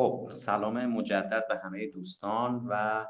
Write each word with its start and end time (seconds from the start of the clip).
خب 0.00 0.28
سلام 0.32 0.86
مجدد 0.86 1.44
به 1.48 1.56
همه 1.64 1.86
دوستان 1.86 2.66
و 2.68 3.06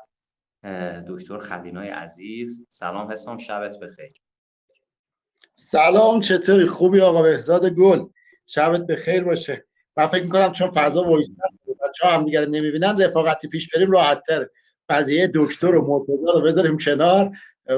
دکتر 1.09 1.39
خلینای 1.39 1.89
عزیز. 1.89 2.67
سلام 2.69 3.13
حسام 3.13 3.39
شبت 3.39 3.79
بخیر. 3.79 4.13
سلام 5.55 6.21
چطوری؟ 6.21 6.67
خوبی 6.67 7.01
آقا 7.01 7.23
بهزاد 7.23 7.67
گل. 7.67 8.07
شبت 8.47 8.87
بخیر 8.87 9.25
باشه. 9.25 9.65
من 9.97 10.07
فکر 10.07 10.23
می‌کنم 10.23 10.53
چون 10.53 10.71
فضا 10.71 11.05
وایستر 11.05 11.43
بچه 11.89 12.07
هم 12.07 12.25
دیگر 12.25 12.47
نمی‌بینن 12.47 13.03
رفاقتی 13.03 13.49
پیش 13.49 13.69
بریم 13.75 13.91
راحت 13.91 14.23
تر 14.27 14.47
قضیه 14.89 15.31
دکتر 15.35 15.75
و 15.75 15.87
مرتضی 15.89 16.27
رو 16.35 16.41
بذاریم 16.41 16.79
کنار. 16.79 17.31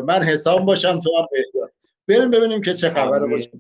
من 0.05 0.23
حسام 0.23 0.65
باشم 0.65 0.99
تو 0.99 1.11
هم 1.19 1.27
بهزاد. 1.33 1.73
بریم 2.09 2.31
ببینیم 2.31 2.63
که 2.63 2.75
چه 2.75 2.91
خبره 2.91 3.27
باشه. 3.27 3.51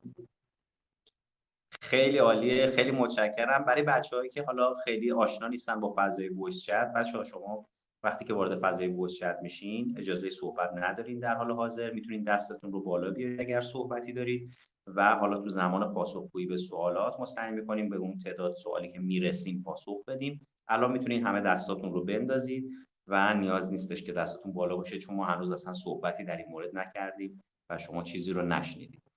خیلی 1.92 2.18
عالیه 2.18 2.66
خیلی 2.66 2.90
متشکرم. 2.90 3.64
برای 3.64 3.82
بچههایی 3.82 4.30
که 4.30 4.42
حالا 4.42 4.74
خیلی 4.74 5.12
آشنا 5.12 5.48
نیستن 5.48 5.80
با 5.80 5.94
فضای 5.96 6.28
voice 6.28 6.62
chat 6.62 6.92
بچه 6.96 7.18
ها 7.18 7.24
شما 7.24 7.66
وقتی 8.02 8.24
که 8.24 8.34
وارد 8.34 8.60
فضای 8.60 8.88
voice 8.88 9.14
chat 9.14 9.38
میشین 9.42 9.94
اجازه 9.98 10.30
صحبت 10.30 10.70
ندارین 10.76 11.18
در 11.18 11.34
حال 11.34 11.52
حاضر. 11.52 11.90
می‌تونین 11.90 12.22
دستتون 12.22 12.72
رو 12.72 12.82
بالا 12.82 13.10
بیارید 13.10 13.40
اگر 13.40 13.60
صحبتی 13.60 14.12
دارید 14.12 14.50
و 14.86 15.14
حالا 15.14 15.38
تو 15.38 15.48
زمان 15.48 15.94
پاسخگویی 15.94 16.46
به 16.46 16.56
سوالات 16.56 17.20
مستقیم 17.20 17.54
می‌کنیم 17.54 17.88
به 17.88 17.96
اون 17.96 18.18
تعداد 18.18 18.54
سوالی 18.54 18.92
که 18.92 18.98
می‌رسیم 18.98 19.62
پاسخ 19.62 20.04
بدیم. 20.08 20.46
الان 20.68 20.92
می‌تونین 20.92 21.26
همه 21.26 21.40
دستاتون 21.40 21.92
رو 21.92 22.04
بندازید 22.04 22.70
و 23.06 23.34
نیاز 23.34 23.70
نیستش 23.70 24.02
که 24.02 24.12
دستتون 24.12 24.52
بالا 24.52 24.76
باشه 24.76 24.98
چون 24.98 25.16
ما 25.16 25.24
هنوز 25.24 25.52
اصلا 25.52 25.72
صحبتی 25.72 26.24
در 26.24 26.36
این 26.36 26.46
مورد 26.50 26.76
نکردیم 26.76 27.40
و 27.70 27.78
شما 27.78 28.02
چیزی 28.02 28.32
رو 28.32 28.42
نشنیدید. 28.42 29.11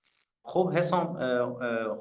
خب 0.47 0.69
حسام 0.69 1.17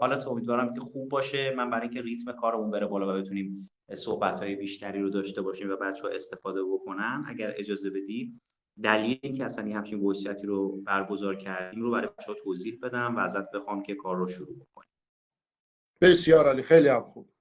حالت 0.00 0.26
امیدوارم 0.26 0.74
که 0.74 0.80
خوب 0.80 1.08
باشه. 1.08 1.54
من 1.56 1.70
برای 1.70 1.82
اینکه 1.82 2.02
ریتم 2.02 2.32
کارمون 2.32 2.70
بره 2.70 2.86
بالا 2.86 3.14
و 3.14 3.20
بتونیم 3.22 3.70
صحبت 3.94 4.40
های 4.40 4.56
بیشتری 4.56 5.02
رو 5.02 5.10
داشته 5.10 5.42
باشیم 5.42 5.70
و 5.70 5.76
بچه 5.76 6.02
ها 6.02 6.08
استفاده 6.08 6.60
بکنن 6.64 7.24
اگر 7.28 7.54
اجازه 7.56 7.90
بدی 7.90 8.40
دلیل 8.82 9.18
اینکه 9.22 9.44
اصلا 9.44 9.64
این 9.64 9.76
همچین 9.76 9.98
گوشتی 9.98 10.46
رو 10.46 10.80
برگزار 10.80 11.36
کردیم 11.36 11.82
رو 11.82 11.90
برای 11.90 12.08
بچه 12.18 12.26
ها 12.26 12.34
توضیح 12.34 12.78
بدم 12.82 13.16
و 13.16 13.18
ازت 13.18 13.50
بخوام 13.50 13.82
که 13.82 13.94
کار 13.94 14.16
رو 14.16 14.28
شروع 14.28 14.56
بکنیم. 14.56 14.90
بسیار 16.00 16.46
عالی 16.46 16.62
خیلی 16.62 16.88
هم 16.88 17.02
خوب. 17.02 17.33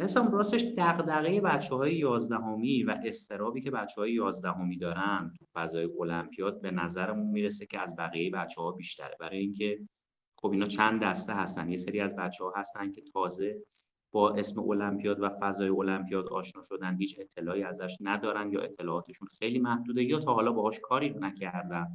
حسام 0.00 0.30
راستش 0.32 0.64
دغدغه 0.76 1.40
بچه 1.40 1.74
های 1.74 1.94
یازدهمی 1.94 2.82
و 2.82 2.96
استرابی 3.04 3.60
که 3.60 3.70
بچه 3.70 4.00
های 4.00 4.12
یازدهمی 4.12 4.78
دارن 4.78 5.32
تو 5.38 5.44
فضای 5.54 5.88
المپیاد 6.00 6.60
به 6.60 6.70
نظرمون 6.70 7.26
می‌رسه 7.26 7.66
که 7.66 7.78
از 7.80 7.96
بقیه 7.96 8.30
بچه 8.30 8.60
ها 8.60 8.72
بیشتره. 8.72 9.16
برای 9.20 9.38
اینکه 9.38 9.78
خب 10.38 10.50
اینا 10.50 10.66
چند 10.66 11.02
دسته 11.02 11.32
هستن؟ 11.32 11.70
یه 11.70 11.76
سری 11.76 12.00
از 12.00 12.16
بچه 12.16 12.44
ها 12.44 12.52
هستن 12.56 12.92
که 12.92 13.02
تازه 13.12 13.62
با 14.12 14.30
اسم 14.30 14.60
المپیاد 14.60 15.20
و 15.20 15.28
فضای 15.40 15.68
المپیاد 15.68 16.26
آشنا 16.26 16.62
شدن 16.62 16.96
هیچ 16.96 17.16
اطلاعی 17.20 17.62
ازش 17.62 17.96
ندارن 18.00 18.52
یا 18.52 18.60
اطلاعاتشون 18.60 19.28
خیلی 19.38 19.58
محدوده 19.58 20.04
یا 20.04 20.20
تا 20.20 20.34
حالا 20.34 20.52
باهاش 20.52 20.80
کاری 20.80 21.14
نکردن 21.20 21.86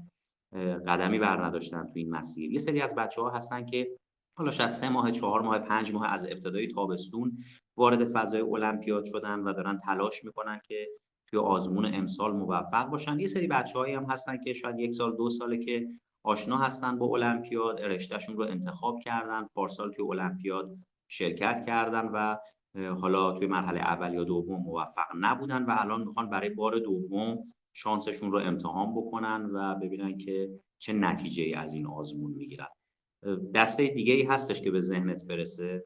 قدمی 0.88 1.20
بر 1.20 1.46
نداشتن 1.46 1.84
تو 1.84 1.92
این 1.96 2.10
مسیر. 2.10 2.52
یه 2.52 2.60
سری 2.60 2.82
از 2.82 2.96
بچه 2.96 3.22
ها 3.22 3.30
هستن 3.30 3.66
که 3.66 3.98
حالا 4.38 4.52
شاید 4.52 4.70
سه 4.70 4.90
ماه 4.90 5.12
چهار 5.12 5.42
ماه 5.42 5.60
پنج 5.60 5.94
ماه 5.94 6.14
از 6.14 6.26
ابتدای 6.26 6.68
تابستون 6.68 7.38
وارد 7.78 8.06
فضای 8.06 8.42
المپیاد 8.42 9.06
شدن 9.06 9.40
و 9.40 9.54
دارن 9.54 9.80
تلاش 9.86 10.24
می‌کنن 10.24 10.60
که 10.68 10.88
توی 11.28 11.40
آزمون 11.40 11.86
امسال 11.86 12.34
موفق 12.34 12.90
باشن. 12.90 13.20
یه 13.20 13.28
سری 13.28 13.48
بچه 13.48 13.80
هم 13.80 14.06
هستن 14.10 14.38
که 14.44 14.54
شاید 14.54 14.80
یک 14.80 14.94
سال 14.94 15.18
دو 15.18 15.30
ساله 15.30 15.58
که 15.58 15.88
آشنا 16.24 16.58
هستن 16.58 16.98
با 17.00 17.06
المپیاد 17.06 17.82
رشتهشون 17.82 18.38
رو 18.38 18.44
انتخاب 18.44 19.00
کردن 19.00 19.48
پارسال 19.56 19.92
توی 19.92 20.06
المپیاد 20.06 20.78
شرکت 21.08 21.66
کردن 21.66 22.06
و 22.14 22.38
حالا 23.02 23.32
توی 23.32 23.48
مرحله 23.48 23.80
اول 23.80 24.14
یا 24.14 24.24
دوم 24.24 24.62
موفق 24.64 25.08
نبودن 25.20 25.64
و 25.64 25.76
الان 25.80 26.04
می‌خوان 26.04 26.30
برای 26.30 26.50
بار 26.50 26.80
دوم 26.80 27.38
شانسشون 27.74 28.32
رو 28.32 28.40
امتحان 28.40 28.96
بکنن 28.96 29.50
و 29.54 29.76
ببینن 29.76 30.18
که 30.18 30.50
چه 30.80 30.94
نتیجه 30.94 31.44
ای 31.44 31.54
از 31.54 31.74
این 31.74 31.88
آزمون 31.88 32.32
می‌گیرن. 32.32 32.68
دسته 33.56 33.88
دیگه 33.88 34.14
ای 34.14 34.24
هستش 34.24 34.62
که 34.62 34.72
به 34.72 34.82
ذهنت 34.82 35.26
برسه؟ 35.26 35.86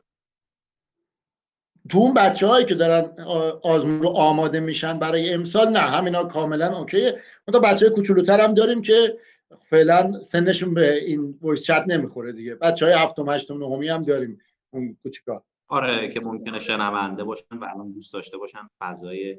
تو 1.90 1.97
اون 1.97 2.14
بچه 2.14 2.47
هایی 2.47 2.66
که 2.66 2.75
دارن 2.75 3.22
آزمون 3.64 4.02
رو 4.02 4.09
آماده 4.09 4.59
میشن 4.59 5.00
برای 5.00 5.34
امسال 5.34 5.69
نه 5.69 5.80
همینا 5.80 6.24
کاملا 6.24 6.78
اوکیه. 6.78 7.22
تا 7.53 7.59
بچه 7.59 7.86
های 7.86 7.96
کوچولوتر 7.96 8.40
هم 8.40 8.53
داریم 8.53 8.81
که 8.81 9.18
فعلا 9.59 10.22
سنشون 10.22 10.74
به 10.74 10.96
این 10.96 11.40
ویس 11.42 11.64
چت 11.64 11.84
نمی‌خوره 11.88 12.31
دیگه. 12.31 12.56
بچه 12.56 12.86
های 12.86 12.96
هفتم 12.96 13.30
هشتم 13.30 13.58
نهمی 13.58 13.88
هم 13.88 14.02
داریم 14.02 14.40
اون 14.69 14.98
کوچیکا. 15.03 15.44
آره 15.68 16.09
که 16.09 16.19
ممکنه 16.19 16.59
شنونده 16.59 17.24
باشن 17.24 17.58
و 17.58 17.63
الان 17.63 17.92
دوست 17.92 18.13
داشته 18.13 18.38
باشن 18.38 18.69
فضای 18.80 19.38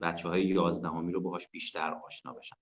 بچه 0.00 0.28
های 0.28 0.44
یازدهمی 0.44 1.12
رو 1.12 1.20
باهاش 1.20 1.48
بیشتر 1.48 1.94
آشنا 2.06 2.32
بشن. 2.32 2.56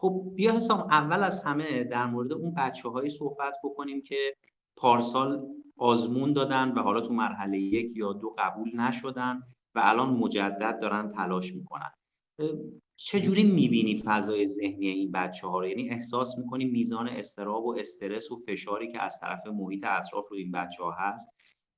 خب 0.00 0.32
بیا 0.34 0.52
حسام 0.52 0.80
اول 0.80 1.22
از 1.22 1.42
همه 1.42 1.84
در 1.84 2.06
مورد 2.06 2.32
اون 2.32 2.54
بچه 2.54 2.88
هایی 2.88 3.10
صحبت 3.10 3.56
بکنیم 3.64 4.02
که 4.02 4.36
پارسال 4.76 5.46
آزمون 5.76 6.32
دادن 6.32 6.72
و 6.72 6.82
حالا 6.82 7.00
تو 7.00 7.12
مرحله 7.12 7.58
یک 7.58 7.96
یا 7.96 8.12
دو 8.12 8.34
قبول 8.38 8.76
نشدن 8.76 9.42
و 9.74 9.80
الان 9.84 10.10
مجدد 10.10 10.78
دارن 10.80 11.12
تلاش 11.12 11.54
می‌کنن. 11.54 11.90
چجوری 12.96 13.44
می‌بینی 13.44 14.02
فضای 14.04 14.46
ذهنی 14.46 14.88
این 14.88 15.12
بچه 15.12 15.46
ها 15.46 15.60
رو؟ 15.60 15.66
یعنی 15.66 15.90
احساس 15.90 16.38
می‌کنی 16.38 16.64
میزان 16.64 17.08
استراب 17.08 17.64
و 17.64 17.76
استرس 17.78 18.32
و 18.32 18.36
فشاری 18.36 18.92
که 18.92 19.02
از 19.02 19.18
طرف 19.20 19.46
محیط 19.46 19.84
اطراف 19.84 20.28
رو 20.30 20.36
این 20.36 20.50
بچه 20.50 20.82
ها 20.82 20.90
هست 20.98 21.28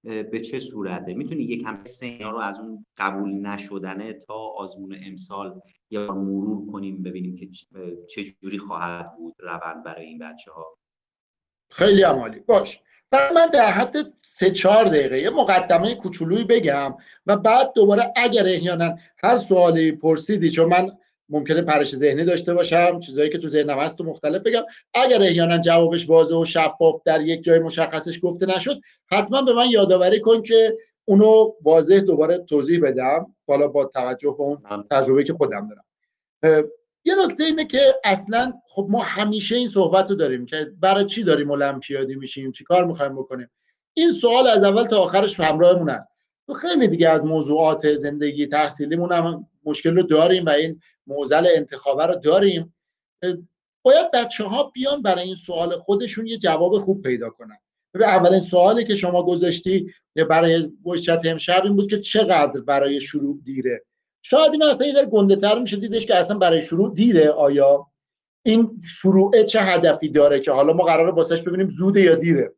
به 0.05 0.41
چه 0.41 0.59
صورته؟ 0.59 1.15
می‌تونی 1.15 1.43
یکم 1.43 1.85
سینا 1.85 2.31
رو 2.31 2.39
از 2.39 2.59
اون 2.61 2.87
قبول 2.97 3.33
نشدنه 3.33 4.13
تا 4.13 4.35
آزمون 4.35 4.97
امسال 5.07 5.61
یا 5.91 6.15
مرور 6.15 6.73
کنیم 6.73 7.03
ببینیم 7.03 7.35
که 7.37 7.49
چه 8.09 8.25
جوری 8.43 8.59
خواهد 8.59 9.17
بود 9.17 9.35
روند 9.39 9.85
برای 9.85 10.07
این 10.07 10.19
بچه 10.19 10.53
ها 10.53 10.79
خیلی 11.71 12.03
عمالی. 12.03 12.41
باش. 12.41 12.81
من 13.13 13.47
در 13.53 13.71
حد 13.71 13.97
سه 14.25 14.51
چهار 14.51 14.85
دقیقه 14.85 15.19
یه 15.21 15.31
مقدمه 15.31 15.95
کوچولویی 15.95 16.45
بگم 16.45 16.95
و 17.27 17.37
بعد 17.37 17.73
دوباره 17.75 18.13
اگر 18.17 18.47
احیانا 18.47 18.97
هر 19.19 19.37
سوالی 19.37 19.93
پرسیدی 19.93 20.51
چون 20.51 20.69
من 20.69 20.93
ممکنه 21.33 21.63
پرش 21.63 21.97
ذهنی 21.97 22.25
داشته 22.25 22.55
باشم 22.55 23.01
چیزایی 23.01 23.31
که 23.31 23.39
تو 23.39 23.49
ذهنم 23.49 23.79
هست 23.79 23.97
تو 23.97 24.05
مختلف 24.05 24.43
بگم. 24.43 24.63
اگر 24.95 25.23
احیانا 25.23 25.59
جوابش 25.59 26.09
واضح 26.09 26.35
و 26.35 26.45
شفاف 26.45 27.03
در 27.05 27.21
یک 27.21 27.43
جای 27.43 27.59
مشخصش 27.59 28.19
گفته 28.23 28.47
نشد 28.47 28.81
حتما 29.07 29.43
به 29.43 29.53
من 29.53 29.71
یادآوری 29.71 30.21
کن 30.21 30.43
که 30.43 30.79
اونو 31.05 31.53
واضح 31.63 32.01
دوباره 32.01 32.39
توضیح 32.39 32.81
بدم. 32.83 33.27
بالا 33.47 33.69
با 33.69 33.85
توجه 33.85 34.35
به 34.39 34.43
اون 34.43 34.59
تجربه 34.91 35.25
که 35.25 35.33
خودم 35.33 35.69
دارم. 35.69 35.85
یه 37.05 37.15
نکته 37.27 37.45
اینه 37.45 37.65
که 37.65 37.95
اصلا 38.05 38.53
خب 38.69 38.87
ما 38.91 39.03
همیشه 39.03 39.57
این 39.57 39.69
صحبت 39.69 40.11
رو 40.11 40.17
داریم 40.17 40.47
که 40.47 40.73
برای 40.81 41.05
چی 41.05 41.25
داریم 41.25 41.51
المپیادی 41.51 42.15
میشیم 42.15 42.53
چی 42.53 42.65
کار 42.65 42.85
می‌خوایم 42.85 43.15
بکنیم. 43.15 43.51
این 43.95 44.13
سوال 44.13 44.47
از 44.47 44.63
اول 44.63 44.85
تا 44.85 44.99
آخرش 44.99 45.41
همراهمون 45.41 45.91
است. 45.91 46.09
تو 46.47 46.55
خیلی 46.55 46.89
دیگه 46.89 47.09
از 47.09 47.25
موضوعات 47.25 47.95
زندگی 47.95 48.47
تحصیلیمون 48.47 49.13
هم 49.13 49.47
مشکل 49.65 49.97
رو 49.97 50.03
داریم 50.03 50.47
و 50.47 50.49
این 50.49 50.81
موزل 51.07 51.47
انتخابه 51.57 52.07
رو 52.07 52.15
داریم. 52.15 52.75
باید 53.83 54.11
بچه 54.11 54.45
ها 54.45 54.63
بیان 54.63 55.03
برای 55.03 55.25
این 55.25 55.35
سوال 55.35 55.79
خودشون 55.79 56.27
یه 56.27 56.39
جواب 56.39 56.79
خوب 56.79 57.03
پیدا 57.03 57.31
کنن. 57.31 57.59
به 57.93 58.07
اولین 58.07 58.41
سوالی 58.41 58.85
که 58.85 58.95
شما 58.95 59.23
گذاشتی 59.23 59.95
برای 60.31 60.69
گوشت 60.83 61.27
امشب 61.27 61.61
این 61.65 61.77
بود 61.77 61.91
که 61.91 62.01
چقدر 62.01 62.61
برای 62.61 63.01
شروع 63.01 63.41
دیره. 63.45 63.85
شاید 64.23 64.53
این 64.53 64.63
اصلا 64.63 64.87
یه 64.87 64.93
ذره 64.93 65.07
گنده 65.07 65.37
تر 65.37 65.59
میشه 65.59 65.77
دیدش 65.77 66.07
که 66.07 66.17
اصلا 66.17 66.39
برای 66.39 66.63
شروع 66.63 66.95
دیره. 66.95 67.31
آیا 67.31 67.87
این 68.43 68.83
شروع 68.85 69.43
چه 69.43 69.61
هدفی 69.61 70.09
داره 70.09 70.41
که 70.41 70.53
حالا 70.53 70.73
ما 70.73 70.85
قراره 70.85 71.11
باسش 71.11 71.43
ببینیم 71.43 71.69
زوده 71.69 72.01
یا 72.01 72.15
دیره؟ 72.15 72.53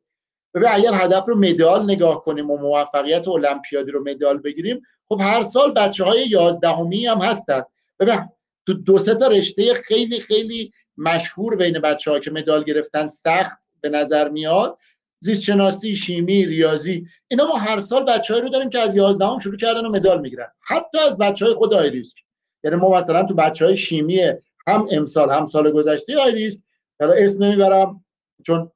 ببین 0.55 0.69
اگر 0.69 0.95
هدف 0.95 1.29
رو 1.29 1.39
مدال 1.39 1.85
نگاه 1.85 2.25
کنیم 2.25 2.51
و 2.51 2.57
موفقیت 2.57 3.29
المپیادی 3.29 3.91
رو 3.91 4.05
مدال 4.05 4.39
بگیریم 4.39 4.83
خب 5.09 5.21
هر 5.21 5.43
سال 5.43 5.73
بچه 5.73 6.05
های 6.05 6.27
یازدهمی 6.27 7.07
هم 7.07 7.19
هستن. 7.19 7.63
ببین 8.01 8.21
تو 8.67 8.73
دو 8.73 8.99
سه 8.99 9.15
تا 9.15 9.27
رشته 9.27 9.75
خیلی 9.75 10.21
خیلی 10.21 10.73
مشهور 10.97 11.57
بین 11.57 11.79
بچه 11.79 12.11
ها 12.11 12.19
که 12.19 12.31
مدال 12.31 12.65
گرفتن 12.65 13.07
سخت 13.07 13.59
به 13.81 13.89
نظر 13.89 14.29
میاد. 14.29 14.79
زیست 15.21 15.43
شناسی 15.43 15.97
شیمی 15.97 16.47
ریاضی 16.47 17.07
اینا 17.29 17.47
ما 17.47 17.57
هر 17.57 17.79
سال 17.79 18.05
بچه‌ای 18.05 18.41
رو 18.41 18.49
داریم 18.49 18.71
که 18.71 18.79
از 18.79 18.97
11 18.97 19.27
هم 19.27 19.39
شروع 19.39 19.57
کردن 19.57 19.87
و 19.87 19.91
مدال 19.91 20.21
می‌گیرن. 20.21 20.49
حتی 20.61 20.99
از 20.99 21.19
بچه 21.19 21.45
های 21.45 21.55
خود 21.55 21.75
آیریسک 21.75 22.17
یعنی 22.65 22.77
ما 22.77 22.91
مثلا 22.91 23.25
تو 23.25 23.35
بچه 23.35 23.65
های 23.65 23.77
شیمی 23.77 24.21
هم 24.67 24.89
امسال 24.91 25.31
هم 25.31 25.47
سال 25.47 25.71
گذشته 25.71 26.19
آیریس 26.19 26.59
حالا 27.01 27.13
اسم 27.13 27.45
نمی‌برم 27.45 28.05
چون 28.47 28.71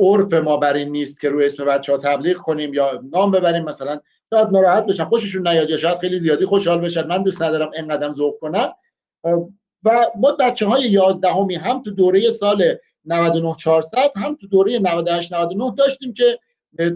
عرف 0.00 0.32
ما 0.34 0.56
بر 0.56 0.74
این 0.74 0.88
نیست 0.88 1.20
که 1.20 1.28
روی 1.28 1.46
اسم 1.46 1.64
بچه 1.64 1.92
ها 1.92 1.98
تبلیغ 1.98 2.36
کنیم 2.36 2.74
یا 2.74 3.02
نام 3.12 3.30
ببریم 3.30 3.64
مثلا 3.64 4.00
شاید 4.30 4.48
ناراحت 4.48 4.86
بشن 4.86 5.04
خوششون 5.04 5.48
نیاد 5.48 5.70
یا 5.70 5.76
شاید 5.76 5.98
خیلی 5.98 6.18
زیادی 6.18 6.44
خوشحال 6.44 6.78
بشن. 6.78 7.06
من 7.06 7.22
دوست 7.22 7.42
ندارم 7.42 7.70
اینقدر 7.70 8.12
ذوق 8.12 8.38
کنم. 8.40 8.72
و 9.84 10.06
ما 10.16 10.32
بچه 10.32 10.66
های 10.66 10.82
یازدهمی 10.82 11.54
هم 11.54 11.82
تو 11.82 11.90
دوره 11.90 12.30
سال 12.30 12.76
99 13.04 13.54
400 13.54 13.98
هم 14.16 14.34
تو 14.40 14.46
دوره 14.46 14.78
98 14.78 15.32
99 15.32 15.74
داشتیم 15.78 16.14
که 16.14 16.38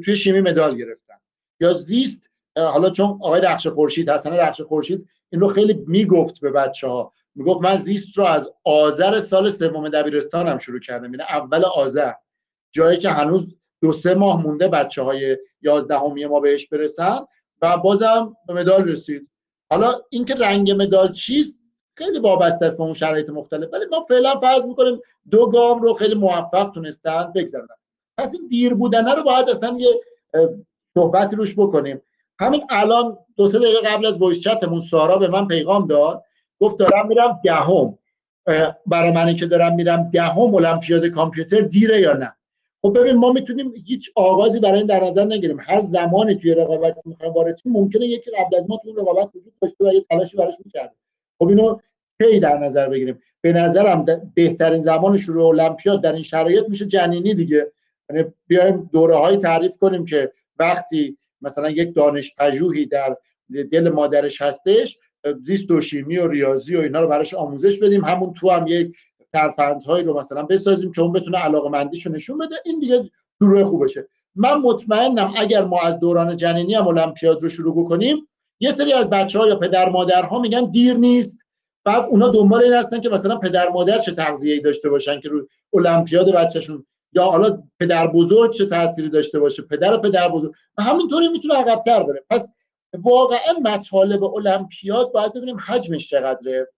توی 0.05 0.17
شیمی 0.17 0.41
مدال 0.41 0.77
گرفتن. 0.77 1.15
یا 1.61 1.73
زیست 1.73 2.31
حالا 2.57 2.91
چون 2.91 3.07
آقای 3.07 3.41
رخش 3.41 3.67
خورشید 3.67 4.11
حسن 4.11 4.33
رخش 4.33 4.61
خورشید 4.61 5.09
این 5.33 5.41
رو 5.41 5.49
خیلی 5.49 5.85
می‌گفت 5.87 6.41
به 6.41 6.51
بچه 6.51 6.89
ها 6.89 7.13
می‌گفت 7.35 7.61
من 7.65 7.77
زیست 7.77 8.19
رو 8.19 8.25
از 8.25 8.55
آذر 8.65 9.19
سال 9.19 9.51
سوم 9.51 9.89
دبیرستانم 9.89 10.59
شروع 10.59 10.81
کردم 10.81 11.15
یعنی 11.15 11.23
اول 11.23 11.65
آذر. 11.65 12.13
جایی 12.73 12.99
که 12.99 13.11
هنوز 13.11 13.55
دو 13.83 13.93
سه 13.93 14.15
ماه 14.15 14.43
مونده 14.43 14.69
بچه 14.69 15.03
های 15.03 15.39
یازدهمی 15.63 16.27
ما 16.27 16.41
بهش 16.41 16.69
برسن 16.69 17.19
و 17.63 17.79
بازم 17.79 18.37
به 18.47 18.55
مدال 18.55 18.89
رسید. 18.89 19.31
حالا 19.71 20.01
اینکه 20.11 20.35
رنگ 20.35 20.71
مدال 20.71 21.13
چیست؟ 21.13 21.62
خیلی 22.04 22.19
وابسته 22.19 22.66
است 22.66 22.76
به 22.76 22.82
اون 22.82 22.94
شرایط 22.94 23.31
مختلف. 23.31 23.72
ولی 23.72 23.84
ما 23.90 24.00
فعلا 24.00 24.38
فرض 24.38 24.64
می‌کنیم 24.64 25.00
دو 25.31 25.46
گام 25.46 25.82
رو 25.82 25.94
خیلی 25.94 26.14
موفق 26.14 26.70
تونستن 26.75 27.32
بگذارن 27.34 27.66
پس 28.19 28.34
این 28.34 28.49
دیر 28.49 28.75
بودنه 28.75 29.14
رو 29.14 29.22
باید 29.22 29.49
اصلا 29.49 29.76
یه 29.78 29.88
صحبتی 30.94 31.37
روش 31.37 31.54
بکنیم. 31.58 32.02
همین 32.40 32.62
الان 32.70 33.19
دو 33.37 33.46
سه 33.46 33.58
دقیقه 33.58 33.88
قبل 33.88 34.06
از 34.06 34.19
voice 34.19 34.41
chat 34.41 34.63
مون 34.63 34.81
سارا 34.81 35.16
به 35.16 35.28
من 35.28 35.46
پیغام 35.49 35.87
داد. 35.87 36.25
گفت 36.60 36.78
دارم 36.78 37.08
میرم 37.08 37.40
دهم. 37.44 37.99
برای 38.87 39.10
منی 39.10 39.34
که 39.34 39.46
دارم 39.46 39.75
میرم 39.75 40.10
دهم 40.12 40.54
المپیاد 40.54 41.06
کامپیوتر 41.06 41.60
دیره 41.60 42.00
یا 42.00 42.12
نه؟ 42.12 42.34
خب 42.82 42.99
ببین 42.99 43.16
ما 43.16 43.32
می‌تونیم 43.32 43.72
هیچ 43.87 44.10
آغازی 44.14 44.60
برای 44.60 44.78
این 44.78 44.87
در 44.87 45.04
نظر 45.04 45.25
نگیریم. 45.25 45.60
هر 45.60 45.81
زمانی 45.81 46.34
توی 46.34 46.54
رقابت 46.54 47.06
می‌خوایم 47.06 47.32
وارد 47.32 47.60
ممکنه 47.64 48.06
یکی 48.06 48.31
قبل 48.31 48.56
از 48.56 48.70
ما 48.70 48.81
توی 48.82 48.93
رقابت 48.93 49.28
وجود 49.34 49.52
داشته 49.62 49.84
و 49.84 49.93
یه 49.93 50.00
تلاشی 50.10 50.37
براش 50.37 50.54
می‌کرده. 50.64 50.94
خب 51.38 51.49
اینو 51.49 51.78
کی 52.31 52.41
در 52.41 52.59
نظر 52.59 52.89
بگیریم. 52.89 53.19
به 53.41 53.53
نظرم 53.53 54.05
بهترین 54.35 54.79
زمان 54.79 55.17
شروع 55.17 55.47
المپیاد 55.47 56.03
در 56.03 56.13
این 56.13 56.23
شرایط 56.23 56.69
میشه 56.69 56.87
جنینی 56.87 57.35
دیگه. 57.35 57.73
یعنی 58.11 58.25
بیایم 58.47 58.91
دوره 58.93 59.17
های 59.17 59.37
تعریف 59.37 59.79
کنیم 59.79 60.05
که 60.05 60.33
وقتی 60.59 61.19
مثلا 61.41 61.71
یک 61.71 61.95
دانش 61.95 62.35
پژوهی 62.39 62.87
در 62.87 63.17
دل 63.73 63.89
مادرش 63.89 64.43
هستش 64.43 64.99
زیست 65.41 65.71
و 65.71 65.81
شیمی 65.81 66.19
و 66.19 66.29
ریاضی 66.29 66.77
و 66.77 66.81
اینا 66.81 67.01
رو 67.01 67.09
براش 67.09 67.35
آموزش 67.35 67.79
بدیم. 67.79 68.05
همون 68.05 68.33
تو 68.33 68.51
هم 68.51 68.67
یک 68.67 68.97
ترفندهایی 69.33 70.05
رو 70.05 70.19
مثلا 70.19 70.43
بسازیم 70.43 70.93
که 70.93 71.03
اون 71.03 71.13
بتونه 71.13 71.39
علاقه 71.39 71.69
مندیشو 71.69 72.11
نشون 72.11 72.39
بده. 72.39 72.57
این 72.65 72.79
دیگه 72.79 73.11
شروع 73.39 73.65
خوبشه 73.65 74.09
من 74.35 74.55
مطمئنم 74.55 75.35
اگر 75.37 75.65
ما 75.65 75.81
از 75.81 76.01
دوران 76.01 76.37
جنینی 76.37 76.75
هم 76.75 76.89
المپیاد 76.89 77.43
رو 77.43 77.49
شروع 77.49 77.85
بکنیم 77.85 78.29
یه 78.61 78.71
سری 78.71 78.93
از 78.93 79.11
بچه 79.11 79.39
ها 79.39 79.49
یا 79.49 79.57
پدر 79.57 79.89
مادرها 79.89 80.41
میگن 80.41 80.71
دیر 80.71 80.95
نیست. 80.95 81.42
بعد 81.84 82.05
اونا 82.05 82.29
دنبال 82.29 82.62
این 82.62 82.73
هستن 82.73 83.00
که 83.00 83.08
مثلا 83.08 83.37
پدر 83.37 83.69
مادر 83.69 83.99
چه 83.99 84.12
تغذیه‌ای 84.12 84.61
داشته 84.61 84.88
باشن 84.88 85.20
که 85.20 85.29
رو 85.29 85.49
المپیاد 85.75 86.34
بچهشون 86.34 86.87
یا 87.12 87.25
حالا 87.25 87.62
پدر 87.81 88.06
بزرگ 88.06 88.52
چه 88.52 88.67
تأثیری 88.67 89.08
داشته 89.11 89.38
باشه 89.38 89.62
پدر 89.62 89.94
و 89.94 89.99
پدر 89.99 90.29
بزرگ. 90.29 90.52
و 90.79 90.82
همینطوری 90.82 91.29
می‌تونه 91.29 91.55
عقبتر 91.55 92.02
بره. 92.02 92.25
پس 92.31 92.55
واقعا 92.93 93.52
مطالب 93.62 94.25
المپیاد 94.25 95.12
باید 95.12 95.32
ببینیم 95.32 95.56
حجمش 95.67 96.11
چقدره. 96.11 96.69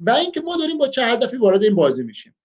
و 0.00 0.10
اینکه 0.10 0.40
ما 0.40 0.56
داریم 0.56 0.78
با 0.78 0.88
چه 0.88 1.02
هدفی 1.02 1.36
وارد 1.36 1.62
این 1.62 1.74
بازی 1.74 2.02
میشیم. 2.02 2.36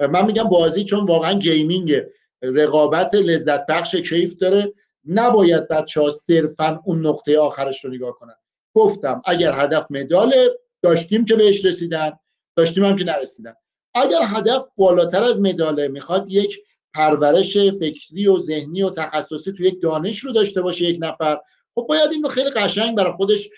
من 0.00 0.26
میگم 0.26 0.44
بازی 0.44 0.84
چون 0.84 1.06
واقعا 1.06 1.38
game 1.38 1.70
ه 1.70 1.78
یک 1.78 2.02
رقابت 2.42 3.14
لذت 3.14 3.66
بخش 3.66 3.94
کیف 3.94 4.34
داره. 4.34 4.72
نباید 5.06 5.68
بچه 5.68 6.00
ها 6.00 6.08
صرفا 6.08 6.80
اون 6.84 7.06
نقطه 7.06 7.38
آخرش 7.38 7.84
رو 7.84 7.90
نگاه 7.90 8.12
کنن. 8.12 8.34
گفتم 8.74 9.22
اگر 9.24 9.52
هدف 9.52 9.86
مدال 9.90 10.34
داشتیم 10.82 11.24
که 11.24 11.34
بهش 11.34 11.64
رسیدن 11.64 12.12
داشتیم 12.56 12.84
هم 12.84 12.96
که 12.96 13.04
نرسیدن. 13.04 13.54
اگر 13.94 14.18
هدف 14.22 14.64
بالاتر 14.76 15.24
از 15.24 15.40
مداله 15.40 15.88
می‌خواد 15.88 16.26
یک 16.28 16.58
پرورش 16.94 17.58
فکری 17.58 18.26
و 18.26 18.38
ذهنی 18.38 18.82
و 18.82 18.90
تخصصی 18.90 19.52
تو 19.52 19.62
یک 19.62 19.82
دانش 19.82 20.18
رو 20.18 20.32
داشته 20.32 20.62
باشه 20.62 20.84
یک 20.84 20.98
نفر. 21.00 21.38
خب 21.74 21.86
باید 21.88 22.12
این 22.12 22.22
رو 22.22 22.28
خیلی 22.28 22.50
قشنگ 22.50 22.96
برای 22.96 23.12
خودش 23.12 23.48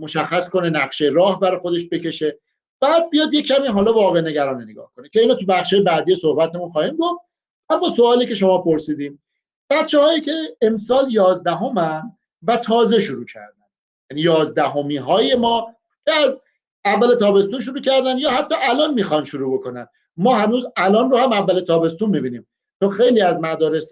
مشخص 0.00 0.48
کنه 0.48 0.70
نقشه 0.70 1.04
راه 1.04 1.40
برای 1.40 1.60
خودش 1.60 1.88
بکشه. 1.92 2.38
بعد 2.80 3.10
بیاد 3.10 3.34
یک 3.34 3.46
کمی 3.46 3.68
حالا 3.68 3.92
واقع 3.92 4.20
نگرانه 4.20 4.64
نگاه 4.64 4.92
کنه. 4.96 5.08
که 5.08 5.20
اینو 5.20 5.34
تو 5.34 5.46
بخش 5.46 5.74
بعدی 5.74 6.16
صحبتمون 6.16 6.70
خواهیم 6.70 6.96
گفت. 6.96 7.20
اما 7.68 7.90
سوالی 7.90 8.26
که 8.26 8.34
شما 8.34 8.58
پرسیدیم 8.58 9.22
بچه 9.70 10.00
هایی 10.00 10.20
که 10.20 10.56
امسال 10.62 11.12
یازدهمن 11.12 12.02
و 12.42 12.56
تازه 12.56 13.00
شروع 13.00 13.24
کردن. 13.24 13.64
یعنی 14.10 14.20
یازدهمی 14.20 14.96
های 14.96 15.34
ما 15.34 15.76
که 16.04 16.12
از 16.12 16.42
اول 16.88 17.14
تابستون 17.14 17.60
شروع 17.60 17.80
کردن 17.80 18.18
یا 18.18 18.30
حتی 18.30 18.54
الان 18.58 18.94
می‌خوان 18.94 19.24
شروع 19.24 19.58
بکنن؟ 19.58 19.88
ما 20.16 20.36
هنوز 20.36 20.66
الان 20.76 21.10
رو 21.10 21.16
هم 21.16 21.32
اول 21.32 21.60
تابستون 21.60 22.10
می‌بینیم. 22.10 22.46
تو 22.80 22.88
خیلی 22.88 23.20
از 23.20 23.38
مدارس 23.40 23.90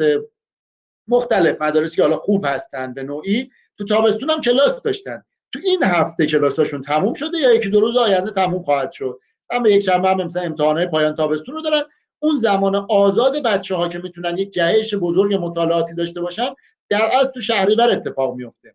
مختلف 1.09 1.63
مدارسی 1.63 1.97
که 1.97 2.03
حالا 2.03 2.17
خوب 2.17 2.47
هستن 2.49 2.95
به 2.95 3.03
نوعی 3.03 3.51
تو 3.79 3.85
تابستون 3.85 4.31
هم 4.31 4.41
کلاس 4.41 4.83
داشتن. 4.83 5.23
تو 5.53 5.59
این 5.65 5.83
هفته 5.83 6.27
کلاساشون 6.27 6.81
تموم 6.81 7.15
شده 7.15 7.39
یا 7.39 7.55
یکی 7.55 7.69
دو 7.69 7.81
روز 7.81 7.97
آینده 7.97 8.31
تموم 8.31 8.63
خواهد 8.63 8.93
شد؟ 8.93 9.21
اما 9.51 9.69
یک 9.69 9.83
شنبه 9.83 10.09
هم 10.09 10.17
مثلا 10.17 10.43
امتحانات 10.43 10.91
پایان 10.91 11.15
تابستون 11.15 11.55
رو 11.55 11.63
دارن. 11.63 11.83
اون 12.19 12.37
زمان 12.37 12.87
آزاد 12.89 13.43
بچه 13.43 13.75
ها 13.75 13.89
که 13.89 13.99
می‌تونن 13.99 14.39
یک 14.39 14.51
جهش 14.51 14.95
بزرگ 14.95 15.35
مطالعاتی 15.35 15.95
داشته 15.95 16.21
باشن 16.21 16.55
در 16.89 17.11
از 17.21 17.33
تو 17.33 17.41
شهریور 17.41 17.91
اتفاق 17.91 18.35
میفته 18.35 18.75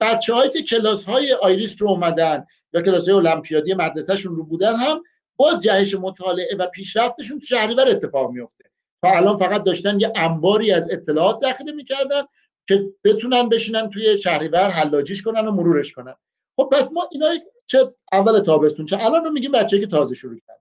بچه 0.00 0.34
هایی 0.34 0.50
که 0.50 0.62
کلاس 0.62 1.04
های 1.04 1.32
آیریس 1.32 1.76
رو 1.78 1.88
اومدن 1.88 2.46
یا 2.74 2.82
کلاس 2.82 3.08
المپیادی 3.08 3.74
مدرسهشون 3.74 4.36
رو 4.36 4.44
بودن 4.44 4.76
هم 4.76 5.02
باز 5.36 5.62
جهش 5.62 5.94
مطالعه 5.94 6.56
و 6.56 6.66
پیشرفتشون 6.66 7.38
تو 7.38 7.46
شهریور 7.46 7.88
اتفاق 7.88 8.30
میفته 8.30 8.64
تا 9.02 9.10
الان 9.10 9.36
فقط 9.36 9.64
داشتن 9.64 10.00
یه 10.00 10.12
انباری 10.16 10.72
از 10.72 10.90
اطلاعات 10.90 11.38
ذخیره 11.38 11.72
می‌کردن 11.72 12.22
که 12.68 12.90
بتونن 13.04 13.48
بشینن 13.48 13.90
توی 13.90 14.18
شهریور 14.18 14.70
حلاجیش 14.70 15.22
کنن 15.22 15.48
و 15.48 15.50
مرورش 15.50 15.92
کنن. 15.92 16.14
خب 16.56 16.68
پس 16.72 16.92
ما 16.92 17.08
اینا 17.12 17.34
چه 17.66 17.94
اول 18.12 18.40
تابستون 18.40 18.86
چه 18.86 18.96
الان 19.00 19.24
رو 19.24 19.30
میگیم 19.30 19.52
بچه 19.52 19.80
که 19.80 19.86
تازه 19.86 20.14
شروع 20.14 20.38
کردن. 20.46 20.60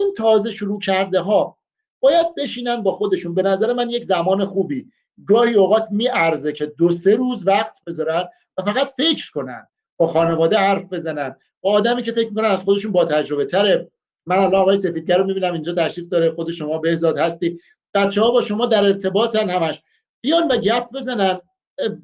این 0.00 0.14
تازه 0.14 0.50
شروع 0.50 0.80
کرده 0.80 1.20
ها 1.20 1.58
باید 2.00 2.34
بشینن 2.34 2.82
با 2.82 2.92
خودشون. 2.92 3.34
به 3.34 3.42
نظر 3.42 3.72
من 3.72 3.90
یک 3.90 4.04
زمان 4.04 4.44
خوبی. 4.44 4.92
گاهی 5.26 5.54
اوقات 5.54 5.88
میارزه 5.90 6.52
که 6.52 6.66
دو 6.66 6.90
سه 6.90 7.16
روز 7.16 7.46
وقت 7.46 7.84
بذارن 7.86 8.28
و 8.58 8.62
فقط 8.62 8.90
فکر 8.90 9.30
کنن. 9.30 9.66
با 10.02 10.08
خانواده 10.08 10.58
حرف 10.58 10.84
بزنن. 10.92 11.36
با 11.60 11.70
آدمی 11.70 12.02
که 12.02 12.12
فکر 12.12 12.28
می‌کنن 12.28 12.48
از 12.48 12.62
خودشون 12.62 12.92
با 12.92 13.04
تجربه 13.04 13.44
تره. 13.44 13.88
من 14.26 14.36
الان 14.38 14.54
آقای 14.54 14.76
سفیدگر 14.76 15.18
رو 15.18 15.24
می‌بینم 15.24 15.52
اینجا 15.52 15.74
تشریف 15.74 16.08
داره 16.08 16.30
خود 16.30 16.50
شما 16.50 16.78
بهزاد 16.78 17.18
هستی. 17.18 17.60
بچه 17.94 18.20
ها 18.20 18.30
با 18.30 18.40
شما 18.40 18.66
در 18.66 18.84
ارتباطن 18.84 19.50
همش. 19.50 19.82
بیان 20.20 20.48
و 20.48 20.56
گپ 20.56 20.92
بزنن. 20.92 21.40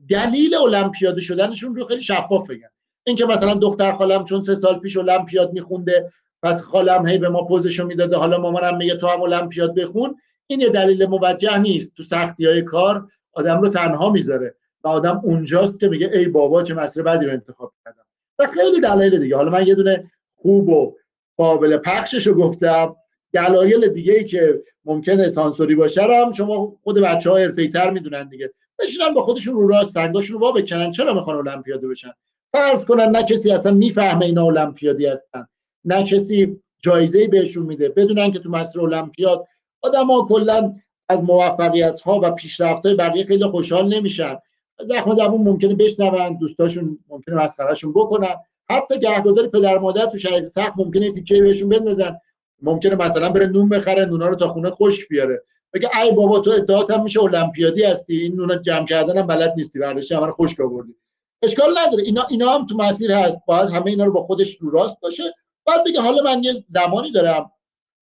دلیل 0.09 0.55
المپیاد 0.55 1.19
شدنشون 1.19 1.75
رو 1.75 1.87
خیلی 1.87 2.01
شفاف 2.01 2.51
بگن. 2.51 2.69
اینکه 3.07 3.27
مثلا 3.27 3.55
دختر 3.55 3.93
خالم 3.93 4.25
چون 4.25 4.43
سه 4.43 4.55
سال 4.55 4.79
پیش 4.79 4.97
المپیاد 4.97 5.53
میخونده 5.53 6.11
پس 6.43 6.63
خالم 6.63 7.07
هی 7.07 7.19
به 7.19 7.29
ما 7.29 7.45
پوزشو 7.45 7.87
می‌داده 7.87 8.17
حالا 8.17 8.39
مامانم 8.39 8.77
میگه 8.77 8.97
تو 8.97 9.07
هم 9.07 9.23
المپیاد 9.23 9.75
بخون. 9.75 10.17
این 10.47 10.61
یه 10.61 10.69
دلیل 10.69 11.07
موجه 11.07 11.59
نیست. 11.59 11.97
تو 11.97 12.03
سختی 12.03 12.47
های 12.47 12.63
کار 12.63 13.09
آدم 13.33 13.61
رو 13.61 13.69
تنها 13.69 14.11
می‌ذاره. 14.11 14.55
و 14.85 14.89
آدم 14.89 15.21
اونجاست 15.25 15.81
که 15.81 15.89
میگه 15.89 16.11
ای 16.13 16.29
بابا 16.29 16.63
چه 16.63 16.75
مسئله 16.75 17.05
بدی 17.05 17.27
رو 17.27 17.33
انتخاب 17.33 17.73
کردم. 17.85 18.05
و 18.39 18.47
خیلی 18.47 18.81
دلایل 18.81 19.19
دیگه. 19.19 19.37
حالا 19.37 19.51
من 19.51 19.67
یه 19.67 19.75
دونه 19.75 20.11
خوب 20.35 20.69
و 20.69 20.95
قابل 21.37 21.77
پخشش 21.77 22.27
رو 22.27 22.35
گفتم. 22.35 22.97
دلایل 23.33 23.89
دیگه 23.89 24.13
ای 24.13 24.25
که 24.25 24.63
ممکنه 24.85 25.29
سانسوری 25.29 25.75
باشه 25.75 26.03
هم 26.03 26.33
شما 26.33 26.77
خود 26.83 26.99
بچه 26.99 27.31
ها 27.31 27.49
تر 27.73 27.91
می‌دونن 27.91 28.29
دیگه. 28.29 28.53
بشینن 28.79 29.15
با 29.15 29.23
خودشون 29.23 29.55
رو 29.55 29.69
راست 29.69 29.91
سنگاشون 29.91 30.41
رو 30.41 30.47
وا 30.47 30.53
بکنن. 30.53 30.91
چرا 30.91 31.15
می‌خوان 31.15 31.37
المپیاده 31.37 31.89
بشن؟ 31.89 32.13
فرض 32.53 32.85
کنن 32.85 33.05
نه 33.05 33.23
کسی 33.23 33.53
اصلا 33.53 33.73
می‌فهمه 33.73 34.27
اینا 34.27 34.45
المپیادی 34.45 35.07
هستن. 35.07 35.47
نه 35.85 36.03
کسی 36.03 36.61
جایزه 36.79 37.27
بهشون 37.27 37.67
میده. 37.67 37.89
بدونن 37.89 38.33
که 38.33 38.39
تو 38.39 38.51
مسیر 38.51 38.83
المپیاد 38.83 39.47
ها 39.85 40.27
کلا 40.29 40.75
از 41.09 41.23
موفقیت 41.23 42.01
ها 42.01 42.21
و 42.23 42.31
پیشرفت 42.31 42.87
های 42.87 42.95
بقیه 42.95 43.25
خیلی 43.25 43.45
خوشحال 43.45 43.95
نمیشن. 43.95 44.37
زخم 44.81 45.15
زبون 45.15 45.41
ممکنه 45.41 45.75
بشنون 45.75 46.39
دوستاشون 46.39 46.99
ممکنه 47.09 47.35
مسخرهشون 47.35 47.93
بکنن. 47.93 48.35
حتی 48.71 48.99
گهگداری 48.99 49.49
پدر 49.49 49.79
مادر 49.79 50.07
تو 50.07 50.19
شرایط 50.19 50.45
سخت 50.45 50.73
ممکنه 50.77 51.13
تیکه 51.13 51.43
بهشون 51.43 51.69
بندازن. 51.69 52.19
ممکنه 52.63 52.95
مثلا 52.95 53.31
بره 53.31 53.47
نون 53.47 53.69
بخره 53.69 54.05
نونا 54.05 54.29
رو 54.29 54.35
تا 54.35 54.49
خونه 54.49 54.71
خشک 54.71 55.09
بیاره. 55.09 55.43
بگه 55.73 55.91
ای 56.03 56.13
بابا 56.13 56.39
تو 56.39 56.51
ادعات 56.51 56.91
هم 56.91 57.03
میشه 57.03 57.23
المپیادی 57.23 57.85
هستی؟ 57.85 58.21
این 58.21 58.35
نونا 58.35 58.57
جمع 58.57 58.87
کردن 58.87 59.19
هم 59.19 59.27
بلد 59.27 59.55
نیستی 59.57 59.79
برداشتی 59.79 60.15
همه 60.15 60.31
خشک 60.31 60.61
آوردی. 60.61 60.95
اشکال 61.43 61.79
نداره. 61.79 62.03
اینا 62.03 62.27
اینا 62.31 62.55
هم 62.55 62.67
تو 62.67 62.77
مسیر 62.77 63.13
هست. 63.13 63.39
باید 63.47 63.71
همه 63.71 63.87
اینا 63.87 64.05
رو 64.05 64.13
با 64.13 64.23
خودش 64.23 64.57
رو 64.57 64.71
راست 64.71 65.01
باشه. 65.03 65.35
بعد 65.67 65.85
بگه 65.85 66.01
حالا 66.01 66.23
من 66.23 66.45
یه 66.45 66.55
زمانی 66.69 67.13
دارم. 67.13 67.51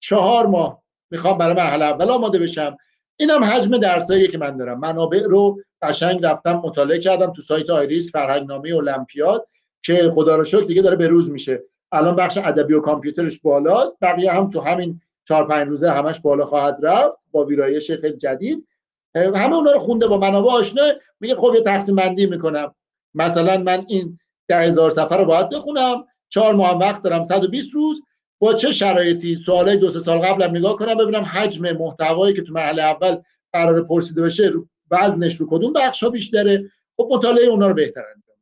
چهار 0.00 0.47
ماه 0.47 0.83
می‌خوام 1.11 1.38
برای 1.38 1.54
مرحله 1.54 1.85
اول 1.85 2.11
آماده 2.11 2.38
بشم. 2.38 2.76
اینم 3.16 3.45
حجم 3.45 3.78
درسایی 3.78 4.28
که 4.28 4.38
من 4.38 4.56
دارم. 4.56 4.80
منابع 4.80 5.23
رو 5.23 5.59
قشنگ 5.83 6.25
رفتم 6.25 6.52
مطالعه 6.52 6.99
کردم 6.99 7.33
تو 7.33 7.42
سایت 7.42 7.71
آیریس 7.71 8.12
فرهنگنامه 8.12 8.75
المپیاد 8.75 9.49
که 9.83 10.12
خدا 10.14 10.37
رو 10.37 10.45
شکر 10.45 10.64
دیگه 10.64 10.83
داره 10.83 10.97
به 10.97 11.09
روز 11.09 11.30
میشه. 11.30 11.62
الان 11.92 12.16
بخش 12.16 12.38
ادبی 12.38 12.75
و 12.75 12.80
کامپیوترش 12.80 13.40
بالاست 13.40 13.97
بقیه 14.02 14.33
هم 14.33 14.50
تو 14.50 14.61
همین 14.61 15.00
چهار 15.28 15.47
پنج 15.47 15.68
روزه 15.68 15.90
همش 15.90 16.21
بالا 16.21 16.45
خواهد 16.45 16.78
رفت 16.83 17.18
با 17.30 17.45
ویرایش 17.45 17.90
خیلی 17.90 18.16
جدید. 18.16 18.66
همه 19.14 19.56
اونا 19.56 19.73
رو 19.73 19.78
خونده 19.78 20.06
با 20.06 20.18
منابع 20.18 20.50
آشنا 20.50 20.83
میگه 21.21 21.37
خب 21.37 21.52
یه 21.54 21.61
تقسیم 21.61 21.97
بندی 21.97 22.26
می‌کنم. 22.26 22.75
مثلا 23.14 23.59
من 23.59 23.85
این 23.88 24.18
ده 24.49 24.59
هزار 24.59 24.90
سفر 24.90 25.18
رو 25.18 25.25
باید 25.25 25.49
بخونم 25.49 26.04
چهار 26.28 26.54
ماه 26.54 26.78
وقت 26.78 27.02
دارم 27.02 27.23
120 27.23 27.75
روز. 27.75 28.02
با 28.38 28.54
چه 28.54 28.73
شرایطی؟ 28.73 29.37
سوالای 29.37 29.76
دو 29.76 29.90
سه 29.90 29.99
سال 29.99 30.18
قبلم 30.18 30.56
نگاه 30.56 30.76
کنم 30.76 30.95
ببینم 30.95 31.23
حجم 31.23 31.73
محتوایی 31.73 32.35
که 32.35 32.42
تو 32.42 32.52
مرحله 32.52 32.83
اول 32.83 33.16
قرار 33.52 33.83
پرسیده 33.83 34.23
بشه 34.23 34.52
وزنش 34.90 35.37
رو 35.37 35.47
کدوم 35.50 35.73
بخش 35.73 36.02
ها 36.02 36.11
بیشتره 36.11 36.71
خب 36.97 37.09
مطالعه 37.12 37.47
اونا 37.47 37.66
رو 37.66 37.75
بهتر 37.75 38.00
انجام 38.00 38.37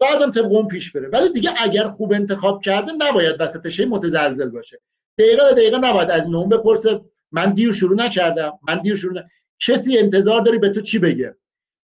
بعدم 0.00 0.30
طبق 0.30 0.52
اون 0.52 0.68
پیش 0.68 0.92
بره. 0.92 1.08
ولی 1.08 1.32
دیگه 1.32 1.50
اگر 1.56 1.88
خوب 1.88 2.12
انتخاب 2.12 2.62
کرده 2.62 2.92
نباید 2.92 3.36
وسطش 3.40 3.80
متزلزل 3.80 4.48
باشه. 4.48 4.80
دقیقه 5.18 5.44
به 5.44 5.52
دقیقه 5.52 5.78
نباید 5.78 6.10
از 6.10 6.34
اون 6.34 6.48
بپرسه 6.48 7.00
من 7.32 7.52
دیر 7.52 7.72
شروع 7.72 7.96
نکردم 7.96 8.58
من 8.68 8.80
دیر 8.80 8.96
شروع 8.96 9.20
کسی 9.66 9.98
انتظار 9.98 10.40
داری 10.40 10.58
به 10.58 10.68
تو 10.68 10.80
چی 10.80 10.98
بگه؟ 10.98 11.36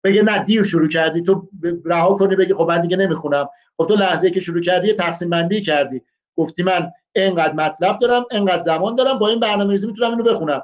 بگه 0.03 0.21
نه 0.21 0.43
دیر 0.43 0.63
شروع 0.63 0.88
کردی. 0.88 1.21
تو 1.21 1.50
رها 1.86 2.13
کنی 2.13 2.36
بگی 2.36 2.53
خب 2.53 2.67
من 2.67 2.81
دیگه 2.81 2.98
نمی‌خونم. 2.98 3.50
خب 3.77 3.88
تو 3.88 3.95
لحظه 3.95 4.31
که 4.31 4.39
شروع 4.39 4.62
کردی 4.62 4.93
تقسیم 4.93 5.29
بندی 5.29 5.62
کردی. 5.62 6.01
گفتی 6.36 6.63
من 6.63 6.91
اینقدر 7.15 7.53
مطلب 7.53 8.00
دارم 8.00 8.25
اینقدر 8.31 8.62
زمان 8.62 8.95
دارم 8.95 9.19
با 9.19 9.29
این 9.29 9.39
برنامه‌ریزی 9.39 9.88
می‌تونم 9.88 10.10
اینو 10.10 10.24
بخونم. 10.24 10.62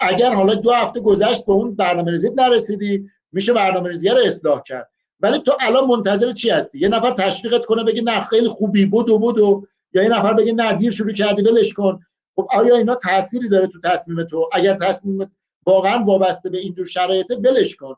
اگر 0.00 0.34
حالا 0.34 0.54
دو 0.54 0.72
هفته 0.72 1.00
گذشت 1.00 1.46
به 1.46 1.52
اون 1.52 1.74
برنامه‌ریزی 1.74 2.30
نرسیدی 2.36 3.10
میشه 3.32 3.52
برنامه‌ریزی 3.52 4.08
رو 4.08 4.18
اصلاح 4.18 4.62
کرد. 4.62 4.90
ولی 5.20 5.38
تو 5.38 5.52
الان 5.60 5.86
منتظر 5.86 6.32
چی 6.32 6.50
هستی؟ 6.50 6.78
یه 6.78 6.88
نفر 6.88 7.10
تشویقت 7.10 7.64
کنه 7.64 7.84
بگه 7.84 8.02
نه 8.02 8.20
خیلی 8.20 8.48
خوبی 8.48 8.86
بود 8.86 9.06
بود 9.06 9.38
و 9.38 9.66
یا 9.92 10.02
یه 10.02 10.08
نفر 10.08 10.32
بگه 10.32 10.52
نه 10.52 10.72
دیر 10.72 10.90
شروع 10.90 11.12
کردی 11.12 11.42
ولش 11.42 11.72
کن. 11.72 12.00
خب 12.36 12.48
آیا 12.50 12.76
اینا 12.76 12.94
تأثیری 12.94 13.48
داره 13.48 13.66
تو 13.66 13.80
تصمیم 13.80 14.24
تو؟ 14.24 14.50
اگر 14.52 14.74
تصمیم 14.74 15.36
واقعا 15.66 16.04
وابسته 16.04 16.50
به 16.50 16.58
اینجور 16.58 16.86
شرایط 16.86 17.32
ولش 17.44 17.76
کن. 17.76 17.94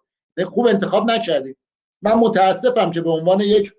خوب 0.47 0.67
انتخاب 0.67 1.11
نکردی. 1.11 1.57
من 2.03 2.13
متاسفم 2.13 2.91
که 2.91 3.01
به 3.01 3.11
عنوان 3.11 3.41
یک 3.41 3.73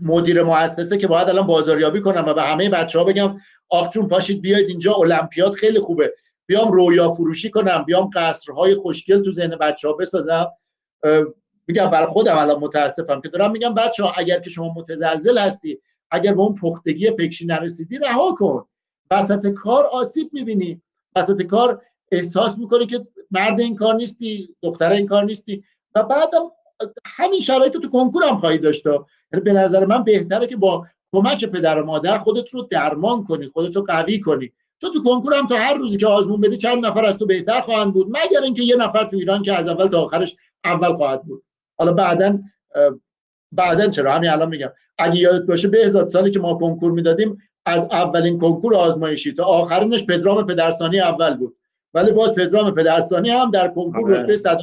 مدیر 0.00 0.42
مؤسسه 0.42 0.98
که 0.98 1.06
باید 1.06 1.28
الان 1.28 1.46
بازاریابی 1.46 2.00
کنم 2.00 2.24
و 2.26 2.34
به 2.34 2.42
همه 2.42 2.68
بچه 2.68 2.98
ها 2.98 3.04
بگم 3.04 3.36
آخ 3.68 3.88
چون 3.88 4.08
پاشید 4.08 4.40
بیاید 4.40 4.68
اینجا 4.68 4.94
المپیاد 4.94 5.52
خیلی 5.52 5.80
خوبه. 5.80 6.14
بیام 6.46 6.72
رویا 6.72 7.10
فروشی 7.10 7.50
کنم 7.50 7.84
بیام 7.84 8.10
قصرهای 8.14 8.74
خوشگل 8.74 9.22
تو 9.22 9.32
ذهن 9.32 9.56
بچه 9.56 9.88
ها 9.88 9.94
بسازم 9.94 10.52
میگم 11.66 11.90
برای 11.90 12.06
خودم 12.06 12.38
الان 12.38 12.58
متاسفم 12.58 13.20
که 13.20 13.28
دارم 13.28 13.50
میگم 13.50 13.74
بچه 13.74 14.02
ها 14.02 14.12
اگر 14.16 14.40
که 14.40 14.50
شما 14.50 14.74
متزلزل 14.76 15.38
هستی 15.38 15.78
اگر 16.10 16.34
به 16.34 16.40
اون 16.40 16.54
پختگی 16.54 17.10
فکری 17.10 17.46
نرسیدی 17.46 17.98
رها 17.98 18.34
کن. 18.38 18.64
وسط 19.10 19.46
کار 19.46 19.84
آسیب 19.84 20.30
می‌بینی. 20.32 20.82
وسط 21.16 21.42
کار 21.42 21.82
احساس 22.12 22.58
می‌کنی 22.58 22.86
که 22.86 23.00
مرد 23.30 23.60
این 23.60 23.76
کار 23.76 23.94
نیستی 23.94 24.48
دختر 24.62 24.92
این 24.92 25.06
کار 25.06 25.24
نیستی. 25.24 25.64
و 25.94 26.02
بعدم 26.02 26.50
همین 27.06 27.40
شرایط 27.40 27.72
تو 27.72 27.90
کنکور 27.90 28.24
هم 28.24 28.38
خواهی 28.38 28.58
داشت. 28.58 28.86
یعنی 28.86 29.44
به 29.44 29.52
نظر 29.52 29.84
من 29.84 30.04
بهتره 30.04 30.46
که 30.46 30.56
با 30.56 30.86
کمک 31.12 31.44
پدر 31.44 31.82
و 31.82 31.86
مادر 31.86 32.18
خودت 32.18 32.48
رو 32.50 32.62
درمان 32.62 33.24
کنی 33.24 33.48
خودت 33.48 33.76
رو 33.76 33.82
قوی 33.82 34.20
کنی. 34.20 34.52
تو 34.80 34.90
تو 34.90 35.02
کنکور 35.02 35.34
هم 35.34 35.46
تا 35.46 35.56
هر 35.56 35.74
روزی 35.74 35.96
که 35.96 36.06
آزمون 36.06 36.40
بدی 36.40 36.56
چند 36.56 36.86
نفر 36.86 37.04
از 37.04 37.16
تو 37.16 37.26
بهتر 37.26 37.60
خواهند 37.60 37.92
بود 37.92 38.06
مگر 38.08 38.42
اینکه 38.42 38.62
یه 38.62 38.76
نفر 38.76 39.04
تو 39.04 39.16
ایران 39.16 39.42
که 39.42 39.52
از 39.52 39.68
اول 39.68 39.88
تا 39.88 40.02
آخرش 40.02 40.36
اول 40.64 40.92
خواهد 40.92 41.22
بود. 41.22 41.42
حالا 41.78 41.92
بعدا 41.92 42.38
بعدا 43.52 43.88
چرا؟ 43.88 44.12
همین 44.12 44.30
الان 44.30 44.48
میگم. 44.48 44.72
اگه 44.98 45.16
یادت 45.20 45.46
باشه 45.46 45.68
به 45.68 45.78
هزار 45.78 46.08
سالی 46.08 46.30
که 46.30 46.38
ما 46.38 46.54
کنکور 46.54 46.92
می‌دادیم 46.92 47.38
از 47.66 47.84
اولین 47.84 48.38
کنکور 48.38 48.74
آزمایشی 48.74 49.32
تا 49.32 49.44
آخرینش 49.44 50.06
پدرام 50.06 50.46
پدرسانی 50.46 51.00
اول 51.00 51.36
بود. 51.36 51.56
ولی 51.94 52.12
باز 52.12 52.34
پدرام 52.34 52.74
پدرسانی 52.74 53.30
هم 53.30 53.50
در 53.50 53.68
کنکور 53.68 54.12
آره. 54.12 54.22
رتبه 54.22 54.36
صد 54.36 54.58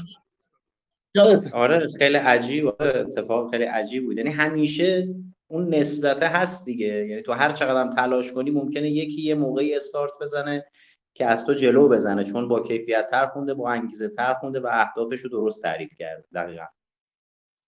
آره 1.53 1.89
خیلی 1.97 2.17
عجیب 2.17 2.67
آره، 2.67 2.99
اتفاق 2.99 3.51
خیلی 3.51 3.63
عجیب 3.63 4.05
بود. 4.05 4.17
یعنی 4.17 4.29
همیشه 4.29 5.07
اون 5.51 5.75
نسبته 5.75 6.27
هست 6.27 6.65
دیگه. 6.65 6.87
یعنی 6.87 7.21
تو 7.21 7.33
هر 7.33 7.51
چقدر 7.51 7.81
هم 7.81 7.95
تلاش 7.95 8.31
کنی 8.31 8.51
ممکنه 8.51 8.89
یکی 8.89 9.21
یه 9.21 9.35
موقعی 9.35 9.75
استارت 9.75 10.11
بزنه 10.21 10.65
که 11.13 11.25
از 11.25 11.45
تو 11.45 11.53
جلو 11.53 11.89
بزنه 11.89 12.23
چون 12.23 12.47
با 12.47 12.59
کیفیت 12.59 13.07
تر 13.11 13.27
خونده 13.27 13.53
با 13.53 13.71
انگیزه 13.71 14.09
تر 14.09 14.33
خونده 14.33 14.59
و 14.59 14.69
اهدافش 14.71 15.19
رو 15.19 15.29
درست 15.29 15.61
تعریف 15.61 15.89
کرده. 15.99 16.23
دقیقا. 16.33 16.65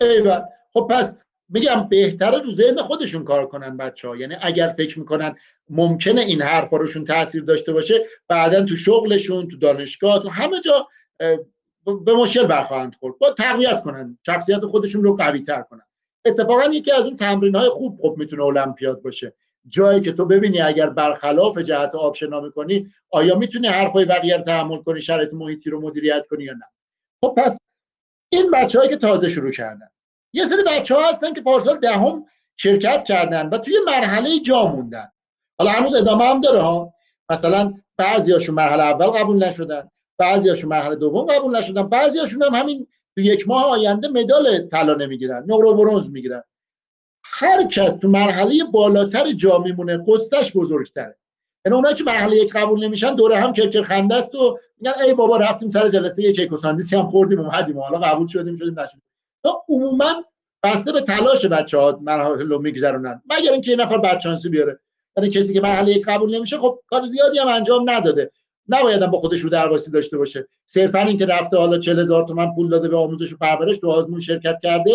ایوه 0.01 0.41
خب 0.73 0.87
پس 0.89 1.21
میگم 1.49 1.87
بهتره 1.89 2.39
رو 2.39 2.51
ذهن 2.51 2.77
خودشون 2.77 3.23
کار 3.23 3.47
کنن 3.47 3.77
بچه 3.77 4.07
ها 4.07 4.15
یعنی 4.15 4.35
اگر 4.41 4.69
فکر 4.69 4.99
می‌کنن 4.99 5.35
ممکنه 5.69 6.21
این 6.21 6.41
حرفا 6.41 6.77
روشون 6.77 7.05
تاثیر 7.05 7.43
داشته 7.43 7.73
باشه 7.73 8.05
بعدا 8.27 8.65
تو 8.65 8.75
شغلشون 8.75 9.47
تو 9.47 9.57
دانشگاه 9.57 10.23
تو 10.23 10.29
همه 10.29 10.59
جا 10.59 10.87
به 12.05 12.13
مشکل 12.13 12.47
برخواهند 12.47 12.95
خورد. 12.95 13.17
با 13.19 13.31
تقویت 13.31 13.83
کنن. 13.83 14.17
شخصیت 14.25 14.59
خودشون 14.59 15.03
رو 15.03 15.15
قوی 15.15 15.41
تر 15.41 15.61
کنن. 15.61 15.85
اتفاقا 16.25 16.63
یکی 16.63 16.91
از 16.91 17.05
اون 17.05 17.15
تمرین 17.15 17.55
های 17.55 17.69
خوب 17.69 17.99
خب 18.01 18.15
می‌تونه 18.17 18.43
المپیاد 18.43 19.01
باشه. 19.01 19.33
جایی 19.67 20.01
که 20.01 20.11
تو 20.11 20.25
ببینی 20.25 20.61
اگر 20.61 20.89
برخلاف 20.89 21.57
جهت 21.57 21.95
آب 21.95 22.15
شنا 22.15 22.39
می‌کنی 22.39 22.93
آیا 23.09 23.35
می‌تونی 23.35 23.67
حرفای 23.67 24.05
بقیه 24.05 24.37
رو 24.37 24.43
تحمل 24.43 24.77
کنی 24.77 25.01
شرایط 25.01 25.33
محیطی 25.33 25.69
رو 25.69 25.81
مدیریت 25.81 26.25
کنی 26.25 26.43
یا 26.43 26.53
نه؟ 26.53 26.65
خب 27.23 27.33
پس 27.37 27.57
این 28.29 28.51
بچههایی 28.51 28.91
که 28.91 28.97
تازه 28.97 29.29
شروع 29.29 29.51
کردن. 29.51 29.89
یه 30.33 30.45
سری 30.45 30.63
بچه 30.67 30.95
ها 30.95 31.09
هستن 31.09 31.33
که 31.33 31.41
پارسال 31.41 31.77
دهم 31.77 32.25
شرکت 32.57 33.03
کردن 33.03 33.49
و 33.49 33.57
توی 33.57 33.73
مرحله 33.85 34.39
جا 34.39 34.65
موندن. 34.65 35.11
حالا 35.59 35.71
هنوز 35.71 35.95
ادامه 35.95 36.25
هم 36.25 36.41
داره 36.41 36.59
ها. 36.59 36.93
مثلا 37.29 37.73
بعضیاشون 37.97 38.55
مرحله 38.55 38.83
اول 38.83 39.05
قبول 39.05 39.43
نشدن 39.43 39.89
بعضیاشون 40.17 40.69
مرحله 40.69 40.95
دوم 40.95 41.25
قبول 41.25 41.57
نشدن 41.57 41.89
بعضیاشون 41.89 42.43
هم 42.43 42.53
همین 42.53 42.87
تو 43.15 43.21
یک 43.21 43.47
ماه 43.47 43.65
آینده 43.65 44.07
مدال 44.07 44.67
طلا 44.67 44.93
نمی‌گیرن 44.93 45.43
نقره 45.47 45.69
و 45.69 45.73
برنز 45.73 46.11
می‌گیرن. 46.11 46.43
هر 47.23 47.67
کس 47.67 47.93
تو 47.93 48.07
مرحله 48.07 48.63
بالاتر 48.71 49.31
جا 49.31 49.57
میمونه 49.57 50.03
قصتش 50.07 50.51
بزرگتره. 50.55 51.17
یعنی 51.65 51.75
اونایی 51.75 51.95
که 51.95 52.03
مرحله 52.03 52.35
یک 52.35 52.53
قبول 52.53 52.85
نمیشن 52.85 53.15
دوره 53.15 53.35
هم 53.35 53.53
کرکر 53.53 53.83
خنده 53.83 54.15
است 54.15 54.35
و 54.35 54.59
میگن 54.79 54.93
ای 55.05 55.13
بابا 55.13 55.37
رفتیم 55.37 55.69
سر 55.69 55.87
جلسه 55.87 56.23
یک 56.23 56.35
کیک 56.35 56.51
هم 56.93 57.07
خوردیم 57.07 57.39
اومدیم 57.39 57.79
حالا 57.79 57.99
قبول 57.99 58.27
شدیم 58.27 58.55
شدیم 58.55 58.79
نشدیم. 58.79 59.01
تا 59.43 59.63
عموما 59.69 60.23
بسته 60.63 60.91
به 60.91 61.01
تلاش 61.01 61.45
بچه 61.45 61.77
ها 61.77 61.99
مرحله 62.01 62.43
رو 62.43 62.59
میگذرونن. 62.59 63.21
مگر 63.29 63.51
اینکه 63.51 63.71
یه 63.71 63.77
نفر 63.77 63.97
بچانسی 63.97 64.49
بیاره. 64.49 64.79
یعنی 65.17 65.29
کسی 65.29 65.53
که 65.53 65.61
مرحله 65.61 65.91
یک 65.91 66.05
قبول 66.05 66.35
نمیشه 66.35 66.57
خب 66.57 66.79
کار 66.87 67.05
زیادی 67.05 67.39
هم 67.39 67.47
انجام 67.47 67.89
نداده. 67.89 68.31
نباید 68.69 69.05
با 69.05 69.19
خودش 69.19 69.39
رو 69.39 69.49
درواسی 69.49 69.91
داشته 69.91 70.17
باشه. 70.17 70.47
صرفا 70.65 70.99
اینکه 70.99 71.25
رفته 71.25 71.57
حالا 71.57 71.77
40 71.77 71.99
هزار 71.99 72.27
تومن 72.27 72.53
پول 72.55 72.69
داده 72.69 72.89
به 72.89 72.97
آموزش 72.97 73.33
و 73.33 73.37
پرورش 73.37 73.77
تو 73.77 73.91
آزمون 73.91 74.19
شرکت 74.19 74.59
کرده 74.63 74.91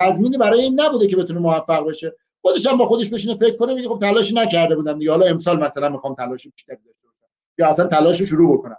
تضمینی 0.00 0.38
برای 0.38 0.60
این 0.60 0.80
نبوده 0.80 1.06
که 1.06 1.16
بتونه 1.16 1.40
موفق 1.40 1.88
بشه 1.88 2.16
خودش 2.42 2.66
هم 2.66 2.78
با 2.78 2.86
خودش 2.86 3.08
بشینه 3.08 3.34
فکر 3.34 3.56
کنه 3.56 3.74
میگه 3.74 3.88
خب 3.88 3.98
تلاشی 3.98 4.34
نکرده 4.34 4.76
بودم 4.76 4.98
دیگه. 4.98 5.10
حالا 5.10 5.26
امسال 5.26 5.60
مثلا 5.60 5.88
می‌خوام 5.88 6.14
تلاش 6.14 6.46
بیشتری 6.46 6.76
داشته 6.76 7.06
باشم. 7.06 7.32
یا 7.58 7.68
اصلا 7.68 7.86
تلاش 7.86 8.20
رو 8.20 8.26
شروع 8.26 8.58
بکنم. 8.58 8.76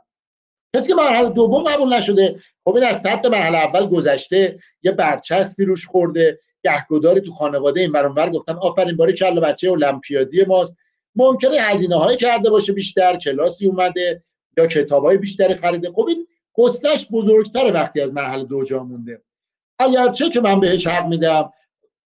کسی 0.75 0.87
که 0.87 0.93
مرحله 0.93 1.29
دوم 1.29 1.63
قبول 1.63 1.93
نشده 1.93 2.39
خب 2.63 2.75
این 2.75 2.83
از 2.83 2.99
سطح 2.99 3.29
مرحله 3.29 3.57
اول 3.57 3.87
گذشته 3.87 4.59
یه 4.83 4.91
برچسبی 4.91 5.65
روش 5.65 5.87
خورده 5.87 6.39
گهگداری 6.63 7.21
تو 7.21 7.31
خانواده 7.31 7.81
این 7.81 7.91
برانور 7.91 8.29
گفتن 8.29 8.53
آفرین 8.53 8.97
باری 8.97 9.13
کل 9.13 9.39
بچه 9.39 9.71
المپیادی 9.71 10.45
ماست. 10.45 10.77
ممکنه 11.15 11.57
هزینه 11.59 11.95
های 11.95 12.17
کرده 12.17 12.49
باشه 12.49 12.73
بیشتر 12.73 13.17
کلاسی 13.17 13.67
اومده 13.67 14.23
یا 14.57 14.67
کتاب 14.67 15.05
های 15.05 15.17
بیشتری 15.17 15.55
خریده. 15.55 15.91
خب 15.91 16.05
این 16.07 16.27
قصتش 16.57 17.07
بزرگتره 17.11 17.71
وقتی 17.71 18.01
از 18.01 18.13
مرحله 18.13 18.43
دو 18.43 18.63
جا 18.63 18.83
مونده. 18.83 19.21
اگرچه 19.79 20.29
که 20.29 20.41
من 20.41 20.59
بهش 20.59 20.87
حق 20.87 21.07
میدم 21.07 21.53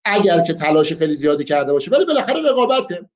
اگر 0.05 0.41
که 0.41 0.53
تلاش 0.53 0.93
خیلی 0.93 1.15
زیادی 1.15 1.43
کرده 1.43 1.73
باشه 1.73 1.91
ولی 1.91 2.05
بالاخره 2.05 2.49
رقابته. 2.49 3.09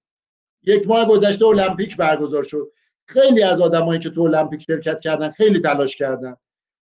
یک 0.63 0.88
ماه 0.88 1.05
گذشته 1.05 1.46
المپیک 1.46 1.98
برگزار 1.98 2.43
شد. 2.43 2.72
خیلی 3.05 3.43
از 3.43 3.62
آدمایی 3.62 4.00
که 4.00 4.10
تو 4.10 4.22
المپیک 4.22 4.62
شرکت 4.62 5.01
کردن 5.01 5.31
خیلی 5.31 5.60
تلاش 5.60 5.96
کردن. 5.96 6.36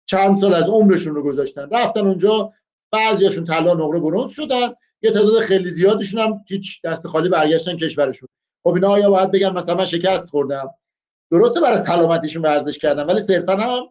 چند 0.06 0.38
سال 0.38 0.54
از 0.54 0.70
عمرشون 0.70 1.16
رو 1.16 1.24
گذاشتن. 1.24 1.70
رفتن 1.72 2.00
اونجا 2.00 2.54
بعضیاشون 2.92 3.46
طلا 3.46 3.74
نقره 3.74 4.00
برنز 4.00 4.32
شدن. 4.32 4.74
یه 5.02 5.12
تعداد 5.12 5.40
خیلی 5.40 5.70
زیادشون 5.70 6.22
هم 6.22 6.44
هیچ 6.48 6.82
دست 6.82 7.08
خالی 7.08 7.30
برگشتن 7.30 7.78
کشورشون. 7.78 8.30
خب 8.68 8.74
اینا 8.74 8.90
آیا 8.90 9.10
باید 9.10 9.32
بگن 9.32 9.50
مثلا 9.50 9.76
من 9.76 9.86
شکست 9.86 10.30
خوردم. 10.30 10.70
درسته 11.32 11.62
برای 11.62 11.78
سلامتیشون 11.78 12.42
ورزش 12.42 12.78
کردن 12.78 13.04
ولی 13.04 13.20
صرفا 13.20 13.54
هم 13.56 13.90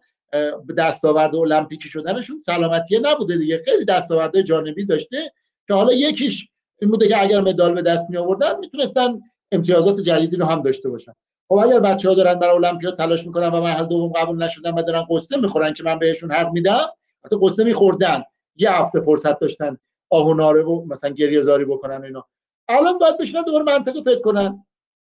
دستاورد 0.77 1.35
المپیکی 1.35 1.89
شدنشون 1.89 2.41
سلامتی 2.45 2.99
نبوده 3.01 3.37
دیگه. 3.37 3.61
خیلی 3.65 3.85
دستاورد 3.85 4.41
جانبی 4.41 4.85
داشته 4.85 5.33
که 5.67 5.73
حالا 5.73 5.93
یکیش 5.93 6.49
این 6.81 6.91
بوده 6.91 7.07
که 7.07 7.21
اگر 7.21 7.41
مدال 7.41 7.73
به 7.73 7.81
دست 7.81 8.09
می 8.09 8.17
آوردن 8.17 8.59
می‌تونستن 8.59 9.21
امتیازات 9.51 9.99
جدیدی 9.99 10.37
رو 10.37 10.45
هم 10.45 10.61
داشته 10.61 10.89
باشن. 10.89 11.13
خب 11.47 11.55
اگر 11.55 11.79
بچه 11.79 12.09
ها 12.09 12.15
دارن 12.15 12.39
برای 12.39 12.55
المپیاد 12.55 12.97
تلاش 12.97 13.25
می‌کنن 13.25 13.47
و 13.47 13.61
مرحله 13.61 13.87
دوم 13.87 14.11
قبول 14.11 14.43
نشدن 14.43 14.71
و 14.71 14.81
دارن 14.81 15.05
قصه 15.09 15.37
می‌خورن 15.37 15.73
که 15.73 15.83
من 15.83 15.99
بهشون 15.99 16.31
حق 16.31 16.53
میدم 16.53 16.85
حتی 17.25 17.37
قصه 17.41 17.63
میخوردن. 17.63 18.23
یه 18.55 18.71
هفته 18.71 18.99
فرصت 18.99 19.39
داشتن 19.39 19.77
آه 20.09 20.27
و 20.27 20.41
و 20.41 20.85
مثلا 20.85 21.09
گریه 21.09 21.41
زاری 21.41 21.65
بکنن 21.65 22.03
اینا. 22.03 22.25
الان 22.69 22.97
باید 22.97 23.17
بشینن 23.17 23.43
دوباره 23.43 23.63
منطقی 23.63 24.03
فکر 24.03 24.21
کنن. 24.21 24.63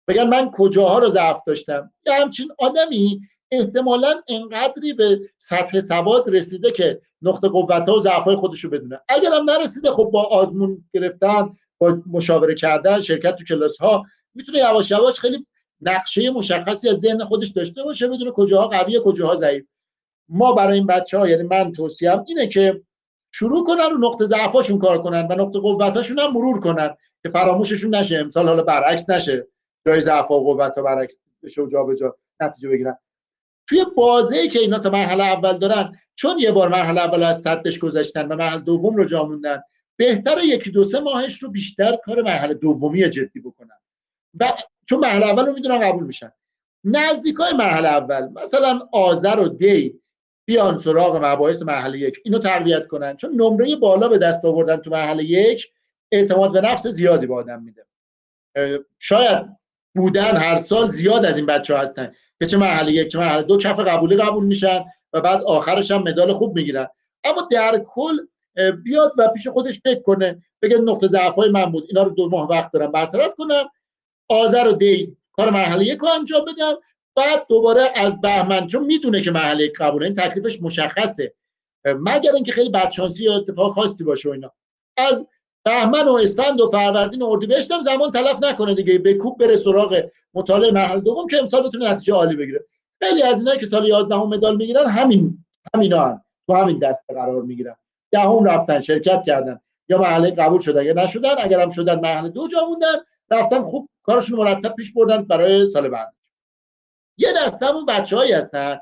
بگن 0.10 0.28
من 0.28 0.52
کجاها 0.52 1.00
رو 1.00 1.10
ضعف 1.10 1.42
داشتم؟ 1.48 1.92
یه 2.08 2.14
همچین 2.14 2.52
آدمی 2.58 3.22
احتمالا 3.52 4.14
انقدری 4.28 4.94
به 4.94 5.20
سطح 5.38 5.80
سواد 5.80 6.30
رسیده 6.30 6.72
که 6.72 7.02
نقطه 7.22 7.48
قوت 7.48 7.90
ها 7.90 7.98
و 7.98 8.02
ضعف 8.02 8.24
های 8.24 8.36
خودش 8.36 8.60
رو 8.60 8.70
بدونه. 8.70 9.00
اگر 9.10 9.34
هم 9.34 9.50
نرسیده 9.50 9.92
خب 9.92 10.10
با 10.14 10.24
آزمون 10.24 10.86
گرفتن 10.94 11.58
با 11.78 11.98
مشاوره 12.12 12.56
کردن 12.56 13.02
شرکت 13.02 13.36
تو 13.36 13.44
کلاس 13.44 13.78
ها 13.78 14.06
می‌تونه 14.36 14.60
یواش 14.60 14.92
یواش 14.92 15.20
خیلی 15.20 15.46
نقشه 15.82 16.30
مشخصی 16.30 16.90
از 16.90 17.00
ذهن 17.00 17.26
خودش 17.26 17.50
داشته 17.50 17.84
باشه 17.84 18.08
بدونه 18.08 18.32
کجاها 18.32 18.68
قویه 18.68 19.00
کجاها 19.00 19.36
ضعیف. 19.36 19.66
ما 20.30 20.54
برای 20.54 20.78
این 20.78 20.88
بچه 20.88 21.18
ها 21.18 21.30
یعنی 21.30 21.44
من 21.44 21.72
توصیم 21.72 22.24
اینه 22.28 22.48
که 22.48 22.82
شروع 23.32 23.66
کنن 23.66 23.90
رو 23.92 23.98
نقطه 23.98 24.26
ضعفاشون 24.26 24.80
کار 24.80 25.04
کنن 25.04 25.28
و 25.30 25.34
نقطه 25.34 25.60
قوتاشون 25.60 26.20
هم 26.20 26.34
مرور 26.34 26.60
کنن 26.60 26.96
که 27.24 27.30
فراموششون 27.30 27.96
نشه 27.96 28.18
امسال 28.18 28.48
حالا 28.48 28.64
برعکس 28.64 29.10
نشه. 29.10 29.48
جای 29.90 30.02
ضعف 30.02 30.32
و 30.32 30.40
قوت 30.40 30.78
ها 30.78 30.84
برعکس 30.84 31.22
بشه 31.44 31.62
و 31.62 31.68
جابجا 31.68 32.16
نتیجه 32.42 32.70
بگیرن. 32.70 32.98
توی 33.68 33.86
بازه 33.98 34.48
که 34.48 34.60
اینا 34.60 34.80
تا 34.80 34.90
مرحله 34.90 35.24
اول 35.24 35.58
دارن 35.58 36.00
چون 36.16 36.40
یه 36.40 36.52
بار 36.52 36.70
مرحله 36.70 37.02
اول 37.02 37.24
از 37.24 37.42
صدش 37.42 37.80
گذاشتن 37.80 38.28
و 38.28 38.36
مرحله 38.36 38.62
دوم 38.62 38.96
رو 38.96 39.06
جا 39.06 39.24
موندن 39.24 39.64
بهتر 39.96 40.38
یکی 40.44 40.72
دو 40.72 40.84
سه 40.84 41.00
ماهش 41.00 41.44
رو 41.44 41.52
بیشتر 41.52 41.96
کار 41.96 42.22
مرحله 42.22 42.54
دومی 42.54 43.10
جدی 43.10 43.40
بکنن. 43.40 43.80
و 44.40 44.54
چون 44.86 45.00
مرحله 45.00 45.26
اول 45.26 45.46
رو 45.46 45.54
می‌دونن 45.54 45.80
قبول 45.80 46.04
میشن. 46.04 46.32
نزدیکای 46.84 47.54
مرحله 47.54 47.88
اول 47.88 48.30
مثلا 48.30 48.80
آذر 48.92 49.40
و 49.40 49.48
دی 49.48 50.02
بیان 50.46 50.78
سراغ 50.78 51.26
مباحث 51.26 51.62
مرحله 51.62 52.00
یک 52.00 52.20
اینو 52.26 52.40
تقویت 52.40 52.88
کنن. 52.88 53.16
چون 53.16 53.34
نمره 53.34 53.76
بالا 53.76 54.08
به 54.08 54.18
دست 54.18 54.46
آوردن 54.46 54.78
تو 54.78 54.90
مرحله 54.90 55.24
یک 55.24 55.72
اعتماد 56.12 56.54
به 56.54 56.62
نفس 56.62 56.88
زیادی 56.88 57.28
به 57.28 57.36
آدم 57.36 57.64
میده. 57.64 57.86
شاید 59.00 59.59
بودن 59.96 60.38
هر 60.38 60.58
سال 60.58 60.90
زیاد 60.90 61.26
از 61.26 61.38
این 61.38 61.46
بچه 61.46 61.74
ها 61.74 61.80
هستن. 61.80 62.14
که 62.40 62.46
چه 62.46 62.58
مرحله 62.58 62.92
یک 62.92 63.08
چه 63.08 63.20
مرحله 63.20 63.44
دو 63.44 63.58
کف 63.58 63.80
قبولی 63.80 64.18
قبول 64.18 64.44
میشن 64.44 64.86
و 65.14 65.22
بعد 65.22 65.42
آخرش 65.42 65.92
هم 65.92 66.04
مدال 66.04 66.34
خوب 66.34 66.56
می‌گیرن. 66.56 66.88
اما 67.24 67.48
در 67.52 67.84
کل 67.86 68.18
بیاد 68.84 69.14
و 69.18 69.28
پیش 69.28 69.48
خودش 69.48 69.80
فکر 69.80 70.02
کنه 70.02 70.44
بگه 70.62 70.78
نقطه 70.78 71.08
ضعف 71.08 71.36
های 71.36 71.50
من 71.50 71.66
بود 71.66 71.86
اینا 71.88 72.04
رو 72.04 72.10
دو 72.10 72.30
ماه 72.30 72.50
وقت 72.50 72.72
دارم 72.72 72.92
برطرف 72.92 73.36
کنم 73.36 73.70
آذر 74.30 74.68
و 74.68 74.72
دی 74.72 75.18
کار 75.32 75.50
مرحله 75.50 75.86
یک 75.86 76.00
رو 76.00 76.08
انجام 76.08 76.46
بدم 76.46 76.74
بعد 77.16 77.46
دوباره 77.50 77.92
از 77.96 78.22
بهمن 78.22 78.68
چون 78.68 78.84
می‌دونه 78.84 79.22
که 79.22 79.32
مرحله 79.32 79.72
قبول 79.80 80.04
این 80.04 80.14
تکلیفش 80.14 80.62
مشخصه. 80.62 81.34
مگر 81.86 82.32
اینکه 82.36 82.52
خیلی 82.52 82.70
بدشانسی 82.70 83.24
یا 83.24 83.36
اتفاق 83.36 83.74
خاصی 83.76 84.04
باشه 84.04 84.30
و 84.30 84.32
اینا. 84.32 84.52
از 84.98 85.28
بهمن 85.70 86.08
و 86.08 86.14
اسفند 86.14 86.62
و 86.62 86.70
فروردین 86.70 87.22
و 87.22 87.26
اردیبهشت 87.26 87.72
هم 87.72 87.82
زمان 87.82 88.12
تلف 88.12 88.44
نکنه 88.44 88.76
دیگه 88.76 88.98
به 88.98 89.14
کوب 89.14 89.40
بره 89.40 89.56
سراغ 89.56 90.10
مطالعه 90.34 90.72
مرحله 90.72 91.02
دوم 91.02 91.28
که 91.28 91.38
امسال 91.38 91.64
بتونه 91.64 91.92
نتیجه 91.92 92.14
عالی 92.14 92.36
بگیره. 92.36 92.66
خیلی 93.04 93.24
از 93.24 93.40
اینایی 93.40 93.60
که 93.60 93.66
سال 93.66 93.88
11 93.88 94.16
مدال 94.16 94.58
می‌گیرن 94.58 94.86
همین 94.90 95.46
همینا 95.76 96.00
هم 96.00 96.22
تو 96.48 96.54
همین 96.54 96.80
دسته 96.80 97.14
قرار 97.14 97.42
می‌گیرن. 97.42 97.76
دهم 98.12 98.44
رفتن 98.44 98.80
شرکت 98.80 99.24
کردن. 99.26 99.60
یا 99.90 99.98
مرحله 99.98 100.32
قبول 100.32 100.60
شدن 100.60 100.86
یا 100.86 100.94
نشدن 100.94 101.36
اگر 101.40 101.62
هم 101.62 101.70
شدن 101.70 102.00
مرحله 102.00 102.30
دو 102.30 102.48
جا 102.48 102.66
موندن 102.66 102.96
رفتن 103.30 103.64
خوب 103.64 103.90
کارشون 104.04 104.38
مرتب 104.40 104.76
پیش 104.76 104.94
بردن 104.94 105.24
برای 105.24 105.70
سال 105.70 105.90
بعد. 105.90 106.14
یه 107.18 107.34
دستمون 107.34 107.86
بچه‌هایی 107.86 108.32
هستن 108.32 108.80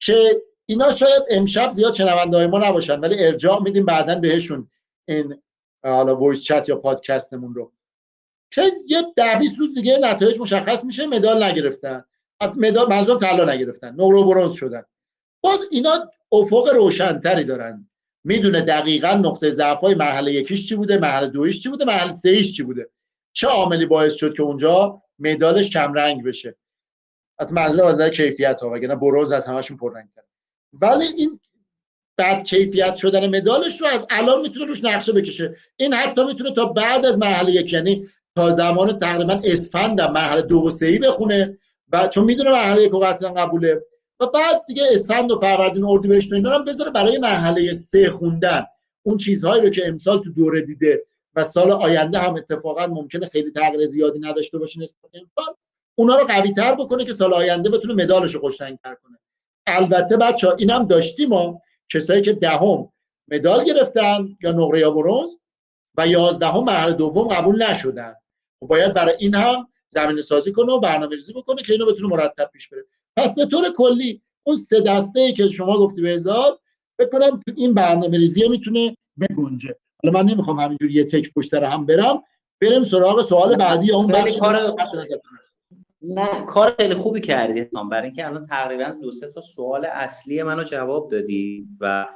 که 0.00 0.42
اینا 0.66 0.90
شاید 0.90 1.22
امشب 1.30 1.72
زیاد 1.72 1.94
شنونده 1.94 2.46
ما 2.46 2.58
نباشن 2.58 3.00
ولی 3.00 3.26
ارجاع 3.26 3.62
میدیم 3.62 3.84
بعدا 3.84 4.14
بهشون. 4.14 4.70
این 5.08 5.42
حالا 5.84 6.16
voice 6.16 6.42
chat 6.42 6.68
یا 6.68 6.76
پادکستمون 6.76 7.54
رو. 7.54 7.72
که 8.50 8.72
یه 8.86 9.02
ده 9.16 9.38
20 9.38 9.58
روز 9.58 9.74
دیگه 9.74 9.98
نتایج 9.98 10.40
مشخص 10.40 10.84
میشه 10.84 11.06
مدال 11.06 11.42
نگرفتن. 11.42 12.04
مدال 12.56 12.88
منظورم 12.88 13.18
طلا 13.18 13.54
نگرفتن. 13.54 13.94
نقره 13.94 14.22
برنز 14.22 14.52
شدن. 14.52 14.82
باز 15.40 15.64
اینا 15.70 16.10
افق 16.32 16.68
روشنتری 16.74 17.44
دارن. 17.44 17.88
می‌دونه 18.24 18.60
دقیقا 18.60 19.14
نقطه 19.14 19.50
ضعف 19.50 19.80
های 19.80 19.94
مرحله 19.94 20.32
یکیش 20.32 20.68
چی 20.68 20.74
بوده 20.74 20.98
مرحله 20.98 21.26
دویش 21.26 21.62
چی 21.62 21.68
بوده 21.68 21.84
مرحله 21.84 22.10
سهیش 22.10 22.56
چی 22.56 22.62
بوده. 22.62 22.90
چه 23.32 23.48
عاملی 23.48 23.86
باعث 23.86 24.14
شد 24.14 24.34
که 24.34 24.42
اونجا 24.42 25.02
مدالش 25.18 25.70
کم 25.70 25.92
رنگ 25.92 26.24
بشه؟ 26.24 26.56
حتی 27.40 27.54
منظور 27.54 27.84
از 27.84 28.02
کیفیت 28.02 28.60
ها 28.60 28.70
وگرنه 28.70 28.96
برنز 28.96 29.32
از 29.32 29.46
همشون 29.46 29.76
پررنگ 29.76 30.08
ولی 30.72 31.04
این 31.04 31.40
بعد 32.18 32.44
کیفیت 32.44 32.96
شدن 32.96 33.36
مدالش 33.36 33.80
رو 33.80 33.86
از 33.86 34.06
الان 34.10 34.40
می‌تونه 34.40 34.66
روش 34.66 34.84
نقشه 34.84 35.12
بکشه. 35.12 35.56
این 35.76 35.94
حتی 35.94 36.24
می‌تونه 36.24 36.50
تا 36.50 36.64
بعد 36.64 37.06
از 37.06 37.18
مرحله 37.18 37.52
یک 37.52 37.72
یعنی 37.72 38.08
تا 38.36 38.50
زمان 38.50 38.98
تقریبا 38.98 39.40
اسفند 39.44 40.00
مرحله 40.00 40.42
دو 40.42 40.62
و 40.62 40.70
سهی 40.70 40.98
بخونه 40.98 41.58
و 41.92 42.06
چون 42.06 42.24
می‌دونه 42.24 42.50
مرحله 42.50 42.82
یک 42.82 42.92
قطعا 42.92 43.32
قبوله. 43.32 43.82
و 44.20 44.26
بعد 44.26 44.64
دیگه 44.66 44.82
اسفند 44.92 45.32
و 45.32 45.36
فروردین 45.36 45.84
و 45.84 45.90
اردیبهشت 45.90 46.32
و 46.32 46.34
اینا 46.34 46.58
بذاره 46.58 46.90
برای 46.90 47.18
مرحله 47.18 47.72
سه 47.72 48.10
خوندن. 48.10 48.64
اون 49.02 49.16
چیزهایی 49.16 49.62
رو 49.62 49.70
که 49.70 49.88
امسال 49.88 50.22
تو 50.22 50.32
دوره 50.32 50.60
دیده 50.60 51.04
و 51.34 51.42
سال 51.42 51.70
آینده 51.70 52.18
هم 52.18 52.34
اتفاقا 52.34 52.86
ممکنه 52.86 53.28
خیلی 53.28 53.50
تغییر 53.50 53.86
زیادی 53.86 54.18
نداشته 54.18 54.58
باشه 54.58 54.80
نسبت 54.80 55.10
امسال 55.14 55.54
اونا 55.94 56.16
رو 56.16 56.24
قوی 56.24 56.52
تر 56.52 56.74
بکنه 56.74 57.04
که 57.04 57.12
سال 57.12 57.34
آینده 57.34 57.70
بتونه 57.70 57.94
مدالش 57.94 58.34
رو 58.34 58.40
خوشرنگ 58.40 58.78
تر 58.84 58.94
کنه. 58.94 59.18
البته 59.66 60.16
بچه 60.16 60.48
اینم 60.58 60.86
داشتیم 60.86 61.32
کسایی 61.92 62.22
که 62.22 62.32
دهم 62.32 62.88
مدال 63.30 63.64
گرفتن 63.64 64.36
یا 64.42 64.52
نقره 64.52 64.80
یا 64.80 64.90
برنز 64.90 65.34
و 65.98 66.06
یازدهم 66.06 66.64
مرحله 66.64 66.92
دوم 66.92 67.28
قبول 67.28 67.62
نشدن. 67.62 68.14
و 68.62 68.66
باید 68.66 68.94
برای 68.94 69.16
این 69.18 69.34
هم 69.34 69.68
زمین 69.88 70.20
سازی 70.20 70.52
کنه 70.52 70.72
و 70.72 70.80
برنامه 70.80 71.14
ریزی 71.14 71.32
بکنه 71.32 71.62
که 71.62 71.72
اینو 71.72 71.86
بتونه 71.86 72.08
مرتب 72.08 72.50
پیش 72.52 72.68
بره. 72.68 72.84
پس 73.16 73.34
به 73.34 73.46
طور 73.46 73.64
کلی 73.76 74.22
اون 74.46 74.56
سه 74.56 74.80
دسته 74.80 75.20
ای 75.20 75.32
که 75.32 75.48
شما 75.48 75.78
گفتی 75.78 76.02
به 76.02 76.14
ازاد 76.14 76.60
بکنم 76.98 77.42
این 77.56 77.74
برنامه 77.74 78.18
ریزی 78.18 78.48
می‌تونه 78.48 78.96
بگنجه. 79.20 79.76
حالا 80.02 80.20
من 80.20 80.30
نمی‌خوام 80.30 80.60
همینجوری 80.60 80.92
یه 80.92 81.04
تک 81.04 81.32
پشت 81.34 81.50
سر 81.50 81.64
هم 81.64 81.86
برم. 81.86 82.22
بریم 82.60 82.84
سراغ 82.84 83.22
سوال 83.22 83.56
بعدی 83.56 83.92
اون 83.92 84.06
بخش 84.06 84.36
کار... 84.36 84.74
نه 86.02 86.44
کار 86.46 86.74
خیلی 86.78 86.94
خوبی 86.94 87.20
کردی 87.20 87.66
برای 87.90 88.04
اینکه 88.04 88.26
الان 88.26 88.46
تقریبا 88.46 88.94
دو 89.02 89.12
سه 89.12 89.32
تا 89.32 89.40
سوال 89.40 89.84
اصلی 89.84 90.42
منو 90.42 90.64
جواب 90.64 91.10
دادی 91.10 91.66
و 91.80 92.06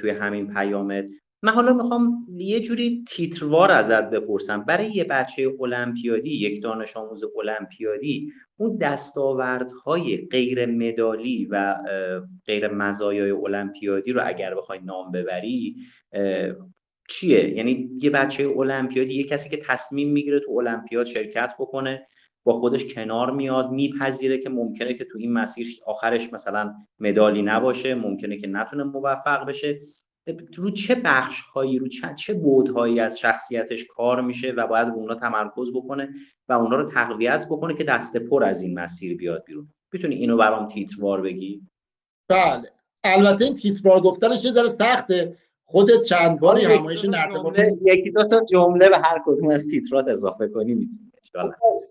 توی 0.00 0.10
همین 0.10 0.54
پیامت 0.54 1.04
من 1.44 1.52
حالا 1.52 1.72
می‌خوام 1.72 2.26
یه 2.36 2.60
جوری 2.60 3.04
تیتروار 3.08 3.70
ازت 3.70 4.10
بپرسم. 4.10 4.64
برای 4.64 4.90
یه 4.90 5.04
بچه 5.04 5.50
المپیادی 5.60 6.30
یک 6.30 6.62
دانش 6.62 6.96
آموز 6.96 7.24
المپیادی 7.38 8.32
اون 8.56 8.76
دستاوردهای 8.76 10.28
غیر 10.30 10.66
مدالی 10.66 11.48
و 11.50 11.76
غیر 12.46 12.68
مزایای 12.68 13.30
المپیادی 13.30 14.12
رو 14.12 14.20
اگر 14.24 14.54
بخوای 14.54 14.78
نام 14.84 15.12
ببری 15.12 15.76
چیه؟ 17.08 17.56
یعنی 17.56 17.90
یه 18.02 18.10
بچه 18.10 18.48
المپیادی 18.58 19.14
یه 19.14 19.24
کسی 19.24 19.50
که 19.50 19.56
تصمیم 19.56 20.12
می‌گیره 20.12 20.40
تو 20.40 20.52
المپیاد 20.52 21.06
شرکت 21.06 21.52
بکنه 21.58 22.06
با 22.44 22.60
خودش 22.60 22.94
کنار 22.94 23.30
میاد 23.30 23.70
میپذیره 23.70 24.38
که 24.38 24.48
ممکنه 24.48 24.94
که 24.94 25.04
تو 25.04 25.18
این 25.18 25.32
مسیر 25.32 25.66
آخرش 25.86 26.32
مثلا 26.32 26.74
مدالی 26.98 27.42
نباشه 27.42 27.94
ممکنه 27.94 28.38
که 28.38 28.46
نتونه 28.46 28.84
موفق 28.84 29.46
بشه. 29.46 29.80
رو 30.56 30.70
چه 30.70 30.94
بخش 30.94 31.40
هایی 31.40 31.78
رو 31.78 31.88
چه, 31.88 32.14
چه 32.14 32.34
بودهایی 32.34 33.00
از 33.00 33.18
شخصیتش 33.18 33.84
کار 33.84 34.20
میشه 34.20 34.52
و 34.52 34.66
باید 34.66 34.88
رو 34.88 34.94
اونا 34.94 35.14
تمرکز 35.14 35.72
بکنه 35.74 36.08
و 36.48 36.52
اونا 36.52 36.76
رو 36.76 36.90
تقویت 36.90 37.46
بکنه 37.50 37.74
که 37.74 37.84
دست 37.84 38.16
پر 38.16 38.44
از 38.44 38.62
این 38.62 38.78
مسیر 38.78 39.16
بیاد 39.16 39.44
بیرون؟ 39.46 39.68
می‌تونی 39.92 40.14
اینو 40.14 40.36
برام 40.36 40.66
تیتروار 40.66 41.20
بگی؟ 41.20 41.62
بله. 42.28 42.70
البته 43.04 43.44
این 43.44 43.54
تیتروار 43.54 44.00
گفتنش 44.00 44.44
یه 44.44 44.50
ذره 44.50 44.68
سخته. 44.68 45.38
خودت 45.64 46.02
چند 46.02 46.40
باری 46.40 46.64
همایش 46.64 47.04
نردبان 47.04 47.56
یکی 47.84 48.10
دو 48.10 48.24
تا 48.24 48.44
جمله 48.50 48.88
به 48.88 48.96
هر 48.96 49.22
کدوم 49.26 49.50
از 49.50 49.68
تیترات 49.68 50.08
اضافه 50.08 50.48
کنی 50.48 50.74
می‌تونی. 50.74 51.11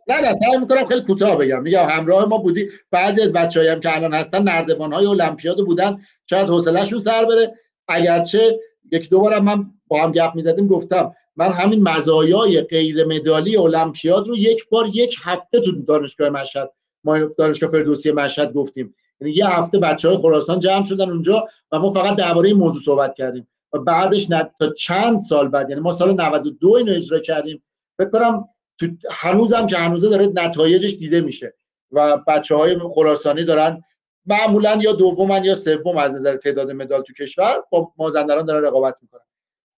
نه 0.08 0.22
نه 0.22 0.32
سعی 0.32 0.58
می‌کنم 0.58 0.86
خیلی 0.86 1.02
کوتاه 1.02 1.36
بگم. 1.36 1.62
میگم 1.62 1.86
همراه 1.86 2.26
ما 2.26 2.38
بودی. 2.38 2.70
بعضی 2.92 3.22
از 3.22 3.34
بچه‌ای 3.34 3.68
هم 3.68 3.80
که 3.80 3.96
الان 3.96 4.14
هستن 4.14 4.44
نردبان 4.44 4.94
های 4.94 5.06
المپیاد 5.06 5.58
بودن. 5.58 6.02
شاید 6.30 6.48
حوصله‌شون 6.48 7.00
سر 7.00 7.26
بره. 7.26 7.56
اگرچه 7.88 8.60
یک 8.92 9.10
دو 9.10 9.20
بارم 9.20 9.44
من 9.44 9.66
با 9.88 10.04
هم 10.04 10.12
گپ 10.12 10.36
می‌زدیم 10.36 10.68
گفتم 10.68 11.16
من 11.36 11.52
همین 11.52 11.84
مزایای 11.84 12.62
غیر 12.62 13.06
مدالی 13.06 13.58
المپیاد 13.58 14.28
رو 14.28 14.38
یک 14.38 14.70
بار 14.70 14.86
یک 14.94 15.16
هفته 15.24 15.60
تو 15.60 15.72
دانشگاه 15.72 16.30
مشهد 16.30 16.72
ما 17.04 17.20
دانشگاه 17.38 17.70
فردوسی 17.70 18.12
مشهد 18.12 18.54
گفتیم. 18.54 18.96
یعنی 19.22 19.34
یه 19.34 19.48
هفته 19.48 19.80
بچه 19.80 20.08
های 20.08 20.18
خراسان 20.18 20.60
جمع 20.60 20.84
شدن 20.84 21.10
اونجا 21.10 21.48
و 21.72 21.80
ما 21.80 21.92
فقط 21.92 22.16
درباره 22.16 22.48
این 22.48 22.58
موضوع 22.58 22.82
صحبت 22.82 23.16
کردیم. 23.16 23.48
و 23.74 23.80
بعدش 23.80 24.26
تا 24.60 24.70
چند 24.78 25.20
سال 25.20 25.48
بعد 25.48 25.70
یعنی 25.70 25.82
ما 25.82 25.92
سال 25.92 26.14
92 26.14 26.70
اینو 26.74 26.92
اجرا 26.92 27.20
کردیم. 27.20 27.64
فکر 27.98 28.10
کنم 28.10 28.50
تو 28.82 28.88
هنوزم 29.12 29.68
که 29.68 29.78
هنوزه 29.78 30.10
داره 30.10 30.28
نتایجش 30.36 30.94
دیده 30.94 31.22
میشه 31.22 31.54
و 31.92 32.18
بچه 32.18 32.56
های 32.56 32.80
خراسانی 32.80 33.46
دارن 33.46 33.84
معمولا 34.26 34.80
یا 34.82 34.94
دومن 34.94 35.44
یا 35.44 35.54
سوم 35.54 35.98
از 35.98 36.16
نظر 36.16 36.38
تعداد 36.38 36.72
مدال 36.72 37.02
تو 37.02 37.14
کشور 37.14 37.64
با 37.70 37.94
مازندران 37.98 38.46
دارن 38.46 38.64
رقابت 38.64 38.98
می‌کنن. 39.02 39.22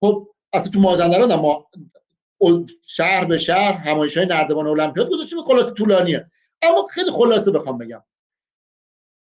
خب 0.02 0.28
حتی 0.54 0.70
تو 0.70 0.80
مازندران 0.80 1.36
ما 1.36 1.68
شهر 2.86 3.26
به 3.26 3.38
شهر 3.38 3.72
همایش 3.72 4.18
های 4.18 4.26
نردبان 4.26 4.68
المپیاد 4.68 5.10
گذاشتیم 5.10 5.44
خلاصه 5.44 5.72
طولانیه. 5.72 6.32
اما 6.62 6.88
خیلی 6.88 7.12
خلاصه 7.12 7.52
بخوام 7.52 7.78
بگم. 7.78 8.04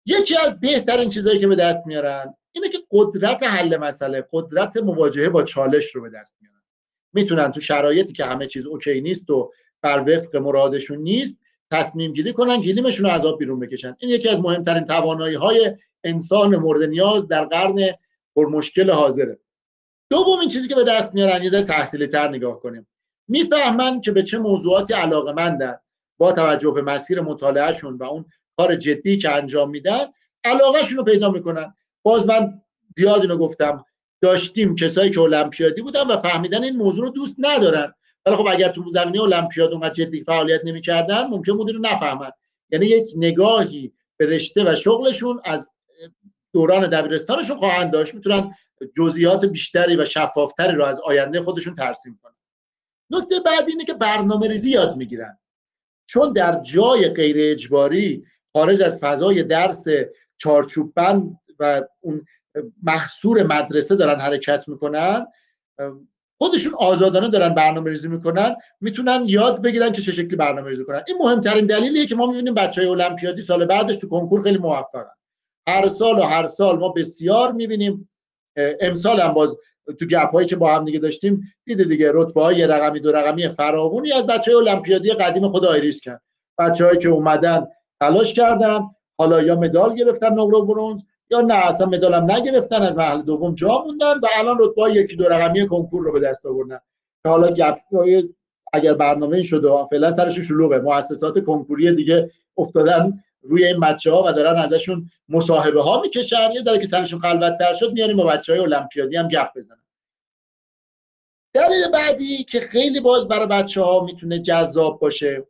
یکی 0.06 0.36
از 0.36 0.60
بهترین 0.60 1.08
چیزهایی 1.08 1.40
که 1.40 1.46
به 1.46 1.56
دست 1.56 1.86
میارن 1.86 2.34
اینه 2.52 2.68
که 2.68 2.78
قدرت 2.90 3.42
حل 3.42 3.76
مسئله 3.76 4.28
قدرت 4.32 4.76
مواجهه 4.76 5.28
با 5.28 5.42
چالش 5.42 5.94
رو 5.94 6.02
به 6.02 6.10
دست 6.10 6.36
میارن. 6.40 6.57
می‌تونن 7.18 7.52
تو 7.52 7.60
شرایطی 7.60 8.12
که 8.12 8.24
همه 8.24 8.46
چیز 8.46 8.66
اوکی 8.66 9.00
نیست 9.00 9.30
و 9.30 9.52
بر 9.82 10.04
وفق 10.06 10.36
مرادشون 10.36 10.98
نیست 10.98 11.40
تصمیم 11.70 12.12
گیری 12.12 12.32
کنن 12.32 12.60
گلیمشون 12.60 13.06
رو 13.06 13.12
از 13.12 13.26
آب 13.26 13.38
بیرون 13.38 13.60
بکشن. 13.60 13.96
این 13.98 14.10
یکی 14.10 14.28
از 14.28 14.40
مهمترین 14.40 14.84
توانایی 14.84 15.34
های 15.34 15.76
انسان 16.04 16.56
مورد 16.56 16.82
نیاز 16.88 17.28
در 17.28 17.44
قرن 17.44 17.78
پرمشکل 18.36 18.90
حاضره. 18.90 19.38
دومین 20.10 20.48
چیزی 20.48 20.68
که 20.68 20.74
به 20.74 20.84
دست 20.84 21.14
میارن 21.14 21.42
یه 21.42 21.50
تحصیلی 21.50 22.06
تر 22.06 22.28
نگاه 22.28 22.60
کنیم. 22.60 22.86
می‌فهمن 23.28 24.00
که 24.00 24.12
به 24.12 24.22
چه 24.22 24.38
موضوعاتی 24.38 24.94
علاقه 24.94 25.32
مندن 25.32 25.76
با 26.18 26.32
توجه 26.32 26.70
به 26.70 26.82
مسیر 26.82 27.20
مطالعهشون 27.20 27.96
و 27.96 28.04
اون 28.04 28.24
کار 28.56 28.76
جدی 28.76 29.18
که 29.18 29.30
انجام 29.30 29.70
میدن 29.70 30.06
علاقهشون 30.44 30.98
رو 30.98 31.04
پیدا 31.04 31.30
می‌کنن. 31.30 31.74
باز 32.02 32.26
من 32.26 32.62
زیاد 32.96 33.20
اینو 33.20 33.36
گفتم 33.36 33.84
داشتیم 34.20 34.74
کسایی 34.74 35.10
که 35.10 35.20
المپیادی 35.20 35.82
بودن 35.82 36.06
و 36.06 36.20
فهمیدن 36.20 36.64
این 36.64 36.76
موضوع 36.76 37.04
رو 37.04 37.10
دوست 37.10 37.36
ندارن. 37.38 37.94
ولی 38.26 38.36
خب 38.36 38.46
اگر 38.50 38.68
تو 38.68 38.90
زمینه 38.90 39.22
المپیاد 39.22 39.72
اونقدر 39.72 39.92
جدی 39.92 40.24
فعالیت 40.24 40.60
نمی‌کردن 40.64 41.26
ممکن 41.26 41.56
بود 41.56 41.70
رو 41.70 41.80
نفهمن. 41.80 42.30
یعنی 42.70 42.86
یک 42.86 43.12
نگاهی 43.16 43.92
به 44.16 44.26
رشته 44.26 44.72
و 44.72 44.76
شغلشون 44.76 45.40
از 45.44 45.70
دوران 46.52 46.90
دبیرستانشون 46.90 47.58
خواهند 47.58 47.92
داشت. 47.92 48.14
می‌تونن 48.14 48.54
جزئیات 48.96 49.44
بیشتری 49.44 49.96
و 49.96 50.04
شفافتری 50.04 50.76
رو 50.76 50.84
از 50.84 51.00
آینده 51.00 51.42
خودشون 51.42 51.74
ترسیم 51.74 52.18
کنن. 52.22 52.34
نکته 53.10 53.40
بعدی 53.40 53.72
اینه 53.72 53.84
که 53.84 53.94
برنامه 53.94 54.48
ریزی 54.48 54.70
یاد 54.70 54.96
می‌گیرن. 54.96 55.38
چون 56.06 56.32
در 56.32 56.60
جای 56.60 57.08
غیر 57.08 57.36
اجباری 57.38 58.24
خارج 58.52 58.82
از 58.82 58.98
فضای 58.98 59.42
درس 59.42 59.86
چارچوب 60.36 60.94
بند 60.94 61.40
و 61.58 61.82
اون 62.00 62.26
محصور 62.82 63.42
مدرسه 63.42 63.96
دارن 63.96 64.20
حرکت 64.20 64.68
می‌کنن 64.68 65.26
خودشون 66.38 66.74
آزادانه 66.78 67.28
دارن 67.28 67.54
برنامه 67.54 67.90
ریزی 67.90 68.08
می‌کنن 68.08 68.56
می‌تونن 68.80 69.24
یاد 69.26 69.62
بگیرن 69.62 69.92
که 69.92 70.02
چه 70.02 70.12
شکلی 70.12 70.36
برنامه 70.36 70.68
ریزی 70.68 70.84
کنن. 70.84 71.02
این 71.06 71.16
مهمترین 71.20 71.66
دلیلیه 71.66 72.06
که 72.06 72.16
ما 72.16 72.26
می‌بینیم 72.26 72.54
بچه 72.54 72.80
های 72.80 72.90
المپیادی 72.90 73.42
سال 73.42 73.64
بعدش 73.64 73.96
تو 73.96 74.08
کنکور 74.08 74.42
خیلی 74.42 74.58
موفقن. 74.58 75.14
هر 75.68 75.88
سال 75.88 76.18
و 76.18 76.22
هر 76.22 76.46
سال 76.46 76.78
ما 76.78 76.88
بسیار 76.88 77.52
می‌بینیم 77.52 78.10
امسال 78.80 79.20
هم 79.20 79.32
باز 79.32 79.56
تو 79.98 80.06
گپ 80.06 80.30
هایی 80.32 80.46
که 80.46 80.56
با 80.56 80.76
هم 80.76 80.84
دیگه 80.84 80.98
داشتیم 80.98 81.52
دیده 81.64 81.84
دیگه 81.84 82.10
رتبه 82.14 82.42
های 82.42 82.66
رقمی 82.66 83.00
دو 83.00 83.12
رقمی 83.12 83.48
فراوونی 83.48 84.12
از 84.12 84.26
بچه 84.26 84.56
های 84.56 84.68
المپیادی 84.68 85.12
قدیم 85.12 85.48
خود 85.48 85.64
آیریس 85.64 86.00
کرد. 86.00 86.22
هایی 86.58 86.98
که 86.98 87.08
اومدن 87.08 87.66
تلاش 88.00 88.34
کردن 88.34 88.80
حالا 89.18 89.42
یا 89.42 89.56
مدال 89.56 89.94
گرفتن 89.94 90.32
نقره 90.32 90.60
برونز 90.60 91.04
یا 91.30 91.40
نه 91.40 91.54
اصلا 91.54 91.86
مدال 91.86 92.14
هم 92.14 92.30
نگرفتن 92.30 92.82
از 92.82 92.96
مرحله 92.96 93.22
دوم 93.22 93.54
جا 93.54 93.84
موندن 93.86 94.18
و 94.18 94.26
الان 94.36 94.58
رتبه 94.60 94.92
یکی 94.92 95.16
دو 95.16 95.28
رقمی 95.28 95.66
کنکور 95.66 96.02
رو 96.02 96.12
به 96.12 96.20
دست 96.20 96.46
آوردن. 96.46 96.80
که 97.22 97.28
حالا 97.28 97.50
گپ 97.50 97.78
اگر 98.72 98.94
برنامه 98.94 99.42
شده 99.42 99.68
و 99.68 99.86
فعلا 99.86 100.10
سرشون 100.10 100.44
شلوغه. 100.44 100.78
مؤسسات 100.78 101.44
کنکوری 101.44 101.92
دیگه 101.94 102.30
افتادن 102.56 103.24
روی 103.42 103.64
این 103.64 103.80
بچه 103.80 104.10
ها 104.12 104.24
و 104.26 104.32
دارن 104.32 104.56
ازشون 104.58 105.10
مصاحبه 105.28 105.82
ها 105.82 106.00
می‌کشن. 106.00 106.50
یه 106.54 106.62
داره 106.62 106.78
که 106.78 106.86
سرشون 106.86 107.20
خلوت 107.20 107.58
تر 107.58 107.72
شد 107.72 107.92
میاریم 107.92 108.16
با 108.16 108.24
بچه 108.24 108.52
های 108.52 108.60
المپیادی 108.60 109.16
هم 109.16 109.28
گپ 109.28 109.48
بزنن. 109.56 109.82
دلیل 111.54 111.90
بعدی 111.92 112.44
که 112.44 112.60
خیلی 112.60 113.00
باز 113.00 113.28
برای 113.28 113.46
بچه 113.46 113.82
ها 113.82 114.04
می‌تونه 114.04 114.38
جذاب 114.38 115.00
باشه 115.00 115.46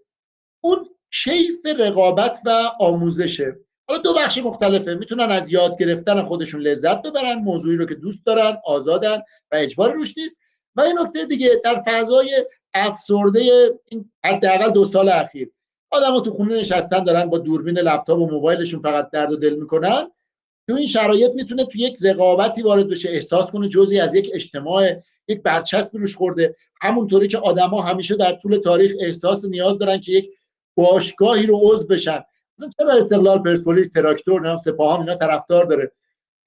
اون 0.61 0.89
شیف 1.11 1.67
رقابت 1.79 2.41
و 2.45 2.71
آموزشه. 2.81 3.57
حالا 3.89 4.03
دو 4.03 4.15
بخش 4.15 4.39
مختلفه. 4.39 4.95
می‌تونن 4.95 5.31
از 5.31 5.53
یاد 5.53 5.79
گرفتن 5.79 6.23
خودشون 6.23 6.61
لذت 6.61 7.03
ببرن 7.03 7.35
موضوعی 7.35 7.77
رو 7.77 7.87
که 7.87 7.95
دوست 7.95 8.27
دارن 8.27 8.57
آزادن 8.65 9.17
و 9.53 9.57
اجبار 9.57 9.93
روش 9.93 10.19
نیست. 10.19 10.39
و 10.77 10.81
این 10.81 10.99
نکته 10.99 11.25
دیگه 11.25 11.61
در 11.65 11.83
فضای 11.87 12.47
افسرده 12.75 13.41
این 13.85 14.11
حداقل 14.25 14.71
دو 14.71 14.85
سال 14.85 15.09
اخیر 15.09 15.51
آدم 15.91 16.21
تو 16.21 16.31
خونه 16.31 16.57
نشستن 16.57 17.05
دارن 17.05 17.25
با 17.25 17.39
دوربین 17.39 17.79
لپتاپ 17.79 18.19
و 18.19 18.27
موبایلشون 18.27 18.81
فقط 18.81 19.11
درد 19.11 19.33
و 19.33 19.37
دل 19.37 19.55
می‌کنن. 19.55 20.11
تو 20.69 20.75
این 20.75 20.87
شرایط 20.87 21.33
می‌تونه 21.35 21.65
تو 21.65 21.79
یک 21.79 21.97
رقابتی 22.03 22.63
وارد 22.63 22.89
بشه 22.89 23.09
احساس 23.11 23.51
کنه 23.51 23.69
جزی 23.69 24.01
از 24.01 24.15
یک 24.15 24.31
اجتماع 24.35 24.93
یک 25.29 25.43
برچسب 25.43 25.97
روش 25.97 26.17
خورده. 26.17 26.57
همونطوری 26.81 27.29
که 27.29 27.39
آدما 27.39 27.83
همیشه 27.83 28.17
در 28.17 28.33
طول 28.33 28.57
تاریخ 28.57 28.93
احساس 29.01 29.45
نیاز 29.45 29.79
دارن 29.79 30.01
که 30.01 30.13
یک 30.13 30.31
باشگاهی 30.75 31.47
رو 31.47 31.61
عضو 31.63 31.87
بشن. 31.87 32.25
چرا 32.79 32.93
استقلال 32.93 33.39
پرسپولیس 33.39 33.91
تراکتور 33.91 34.41
نه 34.41 34.57
سپاهان 34.57 35.01
اینا 35.01 35.15
طرفدار 35.15 35.65
داره؟ 35.65 35.93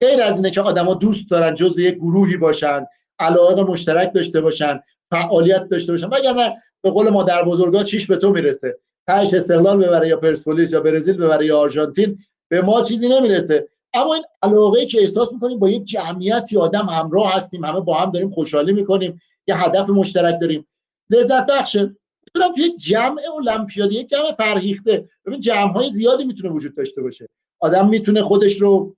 غیر 0.00 0.22
از 0.22 0.36
اینه 0.36 0.50
که 0.50 0.60
آدما 0.60 0.94
دوست 0.94 1.30
دارن 1.30 1.54
جزء 1.54 1.80
یک 1.80 1.94
گروهی 1.94 2.36
باشن 2.36 2.86
علاقه 3.18 3.62
مشترک 3.62 4.12
داشته 4.14 4.40
باشن 4.40 4.80
فعالیت 5.10 5.68
داشته 5.68 5.92
باشن. 5.92 6.06
وگرنه 6.06 6.62
به 6.82 6.90
قول 6.90 7.10
ما 7.10 7.22
در 7.22 7.44
بزرگا 7.44 7.82
چیش 7.82 8.06
به 8.06 8.16
تو 8.16 8.30
می‌رسه؟ 8.30 8.78
تاش 9.06 9.34
استقلال 9.34 9.86
ببره 9.86 10.08
یا 10.08 10.16
پرسپولیس 10.16 10.72
یا 10.72 10.80
برزیل 10.80 11.16
ببره 11.16 11.46
یا 11.46 11.58
آرژانتین 11.58 12.18
به 12.48 12.62
ما 12.62 12.82
چیزی 12.82 13.08
نمی‌رسه. 13.08 13.68
اما 13.94 14.14
این 14.14 14.24
علاقه 14.42 14.86
که 14.86 15.00
احساس 15.00 15.32
می‌کنیم 15.32 15.58
با 15.58 15.68
یک 15.68 15.84
جمعیتی 15.84 16.56
آدم 16.56 16.86
همراه 16.86 17.34
هستیم 17.34 17.64
همه 17.64 17.80
با 17.80 17.94
هم 17.94 18.10
داریم 18.10 18.30
خوشحالی 18.30 18.72
می‌کنیم 18.72 19.20
یه 19.46 19.56
هدف 19.56 19.90
مشترک 19.90 20.40
داریم. 20.40 20.66
لذت 21.10 21.46
بخشه. 21.46 21.96
می‌تونم 22.34 22.54
توی 22.54 22.76
جمع 22.76 23.20
المپیادی 23.36 23.94
یک 23.94 24.08
جمع 24.08 24.34
فرهیخته. 24.38 25.08
ببین 25.26 25.40
جمع 25.40 25.72
های 25.72 25.90
زیادی 25.90 26.24
می‌تونه 26.24 26.52
وجود 26.52 26.76
داشته 26.76 27.02
باشه. 27.02 27.28
آدم 27.60 27.88
می‌تونه 27.88 28.22
خودش 28.22 28.60
رو 28.60 28.96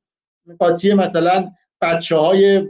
قاطی 0.59 0.95
مثلا 0.95 1.51
بچه 1.81 2.17
های 2.17 2.69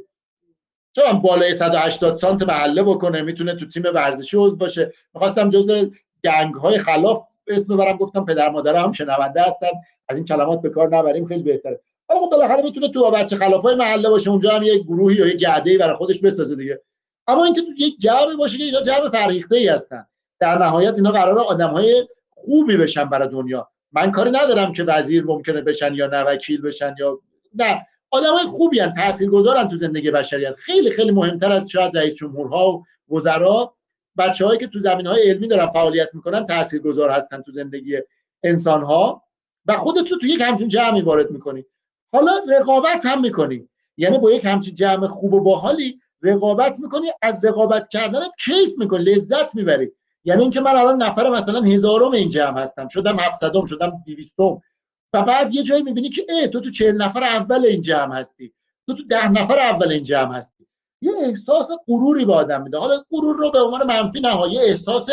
چون 0.96 1.18
بالای 1.22 1.55
180 1.55 2.16
سانت 2.16 2.42
محله 2.42 2.83
بکنه. 2.83 3.22
می‌تونه 3.22 3.55
تو 3.55 3.68
تیم 3.68 3.83
ورزشی 3.94 4.37
عضو 4.37 4.57
باشه. 4.57 4.92
می‌خواستم 5.14 5.50
جز 5.50 5.87
گنگ 6.24 6.55
های 6.55 6.79
خلاف 6.79 7.22
اسم 7.46 7.77
ببرم. 7.77 7.96
گفتم 7.96 8.24
پدر 8.24 8.50
مادر 8.50 8.77
هم 8.77 8.92
شنونده 8.92 9.42
هستن. 9.42 9.70
از 10.09 10.16
این 10.16 10.27
کلمات 10.27 10.62
به 10.62 10.70
کار 10.70 10.96
نبریم. 10.96 11.27
خیلی 11.27 11.42
بهتره. 11.42 11.81
حالا 12.09 12.20
خب 12.20 12.31
بالاخره 12.31 12.62
می‌تونه 12.62 12.88
تو 12.88 13.11
بچه 13.11 13.37
های 13.37 13.74
محله 13.74 14.11
باشه. 14.11 14.31
اونجا 14.31 14.50
هم 14.50 14.62
یک 14.62 14.83
گروهی 14.83 15.16
یا 15.16 15.27
یک 15.27 15.37
گعده 15.37 15.79
برای 15.79 15.96
خودش 15.96 16.18
بسازه 16.18 16.57
دیگه. 16.57 16.83
اما 17.27 17.44
اینکه 17.44 17.61
تو 17.61 17.72
یک 17.79 17.98
جمع 17.98 18.35
باشه 18.38 18.59
که 18.59 18.64
اینا 18.64 18.83
جمع 18.83 19.09
فرهیخته 19.09 19.57
ای 19.57 19.68
هستن. 19.68 20.07
در 20.40 20.59
نهایت 20.59 20.94
اینا 20.94 21.11
قرار 21.11 21.38
آدم 21.38 21.70
های 21.70 22.09
خوبی 22.31 22.77
بشن 22.77 23.05
برای 23.05 23.29
دنیا. 23.29 23.68
من 23.92 24.11
کاری 24.11 24.31
ندارم 24.31 24.73
که 24.73 24.85
وزیر 24.85 25.25
ممکنه 25.25 25.61
بشن 25.61 25.94
یا 25.94 26.07
نه 26.07 26.23
وکیل 26.23 26.62
بشن 26.62 26.94
یا 26.99 27.20
نه. 27.55 27.87
آدمای 28.11 28.44
خوبی 28.44 28.81
هستن 28.81 29.03
تاثیرگذارن 29.03 29.68
تو 29.68 29.77
زندگی 29.77 30.11
بشریت. 30.11 30.55
خیلی 30.55 30.90
خیلی 30.90 31.11
مهمتر 31.11 31.53
از 31.53 31.70
شاید 31.70 31.99
رئیس 31.99 32.14
جمهورها 32.14 32.73
و 32.73 32.85
وزرا. 33.11 33.75
بچه‌هایی 34.18 34.59
که 34.59 34.66
تو 34.66 34.79
زمینهای 34.79 35.31
علمی 35.31 35.49
دارن 35.49 35.66
فعالیت 35.66 36.09
می‌کنن 36.12 36.44
تاثیرگذار 36.44 37.11
هستن 37.11 37.42
تو 37.42 37.53
زندگی 37.53 37.99
انسان 38.42 38.83
ها 38.83 39.23
و 39.66 39.77
خودت 39.77 40.11
رو 40.12 40.18
تو 40.18 40.27
یک 40.27 40.40
همچین 40.40 40.68
جمعی 40.68 41.03
وارد 41.03 41.31
می‌کنی. 41.31 41.64
حالا 42.12 42.33
رقابت 42.49 43.07
هم 43.07 43.20
می‌کنی. 43.20 43.68
یعنی 43.97 44.18
با 44.18 44.31
یک 44.31 44.44
همچین 44.44 44.75
جمع 44.75 45.07
خوب 45.07 45.35
و 45.35 45.40
باحالی 45.40 46.01
رقابت 46.23 46.81
می‌کنی 46.81 47.07
از 47.23 47.44
رقابت 47.44 47.88
کردنت 47.88 48.31
کیف 48.44 48.79
می‌کنی 48.79 49.05
لذت 49.05 49.55
می‌بری. 49.55 49.92
یعنی 50.24 50.42
اینکه 50.42 50.60
من 50.60 50.76
الان 50.76 51.02
نفر 51.02 51.30
مثلا 51.30 51.60
هزارم 51.60 52.10
این 52.10 52.28
جمع 52.28 52.60
هستم. 52.60 52.88
شدم 52.88 53.16
700م 53.16 53.68
شدم 53.68 54.02
200 54.06 54.40
و 54.40 55.22
بعد 55.22 55.54
یه 55.54 55.62
جایی 55.62 55.82
می‌بینی 55.82 56.08
که 56.08 56.26
ای 56.28 56.48
تو 56.48 56.60
تو 56.60 56.70
40 56.70 57.02
نفر 57.02 57.22
اول 57.24 57.64
این 57.66 57.80
جمع 57.80 58.14
هستی. 58.14 58.52
تو 58.87 58.94
تو 58.94 59.02
ده 59.04 59.28
نفر 59.28 59.58
اول 59.58 59.92
این 59.92 60.02
جمع 60.02 60.34
هستی. 60.34 60.66
یه 61.02 61.12
احساس 61.22 61.68
غروری 61.88 62.24
به 62.24 62.34
آدم 62.34 62.62
میده. 62.62 62.78
حالا 62.78 63.02
غرور 63.10 63.37
رو 63.37 63.50
به 63.50 63.60
عنوان 63.60 63.87
منفی 63.87 64.20
نهایی 64.20 64.58
احساس 64.58 65.08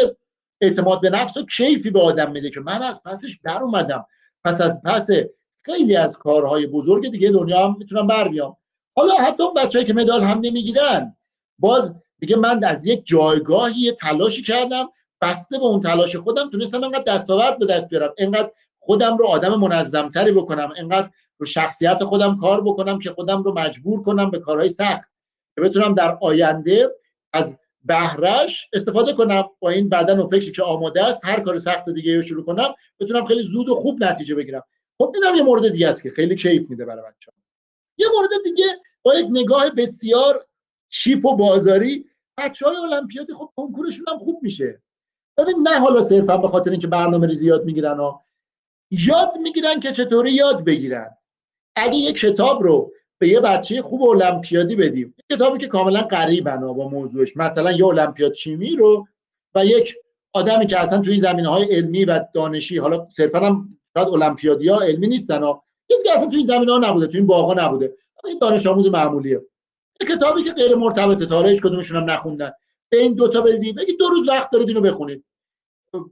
اعتماد 0.61 1.01
به 1.01 1.09
نفس 1.09 1.37
و 1.37 1.45
کیفی 1.45 1.89
به 1.89 2.01
آدم 2.01 2.31
میده 2.31 2.49
که 2.49 2.59
من 2.59 2.83
از 2.83 3.03
پسش 3.03 3.39
در 3.43 3.57
اومدم. 3.57 4.05
پس 4.43 4.61
از 4.61 4.81
پس 4.81 5.07
خیلی 5.61 5.95
از 5.95 6.17
کارهای 6.17 6.67
بزرگ 6.67 7.11
دیگه 7.11 7.31
دنیا 7.31 7.65
هم 7.65 7.75
می‌تونم 7.79 8.07
بر 8.07 8.27
بیام. 8.27 8.57
حالا 8.95 9.13
حتی 9.15 9.43
اون 9.43 9.53
بچه‌ای 9.53 9.85
که 9.85 9.93
مدال 9.93 10.23
هم 10.23 10.39
نمی‌گیرن 10.43 11.17
باز 11.59 11.95
میگه 12.19 12.35
من 12.35 12.63
از 12.63 12.85
یک 12.85 13.05
جایگاهی 13.05 13.91
تلاشی 13.91 14.41
کردم 14.41 14.89
بسته 15.21 15.57
به 15.57 15.65
اون 15.65 15.81
تلاش 15.81 16.15
خودم 16.15 16.49
تونستم 16.49 16.83
انقدر 16.83 17.13
دستاورد 17.13 17.59
به 17.59 17.65
دست 17.65 17.89
بیارم. 17.89 18.13
انقدر 18.17 18.51
خودم 18.79 19.17
رو 19.17 19.27
آدم 19.27 19.59
منظمتری 19.59 20.31
بکنم 20.31 20.73
انقدر 20.77 21.09
رو 21.37 21.45
شخصیت 21.45 22.03
خودم 22.03 22.37
کار 22.37 22.61
بکنم 22.61 22.99
که 22.99 23.11
خودم 23.11 23.43
رو 23.43 23.53
مجبور 23.59 24.03
کنم 24.03 24.31
به 24.31 24.39
کارهای 24.39 24.69
سخت. 24.69 25.11
که 25.55 25.61
بتونم 25.61 25.93
در 25.93 26.17
آینده 26.21 26.89
از 27.33 27.59
بهرش 27.83 28.69
استفاده 28.73 29.13
کنم. 29.13 29.49
با 29.59 29.69
این 29.69 29.89
بدن 29.89 30.19
و 30.19 30.27
فکری 30.27 30.51
که 30.51 30.63
آماده 30.63 31.03
است 31.03 31.25
هر 31.25 31.39
کار 31.39 31.57
سخت 31.57 31.89
دیگه 31.89 32.15
رو 32.15 32.21
شروع 32.21 32.45
کنم 32.45 32.73
بتونم 32.99 33.25
خیلی 33.25 33.41
زود 33.41 33.69
و 33.69 33.75
خوب 33.75 34.03
نتیجه 34.03 34.35
بگیرم. 34.35 34.63
خب 34.97 35.11
اینم 35.15 35.35
یه 35.35 35.43
مورد 35.43 35.69
دیگه 35.69 35.87
است 35.87 36.03
که 36.03 36.09
خیلی 36.09 36.35
کیف 36.35 36.69
میده 36.69 36.85
برای 36.85 37.01
بچه‌ها. 37.01 37.37
یه 37.97 38.07
مورد 38.15 38.29
دیگه 38.43 38.65
با 39.01 39.15
یک 39.15 39.27
نگاه 39.29 39.69
بسیار 39.69 40.45
چیپ 40.89 41.25
و 41.25 41.35
بازاری. 41.35 42.05
بچه 42.37 42.65
های 42.65 42.75
خب 43.37 43.51
کنکورشون 43.55 44.05
هم 44.07 44.17
خوب 44.17 44.39
میشه. 44.43 44.81
ببین 45.41 45.67
نه 45.67 45.79
حالا 45.79 46.01
صرفا 46.01 46.37
به 46.37 46.47
خاطر 46.47 46.71
اینکه 46.71 46.87
برنامه 46.87 47.27
ریزی 47.27 47.47
یاد 47.47 47.65
می‌گیرن 47.65 47.97
ها 47.97 48.23
یاد 48.91 49.37
می‌گیرن 49.37 49.79
که 49.79 49.91
چطوری 49.91 50.31
یاد 50.31 50.63
بگیرن. 50.63 51.17
اگه 51.75 51.97
یک 51.97 52.19
کتاب 52.19 52.63
رو 52.63 52.91
به 53.17 53.27
یه 53.27 53.39
بچه 53.39 53.81
خوب 53.81 54.03
المپیادی 54.03 54.75
بدیم 54.75 55.15
کتابی 55.31 55.57
که 55.57 55.67
کاملا 55.67 56.01
قریبن 56.01 56.73
با 56.73 56.89
موضوعش 56.89 57.37
مثلا 57.37 57.71
یه 57.71 57.85
المپیاد 57.85 58.33
شیمی 58.33 58.75
رو 58.75 59.07
و 59.55 59.65
یک 59.65 59.95
آدمی 60.33 60.65
که 60.65 60.79
اصلا 60.79 60.99
توی 60.99 61.19
زمینه 61.19 61.49
های 61.49 61.75
علمی 61.75 62.05
و 62.05 62.25
دانشی 62.33 62.77
حالا 62.77 63.07
صرفا 63.11 63.39
هم 63.39 63.77
شاید 63.93 64.07
المپیادیا 64.07 64.79
علمی 64.79 65.07
نیستن 65.07 65.43
ها 65.43 65.63
کسی 65.91 66.03
که 66.03 66.13
اصلا 66.13 66.27
توی 66.27 66.37
این 66.37 66.47
زمینه 66.47 66.71
ها 66.71 66.77
نبوده 66.77 67.07
توی 67.07 67.17
این 67.17 67.27
باغا 67.27 67.53
نبوده 67.53 67.97
این 68.25 68.39
دانش 68.39 68.67
آموز 68.67 68.87
معمولیه. 68.87 69.41
کتابی 70.09 70.43
که 70.43 70.51
غیر 70.51 70.75
مرتبطه 70.75 71.25
تا 71.25 71.43
هیچ 71.43 71.61
کدومشون 71.61 71.97
هم 71.97 72.09
نخوندن. 72.09 72.51
به 72.89 72.97
این 72.97 73.13
دوتا 73.13 73.41
بدید 73.41 73.75
بگید 73.75 73.99
دو 73.99 74.09
روز 74.09 74.29
وقت 74.29 74.51
دارید 74.51 74.67
اینو 74.67 74.81
بخونید. 74.81 75.25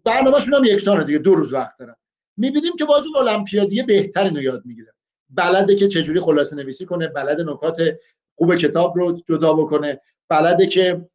برنامه‌شون 0.04 0.54
هم 0.54 0.64
یکسانه 0.64 1.04
دیگه 1.04 1.20
دو 1.20 1.36
روز 1.36 1.54
وقت 1.54 1.78
دارن. 1.80 1.96
می‌بینیم 2.38 2.74
که 2.80 2.86
باز 2.86 3.04
اون 3.06 3.28
المپیادی 3.28 3.84
بهتر 3.84 4.24
اینو 4.24 4.42
یاد 4.42 4.62
می‌گیره. 4.66 4.94
بلده 5.30 5.76
که 5.76 5.88
چجوری 5.88 6.20
خلاصه 6.20 6.56
نویسی 6.56 6.86
کنه 6.86 7.08
بلد 7.08 7.42
نکات 7.42 7.78
خوب 8.38 8.56
کتاب 8.56 8.98
رو 8.98 9.22
جدا 9.30 9.54
بکنه 9.54 10.02
بلده 10.30 10.68
که 10.68 11.06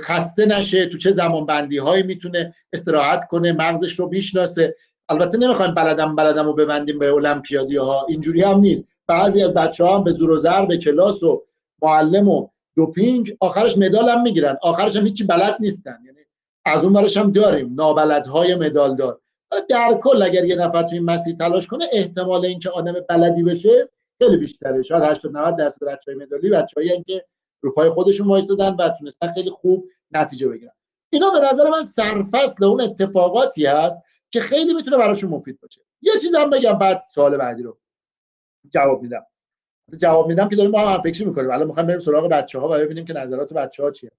خسته 0.00 0.46
نشه 0.46 0.86
تو 0.86 0.98
چه 0.98 1.10
زمان 1.10 1.46
بندی 1.46 1.78
هایی 1.78 2.02
می‌تونه 2.02 2.54
استراحت 2.72 3.28
کنه 3.28 3.52
مغزش 3.52 3.98
رو 3.98 4.08
بیشناسه 4.08 4.76
البته 5.08 5.38
نمی‌خوایم 5.38 5.74
بلدم 5.74 6.16
بلدم 6.16 6.46
رو 6.46 6.54
ببندیم 6.54 6.98
به 6.98 7.12
المپیادی 7.12 7.76
ها 7.76 8.06
اینجوری 8.08 8.42
هم 8.42 8.58
نیست. 8.58 8.88
بعضی 9.06 9.42
از 9.42 9.54
بچه 9.54 9.84
ها 9.84 9.96
هم 9.98 10.04
به 10.04 10.10
زور 10.10 10.30
و 10.30 10.36
زر 10.36 10.66
به 10.66 10.78
کلاس 10.78 11.22
و 11.22 11.42
معلم 11.82 12.28
و 12.28 12.48
دوپینگ 12.76 13.36
آخرش 13.40 13.78
مدال 13.78 14.08
هم 14.08 14.22
می‌گیرن. 14.22 14.56
آخرش 14.62 14.96
هم 14.96 15.06
هیچی 15.06 15.24
بلد 15.24 15.56
نیستن. 15.60 15.98
یعنی 16.04 16.18
از 16.64 16.84
اون 16.84 17.08
هم 17.16 17.32
داریم. 17.32 17.74
نابلدهای 17.74 18.54
مدال 18.54 18.96
دار. 18.96 19.20
در 19.68 20.00
کل 20.02 20.22
اگر 20.22 20.44
یه 20.44 20.54
نفر 20.54 20.82
تو 20.82 20.94
این 20.94 21.04
مسیر 21.04 21.36
تلاش 21.36 21.66
کنه 21.66 21.84
احتمال 21.92 22.46
اینکه 22.46 22.70
آدم 22.70 22.94
بلدی 23.08 23.42
بشه 23.42 23.88
خیلی 24.18 24.36
بیشتره. 24.36 24.82
شاید 24.82 25.02
80 25.02 25.36
90 25.36 25.56
درصد 25.56 25.86
بچهای 25.86 26.14
مدالی 26.16 26.50
بچه‌ای 26.50 27.04
که 27.06 27.24
رو 27.60 27.72
پای 27.72 27.90
خودشون 27.90 28.26
وایسادن 28.26 28.76
و 28.78 28.90
تونستن 28.98 29.28
خیلی 29.28 29.50
خوب 29.50 29.88
نتیجه 30.10 30.48
بگیرن. 30.48 30.72
اینا 31.10 31.30
به 31.30 31.40
نظر 31.40 31.70
من 31.70 31.82
سرفصل 31.82 32.64
اون 32.64 32.80
اتفاقاتی 32.80 33.66
هست 33.66 34.02
که 34.30 34.40
خیلی 34.40 34.74
می‌تونه 34.74 34.96
براشون 34.96 35.30
مفید 35.30 35.60
باشه. 35.60 35.80
یه 36.02 36.12
چیز 36.22 36.34
هم 36.34 36.50
بگم 36.50 36.72
بعد 36.72 37.04
سوال 37.14 37.36
بعدی 37.36 37.62
رو 37.62 37.78
جواب 38.70 39.02
میدم. 39.02 39.26
جواب 39.96 40.28
میدم 40.28 40.48
که 40.48 40.56
داریم 40.56 40.70
ما 40.70 40.88
هم 40.88 41.00
فکر 41.00 41.26
می‌کنیم؟ 41.26 41.50
الان 41.50 41.66
می‌خوایم 41.66 41.86
بریم 41.86 42.00
سراغ 42.00 42.28
بچه 42.28 42.58
ها 42.58 42.68
و 42.68 42.72
ببینیم 42.72 43.04
که 43.04 43.12
نظرات 43.12 43.52
بچه 43.52 43.82
ها 43.82 43.90
چیه. 43.90 44.10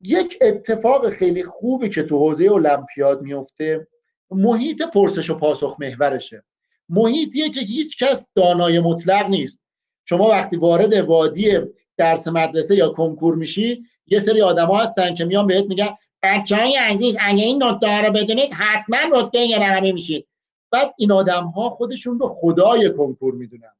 یک 0.00 0.38
اتفاق 0.40 1.10
خیلی 1.10 1.42
خوبی 1.42 1.88
که 1.88 2.02
تو 2.02 2.18
حوزه 2.18 2.52
المپیاد 2.52 3.22
میفته 3.22 3.88
محیط 4.30 4.82
پرسش 4.82 5.30
و 5.30 5.34
پاسخ 5.34 5.76
محورشه. 5.78 6.44
محیطیه 6.88 7.50
که 7.50 7.60
هیچ 7.60 8.02
کس 8.02 8.26
دانای 8.34 8.80
مطلق 8.80 9.28
نیست. 9.28 9.64
شما 10.04 10.28
وقتی 10.28 10.56
وارد 10.56 10.92
وادی 10.92 11.58
درس 11.96 12.28
مدرسه 12.28 12.76
یا 12.76 12.88
کنکور 12.88 13.34
میشی 13.34 13.84
یه 14.06 14.18
سری 14.18 14.42
آدما 14.42 14.78
هستن 14.78 15.14
که 15.14 15.24
میان 15.24 15.46
بهت 15.46 15.64
میگن 15.64 15.96
بچه 16.22 16.56
های 16.56 16.76
عزیز 16.76 17.16
اگه 17.20 17.44
این 17.44 17.62
نکته 17.62 18.00
رو 18.00 18.12
بدونید 18.12 18.52
حتما 18.52 18.98
رتبه 19.12 19.40
یه 19.40 19.92
میشید 19.92 20.26
بعد 20.70 20.94
این 20.98 21.12
آدم 21.12 21.44
ها 21.44 21.70
خودشون 21.70 22.18
رو 22.18 22.28
خدای 22.28 22.90
کنکور 22.90 23.34
می‌دونن. 23.34 23.74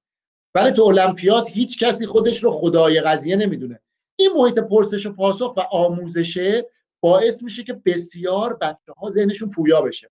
ولی 0.55 0.73
تو 0.73 0.83
المپیاد 0.83 1.49
هیچ 1.49 1.79
کسی 1.79 2.07
خودش 2.07 2.45
رو 2.45 2.51
خدای 2.51 3.01
قضیه 3.01 3.37
نمی‌دونه. 3.37 3.81
این 4.21 4.33
محیط 4.37 4.59
پرسش 4.59 5.07
و 5.07 5.13
پاسخ 5.13 5.57
و 5.57 5.61
آموزشه 5.61 6.67
باعث 7.01 7.43
میشه 7.43 7.63
که 7.63 7.73
بسیار 7.73 8.55
بچه 8.55 8.93
ها 8.99 9.11
ذهنشون 9.11 9.51
پویا 9.51 9.81
بشه. 9.81 10.11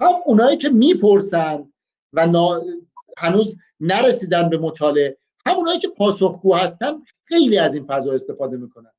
هم 0.00 0.12
اونایی 0.26 0.56
که 0.56 0.68
می‌پرسن 0.68 1.72
و 2.12 2.28
هنوز 3.18 3.56
نرسیدن 3.80 4.48
به 4.48 4.58
مطالعه 4.58 5.16
هم 5.46 5.56
اونایی 5.56 5.78
که 5.78 5.88
پاسخگو 5.88 6.54
هستن 6.54 6.92
خیلی 7.24 7.58
از 7.58 7.74
این 7.74 7.84
فضا 7.86 8.12
استفاده 8.12 8.56
می‌کنن. 8.56 8.90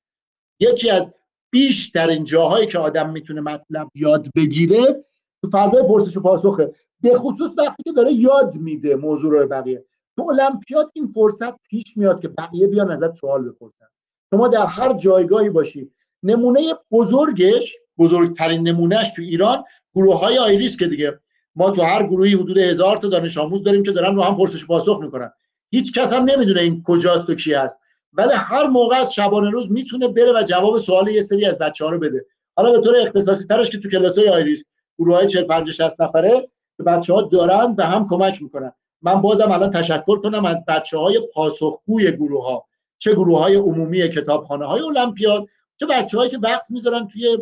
یکی 0.60 0.90
از 0.90 1.14
بیشترین 1.52 2.24
جاهایی 2.24 2.68
که 2.68 2.78
آدم 2.80 3.10
می‌تونه 3.10 3.42
مطلب 3.42 3.88
یاد 3.96 4.28
بگیره 4.36 5.06
تو 5.42 5.50
فضای 5.54 5.84
پرسش 5.84 6.18
و 6.18 6.22
پاسخه. 6.22 6.72
به 7.02 7.18
خصوص 7.18 7.58
وقتی 7.58 7.84
که 7.84 7.92
داره 7.92 8.14
یاد 8.14 8.56
میده 8.56 8.96
موضوع 8.96 9.32
رو 9.32 9.48
بقیه. 9.48 9.86
تو 10.18 10.24
المپیاد 10.24 10.92
این 10.94 11.08
فرصت 11.08 11.62
پیش 11.64 11.98
میاد 11.98 12.22
که 12.22 12.28
بقیه 12.28 12.68
بیان 12.68 12.92
ازت 12.92 13.16
سوال 13.16 13.50
بپرسن. 13.50 13.86
شما 14.30 14.48
در 14.48 14.66
هر 14.66 14.94
جایگاهی 14.94 15.50
باشید 15.50 15.92
نمونه 16.24 16.62
بزرگش 16.92 17.78
بزرگترین 17.98 18.68
نمونهش 18.68 19.08
تو 19.16 19.22
ایران 19.22 19.64
گروه 19.96 20.20
های 20.20 20.38
آیریس 20.38 20.78
که 20.78 20.88
دیگه. 20.88 21.20
ما 21.56 21.72
تو 21.72 21.82
هر 21.82 22.04
گروهی 22.04 22.34
حدود 22.34 22.58
هزار 22.58 22.98
تا 22.98 23.08
دانش 23.08 23.38
آموز 23.38 23.64
داریم 23.64 23.84
که 23.84 23.92
دارن 23.92 24.16
رو 24.16 24.22
هم 24.22 24.38
پرسش 24.38 24.66
پاسخ 24.66 25.00
می‌کنن. 25.02 25.32
هیچ 25.72 25.94
کس 25.94 26.14
هم 26.14 26.24
نمی‌دونه 26.24 26.62
این 26.62 26.84
کجاست 26.84 27.30
و 27.30 27.36
کی 27.36 27.54
هست. 27.54 27.80
ولی 28.14 28.34
هر 28.34 28.68
موقع 28.68 28.96
از 28.96 29.14
شبانه 29.14 29.50
روز 29.50 29.72
می‌تونه 29.72 30.08
بره 30.08 30.32
و 30.32 30.44
جواب 30.44 30.78
سوال 30.78 31.08
یه 31.08 31.22
سری 31.22 31.46
از 31.46 31.58
بچه 31.58 31.86
ها 31.86 31.92
رو 31.92 32.00
بده. 32.00 32.26
حالا 32.56 32.72
به 32.72 32.82
طور 32.82 32.96
اختصاصی 32.98 33.48
ترش 33.48 33.70
که 33.70 33.78
تو 33.78 33.90
کلاس 33.90 34.20
های 34.20 34.30
آیریس 34.30 34.64
گروه 35.00 35.16
های 35.16 35.28
40 35.28 35.44
50 35.44 35.72
60 35.72 36.02
نفره 36.02 36.50
بچه 36.86 37.14
ها 37.14 37.22
دارن 37.22 37.76
به 37.76 37.86
هم 37.86 38.08
کمک 38.08 38.42
می‌کنن. 38.42 38.72
من 39.02 39.22
بازم 39.22 39.52
الان 39.52 39.72
تشکر 39.72 40.20
کنم 40.20 40.46
از 40.46 40.66
بچه 40.68 40.98
های 40.98 41.22
پاسخگوی 41.34 42.12
گروه 42.12 42.46
ها 42.46 42.66
چه 42.98 43.14
گروه 43.14 43.40
های 43.40 43.56
عمومی 43.56 44.10
کتابخانه 44.10 44.66
های 44.66 44.82
المپیاد 44.82 45.48
چه 45.80 45.86
بچه 45.86 46.18
هایی 46.18 46.32
که 46.32 46.38
وقت 46.38 46.66
می‌ذارن 46.70 47.08
توی 47.08 47.38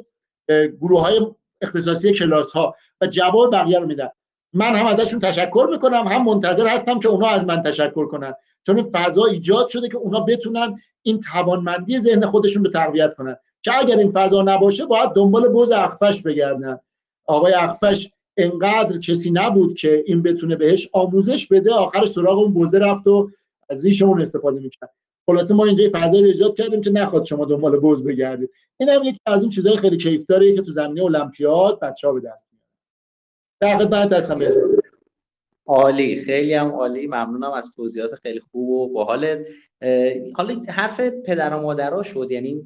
گروه 0.81 1.01
های 1.01 1.27
اختصاصی 1.61 2.13
کلاس 2.13 2.51
ها 2.51 2.75
و 3.01 3.07
جواب 3.07 3.51
بقیه 3.51 3.79
رو 3.79 3.87
میدن. 3.87 4.09
من 4.53 4.75
هم 4.75 4.85
ازشون 4.85 5.19
تشکر 5.19 5.67
می‌کنم 5.71 6.07
هم 6.07 6.25
منتظر 6.25 6.67
هستم 6.67 6.99
که 6.99 7.07
اونا 7.07 7.27
از 7.27 7.45
من 7.45 7.61
تشکر 7.61 8.05
کنن. 8.05 8.33
چون 8.65 8.83
فضا 8.83 9.25
ایجاد 9.25 9.67
شده 9.67 9.89
که 9.89 9.97
اونا 9.97 10.19
بتونن 10.19 10.79
این 11.01 11.19
توانمندی 11.19 11.99
ذهن 11.99 12.25
خودشون 12.25 12.65
رو 12.65 12.71
تقویت 12.71 13.15
کنن. 13.15 13.35
که 13.61 13.77
اگر 13.79 13.97
این 13.97 14.11
فضا 14.11 14.41
نباشه 14.41 14.85
باید 14.85 15.09
دنبال 15.09 15.49
بوز 15.49 15.71
اخفش 15.71 16.21
بگردن. 16.21 16.79
آقای 17.25 17.53
اخفش 17.53 18.09
انقدر 18.37 18.97
کسی 18.97 19.31
نبود 19.31 19.73
که 19.73 20.03
این 20.05 20.21
بتونه 20.21 20.55
بهش 20.55 20.89
آموزش 20.93 21.47
بده 21.47 21.73
آخر 21.73 22.05
سراغ 22.05 22.39
اون 22.39 22.53
بوزه 22.53 22.79
رفت 22.79 23.07
و 23.07 23.29
از 23.69 23.85
ریشمون 23.85 24.21
استفاده 24.21 24.59
می‌کرد. 24.59 24.93
خلاصه 25.25 25.53
ما 25.53 25.65
اینجا 25.65 25.83
فضای 25.93 26.21
رو 26.21 26.27
ایجاد 26.27 26.55
کردیم 26.55 26.81
که 26.81 26.89
نخواد 26.89 27.23
شما 27.23 27.45
دنبال 27.45 27.79
بوز 27.79 28.07
بگردید. 28.07 28.49
این 28.79 28.89
هم 28.89 29.03
یکی 29.03 29.19
از 29.25 29.41
این 29.41 29.49
چیزهای 29.51 29.77
خیلی 29.77 29.97
کیفتاریه 29.97 30.55
که 30.55 30.61
تو 30.61 30.71
زمینه 30.71 31.03
المپیاد 31.03 31.79
بچه‌ها 31.79 32.13
به 32.13 32.19
دست 32.19 32.49
میارن. 32.51 32.63
در 33.59 33.85
خدمت 33.85 34.13
هستم 34.13 34.39
عالی 35.65 36.21
خیلی 36.21 36.53
هم 36.53 36.71
عالی. 36.71 37.07
ممنونم 37.07 37.51
از 37.51 37.73
توضیحات 37.75 38.15
خیلی 38.15 38.39
خوب 38.39 38.69
و 38.69 38.93
باحال. 38.93 39.45
حالا 40.35 40.55
حرف 40.69 40.99
پدر 40.99 41.53
و 41.53 41.61
مادرها 41.61 42.03
شد 42.03 42.27
یعنی 42.31 42.63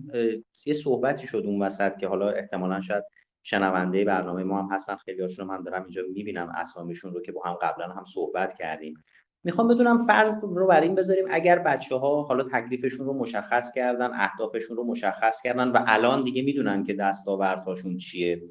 یه 0.65 0.73
صحبتی 0.73 1.27
شد 1.27 1.43
اون 1.45 1.61
وسط 1.61 1.97
که 1.97 2.07
حالا 2.07 2.29
احتمالا 2.29 2.81
شاید 2.81 3.03
شنونده 3.43 4.05
برنامه 4.05 4.43
ما 4.43 4.61
هم 4.61 4.75
هستن. 4.75 4.95
خیلی 4.95 5.21
هاشون 5.21 5.47
من 5.47 5.63
دارم 5.63 5.83
اینجا 5.83 6.01
می‌بینم 6.13 6.53
اسامیشون 6.55 7.13
رو 7.13 7.21
که 7.21 7.31
با 7.31 7.41
هم 7.43 7.53
قبلا 7.53 7.87
هم 7.87 8.05
صحبت 8.13 8.57
کردیم. 8.57 9.03
می‌خوام 9.47 9.67
بدونم 9.67 10.05
فرض 10.05 10.43
رو 10.43 10.67
بر 10.67 10.81
این 10.81 10.95
بذاریم 10.95 11.25
اگر 11.29 11.59
بچه 11.59 11.95
ها 11.95 12.21
حالا 12.21 12.43
تکلیفشون 12.43 13.05
رو 13.05 13.13
مشخص 13.13 13.71
کردن 13.71 14.09
اهدافشون 14.13 14.77
رو 14.77 14.83
مشخص 14.83 15.41
کردن 15.41 15.67
و 15.67 15.83
الان 15.87 16.23
دیگه 16.23 16.41
می‌دونن 16.41 16.83
که 16.83 16.93
دستاوردهاشون 16.93 17.97
چیه 17.97 18.41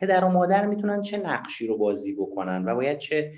پدر 0.00 0.24
و 0.24 0.28
مادر 0.28 0.66
می‌تونن 0.66 1.02
چه 1.02 1.16
نقشی 1.16 1.66
رو 1.66 1.78
بازی 1.78 2.14
بکنن 2.14 2.64
و 2.64 2.74
باید 2.74 2.98
چه 2.98 3.32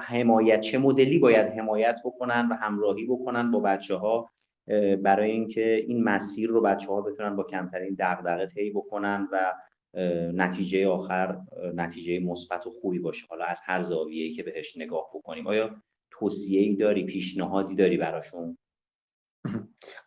حمایت 0.00 0.60
چه 0.60 0.78
مدلی 0.78 1.18
باید 1.18 1.46
حمایت 1.46 2.00
بکنن 2.04 2.48
و 2.50 2.54
همراهی 2.54 3.06
بکنن 3.06 3.50
با 3.50 3.60
بچه 3.60 3.94
ها 3.94 4.30
برای 5.02 5.30
اینکه 5.30 5.74
این 5.74 6.04
مسیر 6.04 6.50
رو 6.50 6.60
بچه 6.60 6.88
ها 6.88 7.00
بتونن 7.00 7.36
با 7.36 7.42
کمترین 7.42 7.96
دغدغه 7.98 8.46
طی 8.46 8.70
بکنن 8.70 9.28
و 9.32 9.52
نتیجه 10.34 10.88
آخر 10.88 11.38
نتیجه 11.74 12.20
مثبت 12.20 12.66
و 12.66 12.70
خوبی 12.70 12.98
باشه. 12.98 13.26
حالا 13.28 13.44
از 13.44 13.60
هر 13.64 13.82
زاویه‌ای 13.82 14.32
که 14.32 14.42
بهش 14.42 14.76
نگاه 14.76 15.10
بکنیم 15.14 15.46
آیا 15.46 15.70
توصیه‌ای 16.10 16.76
داری 16.76 17.04
پیشنهادی 17.04 17.74
داری 17.74 17.96
براشون؟ 17.96 18.58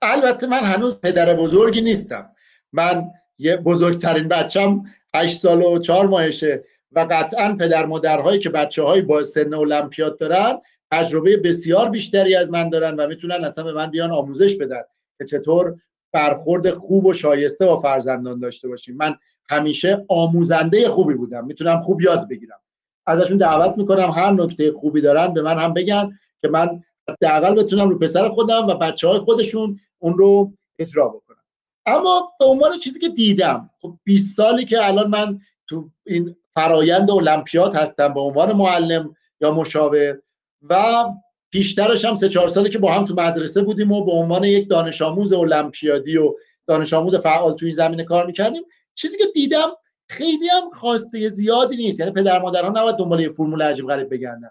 البته 0.01 0.47
من 0.47 0.63
هنوز 0.63 0.99
پدر 0.99 1.35
بزرگی 1.35 1.81
نیستم. 1.81 2.31
من 2.73 3.03
یه 3.37 3.57
بزرگترین 3.57 4.27
بچم 4.27 4.83
هشت 5.15 5.37
سال 5.37 5.61
و 5.61 5.79
چهار 5.79 6.07
ماهشه 6.07 6.63
و 6.91 7.07
قطعا 7.11 7.55
پدر 7.59 7.85
مادرهایی 7.85 8.39
که 8.39 8.49
بچه 8.49 8.83
های 8.83 9.01
با 9.01 9.23
سن 9.23 9.53
المپیاد 9.53 10.19
دارن 10.19 10.61
تجربه 10.91 11.37
بسیار 11.37 11.89
بیشتری 11.89 12.35
از 12.35 12.49
من 12.49 12.69
دارن 12.69 12.95
و 12.95 13.07
می‌تونن 13.07 13.43
اصلا 13.43 13.63
به 13.63 13.73
من 13.73 13.91
بیان 13.91 14.11
آموزش 14.11 14.55
بدن 14.55 14.81
که 15.17 15.25
چطور 15.25 15.79
برخورد 16.11 16.71
خوب 16.71 17.05
و 17.05 17.13
شایسته 17.13 17.65
با 17.65 17.79
فرزندان 17.79 18.39
داشته 18.39 18.67
باشیم. 18.67 18.95
من 18.95 19.15
همیشه 19.49 20.05
آموزنده 20.07 20.89
خوبی 20.89 21.13
بودم. 21.13 21.45
می‌تونم 21.45 21.81
خوب 21.81 22.01
یاد 22.01 22.29
بگیرم. 22.29 22.59
ازشون 23.05 23.37
دعوت 23.37 23.77
می‌کنم 23.77 24.11
هر 24.11 24.31
نکته 24.31 24.71
خوبی 24.71 25.01
دارن 25.01 25.33
به 25.33 25.41
من 25.41 25.59
هم 25.59 25.73
بگن 25.73 26.19
که 26.41 26.47
من 26.47 26.83
حداقل 27.09 27.55
بتونم 27.55 27.89
رو 27.89 27.99
پسر 27.99 28.29
خودم 28.29 28.67
و 28.67 28.75
بچه 28.75 29.07
های 29.07 29.19
خودشون 29.19 29.79
اون 29.99 30.17
رو 30.17 30.53
اجرا 30.79 31.07
بکنم. 31.07 31.37
اما 31.85 32.31
به 32.39 32.45
عنوان 32.45 32.77
چیزی 32.77 32.99
که 32.99 33.09
دیدم 33.09 33.69
خب 33.81 33.97
20 34.03 34.37
سالی 34.37 34.65
که 34.65 34.85
الان 34.85 35.09
من 35.09 35.39
تو 35.67 35.89
این 36.05 36.35
فرایند 36.53 37.11
المپیاد 37.11 37.75
هستم 37.75 38.13
به 38.13 38.19
عنوان 38.19 38.55
معلم 38.55 39.15
یا 39.41 39.51
مشاور 39.51 40.21
و 40.69 41.05
پیشترش 41.51 42.05
هم 42.05 42.15
سه 42.15 42.29
چهار 42.29 42.47
سالی 42.47 42.69
که 42.69 42.79
با 42.79 42.93
هم 42.93 43.05
تو 43.05 43.13
مدرسه 43.13 43.61
بودیم 43.63 43.91
و 43.91 44.05
به 44.05 44.11
عنوان 44.11 44.43
یک 44.43 44.69
دانش 44.69 45.01
آموز 45.01 45.33
المپیادی 45.33 46.17
و 46.17 46.33
دانش 46.67 46.93
آموز 46.93 47.15
فعال 47.15 47.53
توی 47.53 47.71
زمینه 47.71 48.03
کار 48.03 48.25
می‌کردیم 48.25 48.63
چیزی 48.95 49.17
که 49.17 49.25
دیدم 49.33 49.69
خیلی 50.07 50.47
هم 50.47 50.69
خواسته 50.69 51.27
زیادی 51.27 51.77
نیست. 51.77 51.99
یعنی 51.99 52.11
پدر 52.11 52.39
مادرها 52.39 52.69
نباید 52.69 52.95
دنبال 52.95 53.19
یه 53.19 53.29
فرمول 53.29 53.61
عجیب 53.61 53.87
غریب 53.87 54.09
بگردن. 54.09 54.49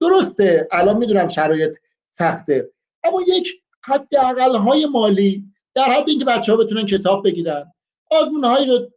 درسته 0.00 0.68
الان 0.72 0.96
می‌دونم 0.96 1.28
شرایط 1.28 1.76
سخته. 2.10 2.70
اما 3.04 3.22
یک 3.28 3.48
حداقل 3.80 4.56
های 4.56 4.86
مالی 4.86 5.44
در 5.74 5.84
حد 5.84 6.08
اینکه 6.08 6.24
بچه 6.24 6.52
ها 6.52 6.58
بتونن 6.58 6.86
کتاب 6.86 7.24
بگیرن. 7.24 7.72
آزمون 8.10 8.44
هایی 8.44 8.66
رو 8.66 8.90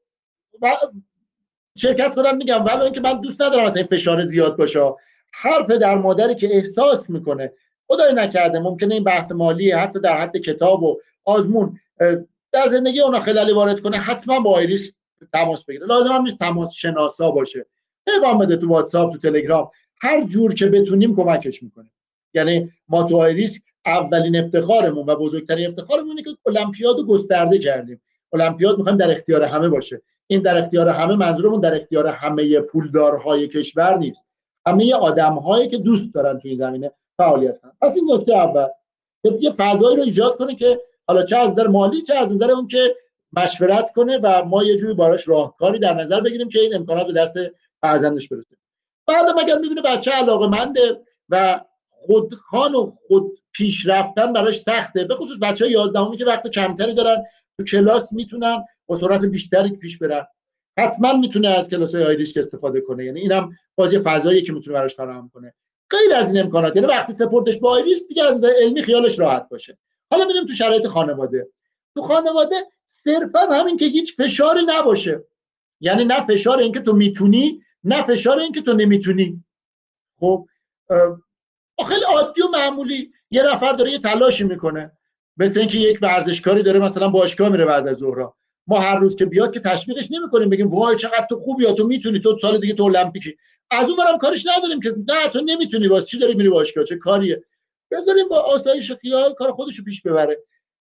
شرکت 1.78 2.16
کنن 2.16 2.36
میگم. 2.36 2.66
ولی 2.66 2.82
اینکه 2.82 3.00
من 3.00 3.22
دوست 3.22 3.42
ندارم 3.42 3.66
مثلا 3.66 3.88
فشار 3.92 4.24
زیاد 4.24 4.58
باشه. 4.58 4.94
هر 5.34 5.64
پدر 5.64 5.96
مادری 5.96 6.36
که 6.36 6.56
احساس 6.56 7.10
می‌کنه 7.10 7.54
خدای 7.88 8.14
نکرده 8.14 8.60
ممکنه 8.60 8.94
این 8.94 9.04
بحث 9.04 9.32
مالی 9.32 9.72
حتی 9.72 10.00
در 10.00 10.22
حد 10.22 10.38
کتاب 10.38 10.84
و 10.84 11.00
آزمون 11.24 11.80
در 12.56 12.68
زندگی 12.68 13.02
اونا 13.02 13.20
خلالی 13.20 13.52
وارد 13.52 13.80
کنه 13.80 13.98
حتما 13.98 14.40
با 14.40 14.52
آیریس 14.52 14.92
تماس 15.34 15.66
بگیره. 15.66 15.86
لازم 15.86 16.12
هم 16.12 16.22
نیست 16.22 16.40
تماس 16.40 16.74
شناسا 16.74 17.32
باشه. 17.32 17.66
پیغام 18.06 18.38
بده 18.38 18.58
تو 18.58 18.70
واتساپ 18.70 19.14
تو 19.14 19.18
تلگرام. 19.18 19.72
هر 20.02 20.24
جور 20.24 20.54
که 20.54 20.66
بتونیم 20.66 21.16
کمکش 21.16 21.64
می‌کنه 21.64 21.92
یعنی 22.34 22.72
ما 22.88 23.04
تو 23.04 23.18
آیریس 23.18 23.60
اولین 23.86 24.36
افتخارمون 24.36 25.06
و 25.06 25.16
بزرگترین 25.16 25.68
افتخارمون 25.68 26.10
اینه 26.10 26.24
که 26.24 26.38
المپیاد 26.46 26.98
رو 26.98 27.06
گسترده 27.06 27.58
کردیم. 27.58 28.02
المپیاد 28.34 28.78
می‌خوایم 28.78 28.98
در 28.98 29.12
اختیار 29.12 29.44
همه 29.44 29.70
باشه. 29.70 30.02
این 30.28 30.42
در 30.42 30.58
اختیار 30.58 30.90
همه 30.90 31.16
منظورمون 31.16 31.60
در 31.60 31.76
اختیار 31.76 32.08
همه 32.08 32.60
پولدارهای 32.60 33.48
کشور 33.48 33.98
نیست. 33.98 34.30
همه 34.68 34.94
آدمهایی 34.94 35.68
که 35.68 35.78
دوست 35.78 36.14
دارن 36.14 36.40
توی 36.40 36.56
زمینه 36.56 36.92
فعالیت 37.18 37.62
کنن. 37.62 37.72
پس 37.82 37.96
این 37.96 38.12
نکته 38.14 38.36
اول. 38.36 38.68
یه 39.40 39.52
فضایی 39.52 39.98
رو 39.98 40.04
ایجاد 40.04 40.38
کنه 40.38 40.56
که 40.56 40.80
حالا 41.08 41.24
چه 41.24 41.38
از 41.38 41.52
نظر 41.52 41.68
مالی 41.68 42.02
چه 42.02 42.16
از 42.16 42.34
نظر 42.34 42.52
اون 42.52 42.68
که 42.68 42.96
مشورت 43.34 43.92
کنه 43.92 44.20
و 44.24 44.46
ما 44.46 44.64
یه 44.64 44.78
جوری 44.78 44.94
باراش 44.94 45.28
راهکاری 45.28 45.80
در 45.80 45.94
نظر 45.94 46.22
بگیریم 46.22 46.50
که 46.50 46.60
این 46.60 46.76
امکانات 46.76 47.08
به 47.08 47.14
دست 47.14 47.38
فرزندش 47.82 48.28
برسه. 48.28 48.56
بعدم 49.08 49.38
اگر 49.38 49.58
می‌بینه 49.58 49.82
بچه 49.82 50.12
علاقه 50.12 50.48
منده 50.48 51.02
و 51.30 51.62
خودخوان 51.90 52.76
و 52.76 52.92
خود 53.08 53.40
پیش 53.52 53.86
رفتن 53.86 54.34
براش 54.34 54.60
سخته 54.60 55.04
به 55.04 55.16
خصوص 55.16 55.38
بچه 55.42 55.66
های 55.66 55.74
یازدهمی 55.74 56.18
که 56.18 56.26
وقت 56.26 56.48
کمتری 56.48 56.94
دارن 56.94 57.24
تو 57.58 57.64
کلاس 57.64 58.14
می‌تونن 58.14 58.64
با 58.86 58.96
سرعت 58.96 59.26
بیشتری 59.26 59.70
پیش 59.70 59.98
برن. 59.98 60.26
حتما 60.80 61.14
می‌تونه 61.14 61.48
از 61.48 61.70
کلاس 61.70 61.96
های 61.96 62.04
آیریش 62.04 62.38
استفاده 62.38 62.82
کنه 62.82 63.06
یعنی 63.06 63.20
اینم 63.20 63.52
باز 63.76 63.94
یه 63.94 64.00
فضایی 64.00 64.42
که 64.42 64.54
می‌تونه 64.54 64.74
براش 64.74 64.96
فراهم 64.96 65.30
کنه. 65.34 65.54
غیر 65.90 66.16
از 66.16 66.34
این 66.34 66.44
امکانات 66.44 66.76
یعنی 66.76 66.88
وقتی 66.88 67.14
سپورتش 67.14 67.58
با 67.58 67.72
آیریش 67.72 68.00
دیگه 68.08 68.24
از 68.24 68.38
نظر 68.38 68.52
علمی 68.62 68.84
خیالش 68.84 69.20
راحت 69.20 69.50
باشه. 69.50 69.78
حالا 70.12 70.26
میریم 70.26 70.46
تو 70.46 70.54
شرایط 70.54 70.88
خانواده. 70.88 71.48
تو 71.96 72.02
خانواده 72.02 72.56
صرفا 72.86 73.40
همین 73.40 73.78
که 73.78 73.86
هیچ 73.86 74.16
فشاری 74.16 74.62
نباشه. 74.68 75.24
یعنی 75.80 76.06
نه 76.06 76.26
فشار 76.26 76.58
اینکه 76.58 76.80
تو 76.80 76.94
می‌تونی 76.94 77.62
نه 77.84 78.02
فشار 78.02 78.40
اینکه 78.40 78.62
تو 78.62 78.74
نمی‌تونی. 78.74 79.44
خب 80.20 80.48
خیلی 81.88 82.04
عادی 82.08 82.42
و 82.42 82.48
معمولی 82.54 83.12
یه 83.32 83.44
نفر 83.44 83.72
داره 83.72 83.92
یه 83.92 84.00
تلاشی 84.00 84.44
می‌کنه. 84.44 84.92
مثل 85.38 85.60
اینکه 85.60 85.78
یک 85.78 86.00
ورزشکاری 86.02 86.64
داره 86.64 86.80
مثلا 86.80 87.10
باشگاه 87.10 87.50
میره 87.50 87.66
بعد 87.66 87.88
از 87.88 87.98
ظهر 87.98 88.30
ما 88.68 88.80
هر 88.80 88.96
روز 88.96 89.16
که 89.16 89.26
بیاد 89.26 89.54
که 89.54 89.60
تشویقش 89.60 90.12
نمی‌کنیم 90.12 90.50
بگیم 90.50 90.68
وای 90.68 90.96
چقدر 90.96 91.26
تو 91.30 91.40
خوبی 91.40 91.64
یا 91.64 91.74
تو 91.74 91.88
می‌تونی 91.88 92.20
تو 92.20 92.38
سال 92.42 92.60
دیگه 92.60 92.74
تو 92.74 92.84
المپیکی. 92.84 93.38
از 93.72 93.90
اون 93.90 93.98
برم 93.98 94.18
کارش 94.18 94.46
نداریم 94.58 94.82
که 94.82 94.96
نه 95.08 95.28
تو 95.28 95.42
نمی‌تونی 95.42 95.88
واسه 95.88 96.06
چی 96.06 96.20
داری 96.20 96.34
میری 96.34 96.50
باشگاه 96.50 96.84
چه 96.84 96.98
کاریه؟ 96.98 97.44
بذاریم 97.96 98.28
با 98.28 98.40
آسایش 98.40 98.92
خیال 98.92 99.34
کار 99.34 99.52
خودشو 99.52 99.84
پیش 99.84 100.02
ببره. 100.02 100.38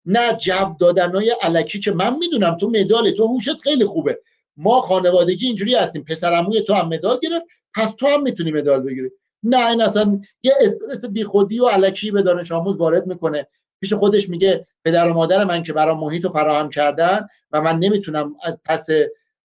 نه 0.05 0.33
جو 0.33 0.75
دادنای 0.79 1.35
علکی 1.41 1.79
که 1.79 1.91
من 1.91 2.17
می‌دونم 2.17 2.57
تو 2.57 2.69
مدال 2.69 3.11
تو 3.11 3.27
هوشت 3.27 3.59
خیلی 3.59 3.85
خوبه. 3.85 4.19
ما 4.57 4.81
خانوادگی 4.81 5.45
اینجوری 5.47 5.75
هستیم. 5.75 6.03
پسرعموی 6.03 6.61
تو 6.61 6.73
هم 6.73 6.87
مدال 6.87 7.19
گرفت 7.23 7.45
پس 7.75 7.91
تو 7.97 8.07
هم 8.07 8.21
می‌تونی 8.21 8.51
مدال 8.51 8.81
بگیری. 8.81 9.11
نه 9.43 9.67
این 9.67 9.81
اصلا 9.81 10.21
یه 10.43 10.53
استرس 10.61 11.05
بیخودی 11.05 11.59
و 11.59 11.67
علکی 11.67 12.11
به 12.11 12.21
دانش 12.21 12.51
آموز 12.51 12.77
وارد 12.77 13.07
می‌کنه. 13.07 13.47
پیش 13.81 13.93
خودش 13.93 14.29
میگه 14.29 14.67
پدر 14.85 15.09
و 15.09 15.13
مادر 15.13 15.43
من 15.43 15.63
که 15.63 15.73
برای 15.73 15.95
محیط 15.95 16.23
رو 16.23 16.31
فراهم 16.31 16.69
کردن 16.69 17.27
و 17.51 17.61
من 17.61 17.79
نمی‌تونم 17.79 18.35
از 18.43 18.61
پس 18.65 18.87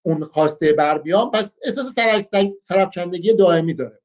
اون 0.03 0.25
خواسته 0.25 0.73
بر 0.73 0.99
بیام 0.99 1.31
پس 1.31 1.59
احساس 1.65 1.95
سرفچندگی 2.61 3.35
دائمی 3.35 3.75
داره. 3.75 4.01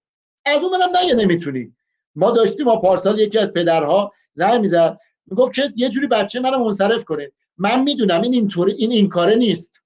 از 0.45 0.63
اون 0.63 0.71
منم 0.71 0.97
نگه 0.97 1.15
نمی‌تونی. 1.15 1.75
ما 2.15 2.31
داشتیم 2.31 2.65
ما 2.65 2.75
پارسال 2.75 3.19
یکی 3.19 3.37
از 3.37 3.53
پدرها 3.53 4.13
زنگ 4.33 4.61
می‌زد. 4.61 4.99
می‌گفت 5.25 5.53
که 5.53 5.73
یه 5.75 5.89
جوری 5.89 6.07
بچه 6.07 6.39
منو 6.39 6.57
منصرف 6.57 7.03
کنه. 7.03 7.31
من 7.57 7.83
می‌دونم 7.83 8.21
این 8.21 8.33
اینطوری 8.33 8.73
این 8.73 8.91
این 8.91 9.09
کاره 9.09 9.35
نیست. 9.35 9.83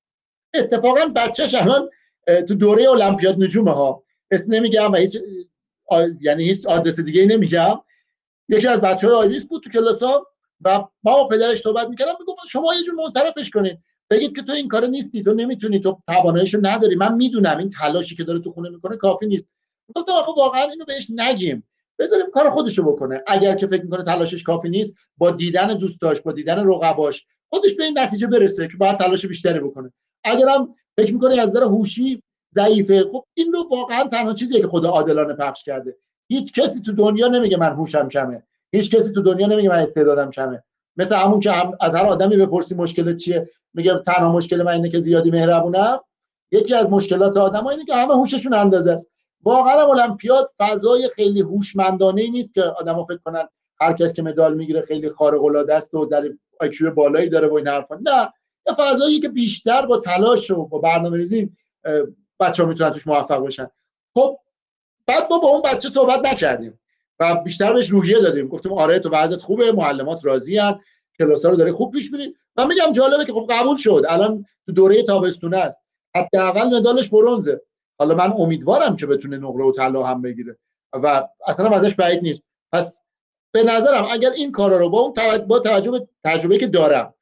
اتفاقا 0.53 1.05
بچهش 1.15 1.55
الان 1.55 1.89
تو 2.47 2.55
دوره 2.55 2.89
المپیاد 2.89 3.43
نجومه 3.43 3.71
ها 3.71 4.03
اسم 4.31 4.53
نمیگم 4.53 4.91
و 4.91 4.95
هیچ 4.95 5.17
یعنی 6.21 6.43
هیچ 6.43 6.65
آدرس 6.65 6.99
دیگه 6.99 7.25
نمیگم. 7.25 7.81
یکی 8.49 8.67
از 8.67 8.81
بچه 8.81 9.07
های 9.07 9.39
بود 9.39 9.63
تو 9.63 9.69
کلاس 9.69 10.03
ها 10.03 10.27
و 10.61 10.83
ما 11.03 11.23
با 11.23 11.27
پدرش 11.27 11.61
صحبت 11.61 11.87
می‌کردم. 11.87 12.13
می‌گفت 12.19 12.39
شما 12.49 12.73
یه 12.73 12.83
جور 12.83 12.95
منصرفش 12.95 13.49
کنید 13.49 13.79
بگید 14.09 14.35
که 14.35 14.41
تو 14.41 14.51
این 14.51 14.67
کار 14.67 14.85
نیستی 14.85 15.23
تو 15.23 15.33
نمی‌تونی 15.33 15.79
تو 15.79 16.01
تواناییشو 16.07 16.59
نداری. 16.61 16.95
من 16.95 17.15
می‌دونم 17.15 17.57
این 17.57 17.69
تلاشی 17.69 18.15
که 18.15 18.23
داره 18.23 18.39
تو 18.39 18.51
خونه 18.51 18.69
می‌کنه 18.69 18.97
کافی 18.97 19.25
نیست. 19.25 19.49
گفتم 19.95 20.13
آخه 20.13 20.31
واقعا 20.37 20.61
اینو 20.61 20.85
بهش 20.85 21.07
نگیم. 21.09 21.67
بذاریم 21.99 22.25
کار 22.33 22.49
خودشو 22.49 22.83
بکنه. 22.83 23.23
اگر 23.27 23.55
که 23.55 23.67
فکر 23.67 23.83
می‌کنه 23.83 24.03
تلاشش 24.03 24.43
کافی 24.43 24.69
نیست 24.69 24.95
با 25.17 25.31
دیدن 25.31 25.67
دوستاش 25.67 26.21
با 26.21 26.31
دیدن 26.31 26.69
رقباش 26.69 27.25
خودش 27.49 27.73
به 27.73 27.83
این 27.83 27.99
نتیجه 27.99 28.27
برسه 28.27 28.67
که 28.67 28.77
باید 28.77 28.97
تلاش 28.97 29.25
بیشتری 29.25 29.60
بکنه. 29.60 29.93
اگرم 30.23 30.75
فکر 30.97 31.13
می‌کنه 31.13 31.41
از 31.41 31.49
نظر 31.49 31.63
هوشی 31.63 32.23
ضعیفه 32.55 33.03
خب 33.12 33.25
این 33.33 33.53
رو 33.53 33.67
واقعا 33.71 34.03
تنها 34.03 34.33
چیزیه 34.33 34.62
که 34.62 34.67
خدا 34.67 34.89
عادلانه 34.89 35.33
پخش 35.33 35.63
کرده. 35.63 35.95
هیچ 36.27 36.53
کسی 36.53 36.81
تو 36.81 36.91
دنیا 36.91 37.27
نمیگه 37.27 37.57
من 37.57 37.71
هوشم 37.71 38.10
کمه. 38.10 38.43
هیچ 38.71 38.95
کسی 38.95 39.13
تو 39.13 39.21
دنیا 39.21 39.47
نمیگه 39.47 39.69
من 39.69 39.79
استعدادم 39.79 40.31
کمه. 40.31 40.63
مثل 40.97 41.15
همون 41.15 41.39
که 41.39 41.51
هم 41.51 41.77
از 41.81 41.95
هر 41.95 42.05
آدمی 42.05 42.38
بپرسی 42.38 42.75
مشکل 42.75 43.15
چیه 43.15 43.49
میگه 43.73 43.97
تنها 43.97 44.31
مشکل 44.31 44.63
من 44.63 44.71
اینه 44.71 44.89
که 44.89 44.99
زیادی 44.99 45.31
مهربونم. 45.31 45.99
یکی 46.51 46.75
از 46.75 46.89
مشکلات 46.89 47.38
آدم 47.38 47.67
اینه 47.67 47.86
که 47.86 47.95
همه 47.95 48.13
هوششون 48.13 48.53
اندازه 48.53 48.91
است. 48.91 49.12
واقعا 49.47 49.81
المپیاد 49.81 50.47
فضای 50.57 51.10
خیلی 51.10 51.41
هوشمندانه 51.41 52.21
ای 52.21 52.29
نیست 52.29 52.53
که 52.53 52.62
آدما 52.62 53.05
فکر 53.05 53.19
کنن 53.25 53.47
هر 53.81 53.93
کس 53.93 54.13
که 54.13 54.21
مدال 54.21 54.55
می‌گیره 54.55 54.81
خیلی 54.81 55.10
خارق 55.10 55.43
العاده 55.43 55.73
است 55.73 55.93
و 55.93 56.05
در 56.05 56.23
آیکیو 56.60 56.91
بالایی 56.91 57.29
داره 57.29 57.47
و 57.47 57.53
این 57.53 57.67
حرفا. 57.67 57.99
نه 58.01 58.33
یه 58.67 58.73
فضایی 58.73 59.19
که 59.19 59.29
بیشتر 59.29 59.86
با 59.86 59.97
تلاش 59.97 60.51
و 60.51 60.65
با 60.65 60.79
برنامه‌ریزی 60.79 61.51
بچه‌ها 62.39 62.69
می‌تونن 62.69 62.91
توش 62.91 63.07
موفق 63.07 63.38
باشن. 63.38 63.67
خب 64.15 64.39
بعد 65.07 65.27
ما 65.31 65.38
با 65.39 65.47
اون 65.47 65.62
بچه 65.62 65.89
صحبت 65.89 66.25
نکردیم 66.25 66.79
و 67.19 67.36
بیشتر 67.36 67.73
بهش 67.73 67.89
روحیه 67.89 68.19
دادیم. 68.19 68.47
گفتیم 68.47 68.73
آره 68.73 68.99
تو 68.99 69.10
وضعت 69.10 69.41
خوبه 69.41 69.71
معلمات 69.71 70.25
راضی 70.25 70.60
ان 70.60 70.79
کلاسا 71.19 71.49
رو 71.49 71.55
داره 71.55 71.71
خوب 71.71 71.93
پیش 71.93 72.12
میری. 72.12 72.36
و 72.57 72.65
میگم 72.65 72.91
جالبه 72.91 73.25
که 73.25 73.33
خب 73.33 73.47
قبول 73.49 73.77
شد. 73.77 74.05
الان 74.10 74.45
تو 74.65 74.71
دوره 74.71 75.03
تابستونه 75.03 75.57
است. 75.57 75.83
حداقل 76.15 76.77
مدالش 76.77 77.10
برنزه. 77.10 77.62
حالا 77.99 78.15
من 78.15 78.33
امیدوارم 78.38 78.95
که 78.95 79.05
بتونه 79.05 79.38
نقره 79.38 79.65
و 79.65 79.71
طلا 79.71 80.03
هم 80.03 80.21
بگیره. 80.21 80.57
و 80.93 81.27
اصلا 81.47 81.69
ازش 81.69 81.95
بعید 81.95 82.23
نیست. 82.23 82.43
پس 82.71 83.01
به 83.53 83.63
نظرم 83.63 84.07
اگر 84.12 84.29
این 84.29 84.51
کارا 84.51 84.77
رو 84.77 84.89
با 84.89 84.99
اون 84.99 85.38
با 85.38 85.60
توجه 85.60 85.91
به 85.91 86.07
تجربه 86.23 86.57
که 86.57 86.67
دارم 86.67 87.13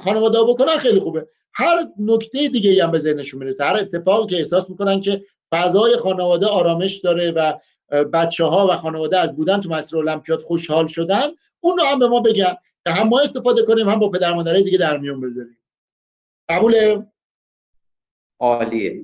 خانواده 0.00 0.38
بکنن 0.48 0.78
خیلی 0.78 1.00
خوبه. 1.00 1.28
هر 1.54 1.86
نکته 1.98 2.48
دیگه 2.48 2.70
ای 2.70 2.80
هم 2.80 2.90
به 2.90 2.98
ذهنشون 2.98 3.40
می‌رسه. 3.40 3.64
هر 3.64 3.76
اتفاقی 3.76 4.26
که 4.26 4.36
احساس 4.36 4.70
می‌کنن 4.70 5.00
که 5.00 5.24
فضای 5.52 5.96
خانواده 5.96 6.46
آرامش 6.46 6.96
داره 6.96 7.30
و 7.30 7.52
بچه 8.12 8.44
ها 8.44 8.68
و 8.70 8.76
خانواده 8.76 9.18
از 9.18 9.36
بودن 9.36 9.60
تو 9.60 9.70
مسیر 9.70 9.98
المپیاد 9.98 10.40
خوشحال 10.40 10.86
شدن 10.86 11.28
اون 11.60 11.78
رو 11.78 11.84
هم 11.84 11.98
به 11.98 12.08
ما 12.08 12.20
بگن 12.20 12.56
که 12.84 12.90
هم 12.90 13.08
ما 13.08 13.20
استفاده 13.20 13.62
کنیم 13.62 13.88
هم 13.88 13.98
با 13.98 14.08
پدر 14.08 14.32
مادرای 14.32 14.62
دیگه 14.62 14.78
در 14.78 14.98
میون 14.98 15.20
بذاریم. 15.20 15.58
قبول 16.48 17.02
عالیه. 18.40 19.02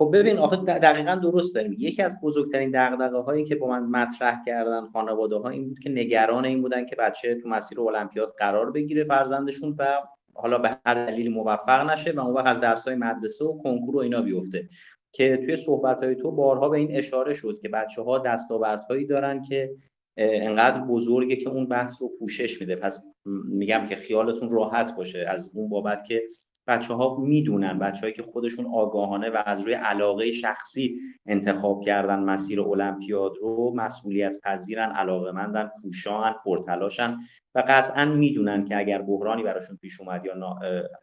خب 0.00 0.10
ببین 0.14 0.38
آخه 0.38 0.56
دقیقا 0.56 1.14
درست 1.14 1.54
داریم. 1.54 1.76
یکی 1.78 2.02
از 2.02 2.20
بزرگترین 2.22 2.70
دغدغه 2.74 3.18
هایی 3.18 3.44
که 3.44 3.56
با 3.56 3.68
من 3.68 3.82
مطرح 3.82 4.44
کردن 4.46 4.86
خانواده 4.86 5.36
ها 5.36 5.48
این 5.48 5.68
بود 5.68 5.78
که 5.78 5.90
نگران 5.90 6.44
این 6.44 6.62
بودن 6.62 6.86
که 6.86 6.96
بچه 6.96 7.34
تو 7.34 7.48
مسیر 7.48 7.80
المپیاد 7.80 8.34
قرار 8.38 8.70
بگیره 8.70 9.04
فرزندشون 9.04 9.76
و 9.78 9.86
حالا 10.34 10.58
به 10.58 10.78
هر 10.86 11.06
دلیل 11.06 11.32
موفق 11.32 11.90
نشه 11.90 12.12
و 12.12 12.20
اون 12.20 12.34
وقت 12.34 12.46
از 12.46 12.60
درس 12.60 12.88
های 12.88 12.96
مدرسه 12.96 13.44
و 13.44 13.62
کنکور 13.62 13.96
و 13.96 13.98
اینا 13.98 14.22
بیفته. 14.22 14.68
که 15.12 15.36
توی 15.36 15.56
صحبت 15.56 16.02
های 16.02 16.14
تو 16.14 16.30
بارها 16.30 16.68
به 16.68 16.78
این 16.78 16.96
اشاره 16.96 17.34
شد 17.34 17.58
که 17.62 17.68
بچه 17.68 18.02
ها 18.02 18.18
دستاوردهایی 18.18 19.06
دارن 19.06 19.42
که 19.42 19.70
انقدر 20.16 20.80
بزرگه 20.80 21.36
که 21.36 21.50
اون 21.50 21.66
بحث 21.66 22.02
رو 22.02 22.10
پوشش 22.18 22.60
میده. 22.60 22.76
پس 22.76 23.04
میگم 23.48 23.86
که 23.88 23.96
خیالتون 23.96 24.50
راحت 24.50 24.96
باشه 24.96 25.26
از 25.28 25.50
اون 25.54 25.68
بابت 25.68 26.04
که 26.04 26.22
بچه 26.70 26.94
ها 26.94 27.16
می‌دونن 27.16 27.78
بچههایی 27.78 28.12
که 28.12 28.22
خودشون 28.22 28.66
آگاهانه 28.74 29.30
و 29.30 29.42
از 29.46 29.60
روی 29.60 29.74
علاقه 29.74 30.32
شخصی 30.32 31.00
انتخاب 31.26 31.84
کردن 31.84 32.18
مسیر 32.18 32.60
المپیاد 32.60 33.32
رو 33.40 33.72
مسئولیت 33.76 34.36
پذیرن 34.42 34.90
علاقه 34.90 35.32
مندن 35.32 35.70
کوشان 35.82 36.34
پرتلاشن 36.44 37.16
و 37.54 37.64
قطعا 37.68 38.04
می‌دونن 38.04 38.64
که 38.64 38.76
اگر 38.76 39.02
بحرانی 39.02 39.42
براشون 39.42 39.76
پیش 39.76 40.00
اومد 40.00 40.24
یا 40.24 40.58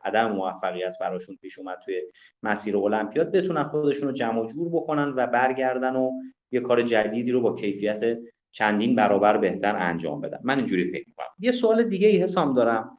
عدم 0.05 0.31
موفقیت 0.31 0.95
براشون 0.99 1.37
پیش 1.41 1.59
اومد 1.59 1.77
توی 1.85 2.01
مسیر 2.43 2.77
المپیاد 2.77 3.31
بتونن 3.31 3.63
خودشون 3.63 4.07
رو 4.07 4.13
جمع 4.13 4.47
جور 4.47 4.69
بکنن 4.69 5.13
و 5.15 5.27
برگردن 5.27 5.95
و 5.95 6.11
یه 6.51 6.59
کار 6.59 6.81
جدیدی 6.81 7.31
رو 7.31 7.41
با 7.41 7.53
کیفیت 7.53 8.17
چندین 8.51 8.95
برابر 8.95 9.37
بهتر 9.37 9.75
انجام 9.75 10.21
بدن. 10.21 10.39
من 10.43 10.57
اینجوری 10.57 10.91
فکر 10.91 11.07
می‌کنم. 11.07 11.27
یه 11.39 11.51
سوال 11.51 11.83
دیگه 11.83 12.07
ای 12.07 12.17
حسام 12.17 12.53
دارم. 12.53 12.96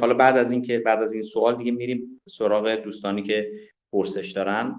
حالا 0.00 0.14
بعد 0.14 0.36
از 0.36 0.52
این 0.52 0.62
که 0.62 0.78
بعد 0.78 1.02
از 1.02 1.14
این 1.14 1.22
سوال 1.22 1.56
دیگه 1.56 1.72
میریم 1.72 2.20
سراغ 2.28 2.74
دوستانی 2.74 3.22
که 3.22 3.50
پرسش 3.92 4.32
دارن. 4.32 4.74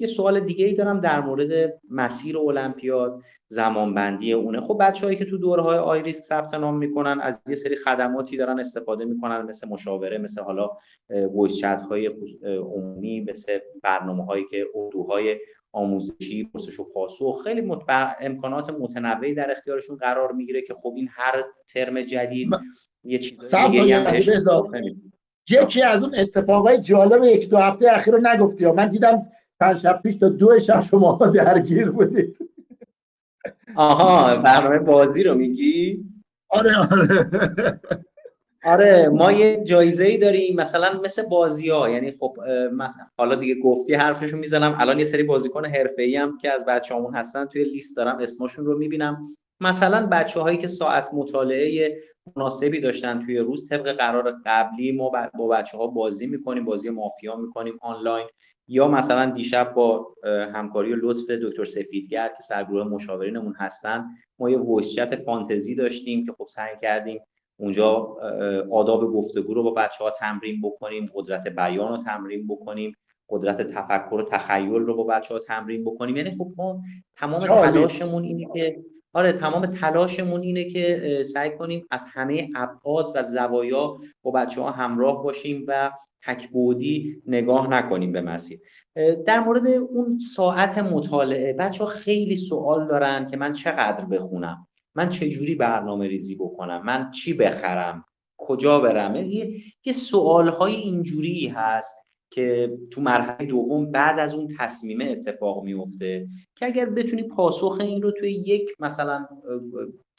یه 0.00 0.06
سوال 0.06 0.40
دیگه 0.40 0.66
ای 0.66 0.74
دارم 0.74 1.00
در 1.00 1.20
مورد 1.20 1.80
مسیر 1.90 2.38
المپیاد 2.38 3.20
زمانبندی 3.48 4.32
اونه. 4.32 4.60
خب 4.60 4.76
بچههایی 4.80 5.18
که 5.18 5.24
تو 5.24 5.38
دورهای 5.38 5.78
آیریس 5.78 6.22
ثبت 6.22 6.54
نام 6.54 6.76
می‌کنن 6.76 7.20
از 7.20 7.40
یه 7.48 7.54
سری 7.54 7.76
خدماتی 7.76 8.36
دارن 8.36 8.60
استفاده 8.60 9.04
می‌کنن 9.04 9.42
مثل 9.42 9.68
مشاوره 9.68 10.18
مثل 10.18 10.42
حالا 10.42 10.70
voice 11.10 11.56
chat 11.56 11.82
های 11.82 12.06
عمومی 12.42 13.20
مثل 13.20 13.58
برنامه 13.82 14.24
هایی 14.24 14.44
که 14.50 14.66
اردوهای 14.74 15.36
آموزشی 15.72 16.44
پرسش 16.44 16.80
و 16.80 16.84
پاسخ. 16.84 17.42
خیلی 17.44 17.72
امکانات 18.20 18.70
متنوعی 18.70 19.34
در 19.34 19.50
اختیارشون 19.50 19.96
قرار 19.96 20.32
می‌گیره 20.32 20.62
که 20.62 20.74
خب 20.74 20.92
این 20.96 21.08
هر 21.10 21.44
ترم 21.74 22.02
جدید 22.02 22.48
یه 23.04 23.18
چیزای 23.18 23.70
دیگه 23.70 23.96
هم 23.96 24.14
یکی 25.50 25.82
از 25.82 26.04
اون 26.04 26.14
اتفاقای 26.14 26.80
جالب 26.80 27.24
یک 27.24 27.50
دو 27.50 27.56
هفته 27.56 27.86
اخیر 27.90 28.14
رو 28.14 28.20
نگفتی 28.22 28.66
من 28.66 28.88
دیدم 28.88 29.26
پنج 29.60 29.78
شب 29.78 30.00
پیش 30.02 30.16
تا 30.16 30.28
دو 30.28 30.58
شب 30.58 30.82
شما 30.82 31.18
درگیر 31.34 31.90
بودید. 31.90 32.38
آها 33.74 34.36
برنامه 34.36 34.78
بازی 34.78 35.22
رو 35.22 35.34
میگی؟ 35.34 36.04
آره 36.48 36.72
آره. 36.76 37.30
آره 38.64 39.08
ما 39.08 39.32
یه 39.32 39.64
جایزه 39.64 40.04
ای 40.04 40.18
داریم 40.18 40.56
مثلا 40.56 41.00
مثل 41.04 41.22
بازی 41.22 41.70
ها 41.70 41.90
یعنی 41.90 42.12
خب 42.20 42.36
حالا 43.18 43.34
دیگه 43.34 43.54
گفتی 43.54 43.94
حرفشو 43.94 44.36
می‌زنم. 44.36 44.76
الان 44.80 44.98
یه 44.98 45.04
سری 45.04 45.22
بازیکن 45.22 45.64
حرفه‌ای 45.66 46.16
هم 46.16 46.38
که 46.38 46.52
از 46.52 46.64
بچه‌هامون 46.64 47.14
هستن 47.14 47.44
توی 47.44 47.64
لیست 47.64 47.96
دارم 47.96 48.18
اسمشون 48.18 48.64
رو 48.64 48.78
می‌بینم. 48.78 49.26
مثلا 49.60 50.06
بچه 50.06 50.40
هایی 50.40 50.58
که 50.58 50.68
ساعت 50.68 51.08
مطالعه 51.12 51.98
مناسبی 52.36 52.80
داشتن 52.80 53.24
توی 53.24 53.38
روز 53.38 53.68
طبق 53.68 53.92
قرار 53.92 54.36
قبلی 54.46 54.92
ما 54.92 55.12
با 55.38 55.48
بچه 55.48 55.78
ها 55.78 55.86
بازی 55.86 56.26
می‌کنیم 56.26 56.64
بازی 56.64 56.90
مافیا 56.90 57.36
می‌کنیم 57.36 57.78
آنلاین. 57.80 58.26
یا 58.68 58.88
مثلا 58.88 59.30
دیشب 59.30 59.74
با 59.74 60.14
همکاری 60.54 60.92
و 60.92 60.96
لطف 60.96 61.30
دکتر 61.30 61.64
سفیدگر 61.64 62.28
که 62.28 62.42
سرگروه 62.42 62.84
مشاورینمون 62.84 63.54
هستن 63.58 64.04
ما 64.38 64.50
یه 64.50 64.58
voice 64.58 64.98
فانتزی 64.98 65.74
داشتیم 65.74 66.26
که 66.26 66.32
خب 66.32 66.46
سعی 66.48 66.76
کردیم 66.82 67.20
اونجا 67.56 67.90
آداب 68.70 69.12
گفتگو 69.12 69.54
رو 69.54 69.62
با 69.62 69.70
بچه 69.70 70.04
ها 70.04 70.10
تمرین 70.10 70.60
بکنیم 70.62 71.06
قدرت 71.14 71.48
بیان 71.48 71.88
رو 71.88 72.04
تمرین 72.04 72.46
بکنیم 72.46 72.96
قدرت 73.28 73.62
تفکر 73.62 74.14
و 74.14 74.22
تخیل 74.22 74.72
رو 74.72 74.96
با 74.96 75.04
بچه 75.04 75.34
ها 75.34 75.40
تمرین 75.40 75.84
بکنیم. 75.84 76.16
یعنی 76.16 76.30
خب 76.30 76.52
ما 76.56 76.82
تمام 77.16 77.46
تلاشمون 77.46 78.24
اینه 78.24 78.48
که 78.54 78.84
آره 79.14 79.32
تمام 79.32 79.66
تلاشمون 79.66 80.42
اینه 80.42 80.64
که 80.64 81.22
سعی 81.32 81.50
کنیم 81.50 81.86
از 81.90 82.04
همه 82.12 82.50
ابعاد 82.56 83.12
و 83.14 83.22
زوایا 83.22 84.00
با 84.22 84.30
بچه 84.30 84.60
ها 84.60 84.70
همراه 84.70 85.22
باشیم 85.22 85.64
و 85.68 85.92
تکبودی 86.22 87.22
نگاه 87.26 87.70
نکنیم 87.70 88.12
به 88.12 88.20
مسیر. 88.20 88.60
در 89.26 89.40
مورد 89.40 89.66
اون 89.66 90.18
ساعت 90.18 90.78
مطالعه 90.78 91.52
بچه 91.52 91.84
ها 91.84 91.90
خیلی 91.90 92.36
سوال 92.36 92.88
دارن 92.88 93.26
که 93.30 93.36
من 93.36 93.52
چقدر 93.52 94.04
بخونم؟ 94.04 94.66
من 94.94 95.08
چجوری 95.08 95.54
برنامه 95.54 96.08
ریزی 96.08 96.34
بکنم؟ 96.34 96.82
من 96.84 97.10
چی 97.10 97.34
بخرم؟ 97.34 98.04
کجا 98.36 98.80
برم؟ 98.80 99.16
یه, 99.16 99.60
یه 99.84 99.92
سوال 99.92 100.48
های 100.48 100.74
اینجوری 100.74 101.48
هست 101.48 102.03
که 102.34 102.78
تو 102.90 103.00
مرحله 103.00 103.46
دوم 103.46 103.90
بعد 103.90 104.18
از 104.18 104.34
اون 104.34 104.48
تصمیمه 104.58 105.04
اتفاق 105.04 105.64
میفته 105.64 106.28
که 106.54 106.66
اگر 106.66 106.90
بتونی 106.90 107.22
پاسخ 107.22 107.78
این 107.80 108.02
رو 108.02 108.10
توی 108.10 108.30
یک 108.30 108.70
مثلا 108.80 109.26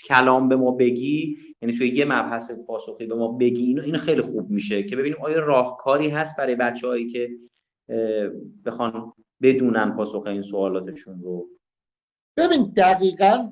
کلام 0.08 0.50
به 0.50 0.56
ما 0.56 0.72
بگی 0.72 1.38
یعنی 1.62 1.78
توی 1.78 1.90
یه 1.90 2.06
مبحث 2.06 2.52
پاسخی 2.68 3.06
به 3.06 3.16
ما 3.16 3.28
بگی 3.28 3.64
اینو 3.64 3.84
این 3.84 3.98
خیلی 3.98 4.22
خوب 4.22 4.50
میشه 4.50 4.84
که 4.84 4.96
ببینیم 4.96 5.18
آیا 5.22 5.40
راهکاری 5.40 6.10
هست 6.10 6.38
برای 6.38 6.56
بچههایی 6.56 7.08
که 7.08 7.30
بخوان 8.66 9.14
بدونن 9.42 9.96
پاسخ 9.96 10.24
این 10.28 10.42
سوالاتشون 10.42 11.22
رو. 11.22 11.48
ببین 12.38 12.74
دقیقا 12.78 13.52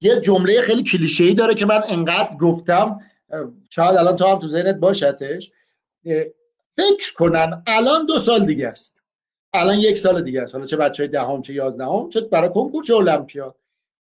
یه 0.00 0.20
جمله 0.20 0.60
خیلی 0.60 0.82
کلیشه‌ای 0.82 1.34
داره 1.34 1.54
که 1.54 1.66
من 1.66 1.82
انقدر 1.88 2.36
گفتم 2.36 2.98
شاید 3.70 3.96
الان 3.96 4.16
تو 4.16 4.26
هم 4.26 4.38
تو 4.38 4.48
ذهنت 4.48 4.76
باشتش 4.76 5.52
فکر 6.76 7.14
کنن 7.14 7.62
الان 7.66 8.06
دو 8.06 8.18
سال 8.18 8.46
دیگه 8.46 8.68
است. 8.68 9.02
الان 9.54 9.78
یک 9.78 9.98
سال 9.98 10.22
دیگه 10.22 10.42
است. 10.42 10.54
حالا 10.54 10.66
چه 10.66 10.76
بچه 10.76 11.02
های 11.02 11.08
دهم 11.08 11.42
چه 11.42 11.54
یازدهم 11.54 12.08
چه 12.08 12.20
برای 12.20 12.48
کنکور 12.48 12.84
چه 12.84 12.96
المپیاد. 12.96 13.56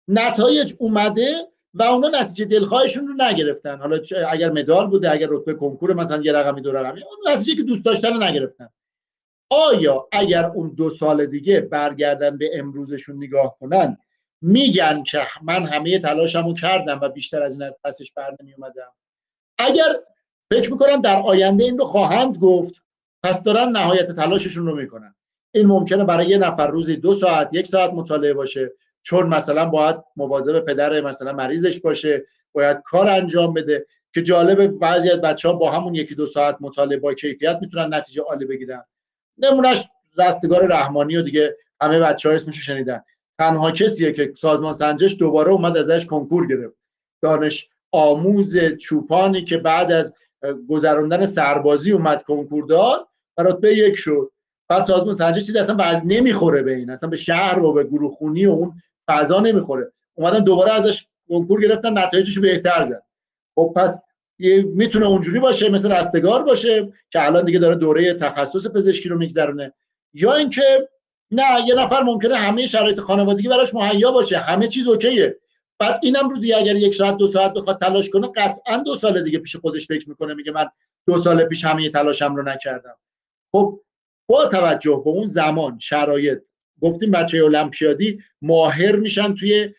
نتایج 0.08 0.74
اومده 0.78 1.48
و 1.74 1.84
اونا 1.84 2.08
نتیجه 2.08 2.46
دلخواهشون 2.46 3.08
رو 3.08 3.14
نگرفتن. 3.14 3.78
حالا 3.78 4.00
اگر 4.30 4.50
مدال 4.50 4.88
بوده 4.88 5.12
اگر 5.12 5.28
رتبه 5.30 5.54
کنکور 5.54 5.94
مثلا 5.94 6.22
یه 6.22 6.34
رقمی 6.34 6.62
دو 6.62 6.72
رقمی 6.72 7.04
اون 7.04 7.36
نتیجه 7.36 7.56
که 7.56 7.64
دوست 7.64 7.86
داشتن 7.86 8.14
رو 8.14 8.24
نگرفتن. 8.24 8.70
آیا 9.50 10.08
اگر 10.12 10.46
اون 10.46 10.74
دو 10.78 10.90
سال 10.90 11.26
دیگه 11.26 11.62
برگردن 11.62 12.38
به 12.38 12.50
امروزشون 12.54 13.18
نگاه 13.18 13.58
کنن 13.60 13.98
میگن 14.42 15.04
که 15.04 15.28
من 15.42 15.66
همه 15.66 16.00
تلاشمو 16.00 16.54
کردم 16.54 17.00
و 17.02 17.10
بیشتر 17.10 17.44
از 17.44 17.54
این 17.54 17.64
از 17.64 17.78
پسش 17.84 18.12
بر 18.12 18.36
نمی 18.42 18.54
اومدم 18.54 18.92
اگر 19.58 19.96
فکر 20.52 20.72
می‌کنن 20.72 21.02
در 21.02 21.22
آینده 21.22 21.64
این 21.64 21.78
رو 21.78 21.86
خواهند 21.86 22.38
گفت. 22.38 22.76
پس 23.24 23.44
دارن 23.44 23.70
نهایت 23.70 24.12
تلاششون 24.12 24.66
رو 24.66 24.76
می‌کنن. 24.76 25.16
این 25.52 25.66
ممکنه 25.66 26.04
برای 26.04 26.28
یه 26.28 26.38
نفر 26.38 26.68
روزی 26.68 26.96
دو 26.96 27.14
ساعت 27.14 27.54
یک 27.54 27.68
ساعت 27.68 27.94
مطالعه 27.94 28.34
باشه 28.34 28.72
چون 29.04 29.28
مثلا 29.28 29.66
باید 29.66 29.96
مواظب 30.16 30.60
پدر 30.60 31.02
مثلا 31.02 31.34
مریضش 31.34 31.80
باشه 31.80 32.26
باید 32.54 32.78
کار 32.86 33.10
انجام 33.10 33.54
بده 33.54 33.86
که 34.14 34.22
جالب 34.22 34.68
بعضی 34.68 35.10
از 35.10 35.22
بچه 35.22 35.50
ها 35.50 35.54
با 35.54 35.72
همون 35.72 35.96
یکی 35.96 36.16
دو 36.16 36.26
ساعت 36.26 36.58
مطالعه 36.60 36.98
با 36.98 37.14
کیفیت 37.14 37.58
می‌تونن 37.62 37.94
نتیجه 37.94 38.22
عالی 38.22 38.46
بگیرن. 38.46 38.84
نمونهش 39.38 39.90
رستگار 40.18 40.68
رحمانی 40.68 41.18
و 41.18 41.22
دیگه 41.22 41.58
همه 41.82 42.00
بچه 42.00 42.30
ها 42.30 42.36
اسمشو 42.36 42.62
شنیدن. 42.62 43.04
تنها 43.40 43.72
کسیه 43.72 44.12
که 44.12 44.34
سازمان 44.36 44.74
سنجش 44.74 45.16
دوباره 45.20 45.52
اومد 45.52 45.78
ازش 45.78 46.06
کنکور 46.06 46.48
گرفت. 46.48 46.76
دانش 47.22 47.70
آموز 47.92 48.58
چوپانی 48.58 49.44
که 49.44 49.58
بعد 49.58 49.92
از 49.92 50.14
گذراندن 50.70 51.26
سربازی 51.26 51.92
اومد 51.92 52.24
کنکور 52.24 52.66
داد 52.66 53.08
و 53.38 53.44
رتبه 53.44 53.78
یک 53.78 53.96
شد. 53.96 54.32
بعد 54.68 54.86
سازمان 54.86 55.16
سنجش 55.16 55.46
دید 55.46 55.58
اصلا 55.58 55.76
بعض 55.76 56.02
نمی‌خوره 56.06 56.62
به 56.62 56.76
این 56.76 56.90
اصلا 56.90 57.10
به 57.10 57.16
شهر 57.16 57.60
و 57.60 57.74
به 57.74 57.84
گروه 57.84 58.12
خونی 58.12 58.46
و 58.46 58.52
اون 58.52 58.74
فضا 59.08 59.40
نمی‌خوره. 59.40 59.92
اومدن 60.14 60.44
دوباره 60.44 60.74
ازش 60.74 61.08
کنکور 61.30 61.62
گرفتن 61.62 61.98
نتایجش 61.98 62.40
بهتر 62.40 62.84
زد. 62.84 63.04
خب 63.56 63.74
پس 63.76 64.00
می‌تونه 64.66 65.06
اونجوری 65.06 65.40
باشه 65.40 65.70
مثل 65.70 65.92
رستگار 65.92 66.44
باشه 66.44 66.94
که 67.10 67.26
الان 67.26 67.46
دیگه 67.46 67.60
داره 67.60 67.76
دوره 67.76 68.14
تخصص 68.14 68.68
پزشکی 68.68 69.10
رو 69.10 69.18
میگذرونه. 69.18 69.74
یا 70.14 70.34
اینکه 70.34 70.90
نه 71.32 71.68
یه 71.68 71.76
نفر 71.76 72.04
ممکنه 72.04 72.36
همه 72.36 72.66
شرایط 72.66 73.00
خانوادگی 73.00 73.48
براش 73.48 73.74
مهیا 73.74 74.12
باشه 74.12 74.38
همه 74.38 74.68
چیز 74.68 74.88
اوکیه. 74.88 75.38
بعد 75.82 76.00
اینم 76.04 76.30
روزی 76.30 76.54
اگر 76.54 76.76
یک 76.76 76.94
ساعت 76.94 77.18
دو 77.18 77.28
ساعت 77.28 77.54
بخواد 77.54 77.80
تلاش 77.82 78.10
کنه 78.10 78.28
قطعا 78.36 78.78
دو 78.78 78.96
سال 78.96 79.24
دیگه 79.24 79.40
پیش 79.40 79.56
خودش 79.56 79.88
فکر 79.88 80.10
می‌کنه 80.10 80.34
میگه 80.34 80.52
من 80.52 80.66
دو 81.08 81.18
سال 81.18 81.46
پیش 81.46 81.66
همه 81.66 81.90
تلاشم 81.90 82.36
رو 82.36 82.44
نکردم. 82.44 82.98
خب 83.52 83.82
با 84.30 84.46
توجه 84.46 85.02
به 85.06 85.10
اون 85.10 85.26
زمان 85.26 85.80
شرایط 85.80 86.40
گفتیم 86.82 87.12
بچه 87.12 87.44
المپیادی 87.44 88.20
ماهر 88.42 88.96
میشن 88.96 89.36
توی 89.36 89.74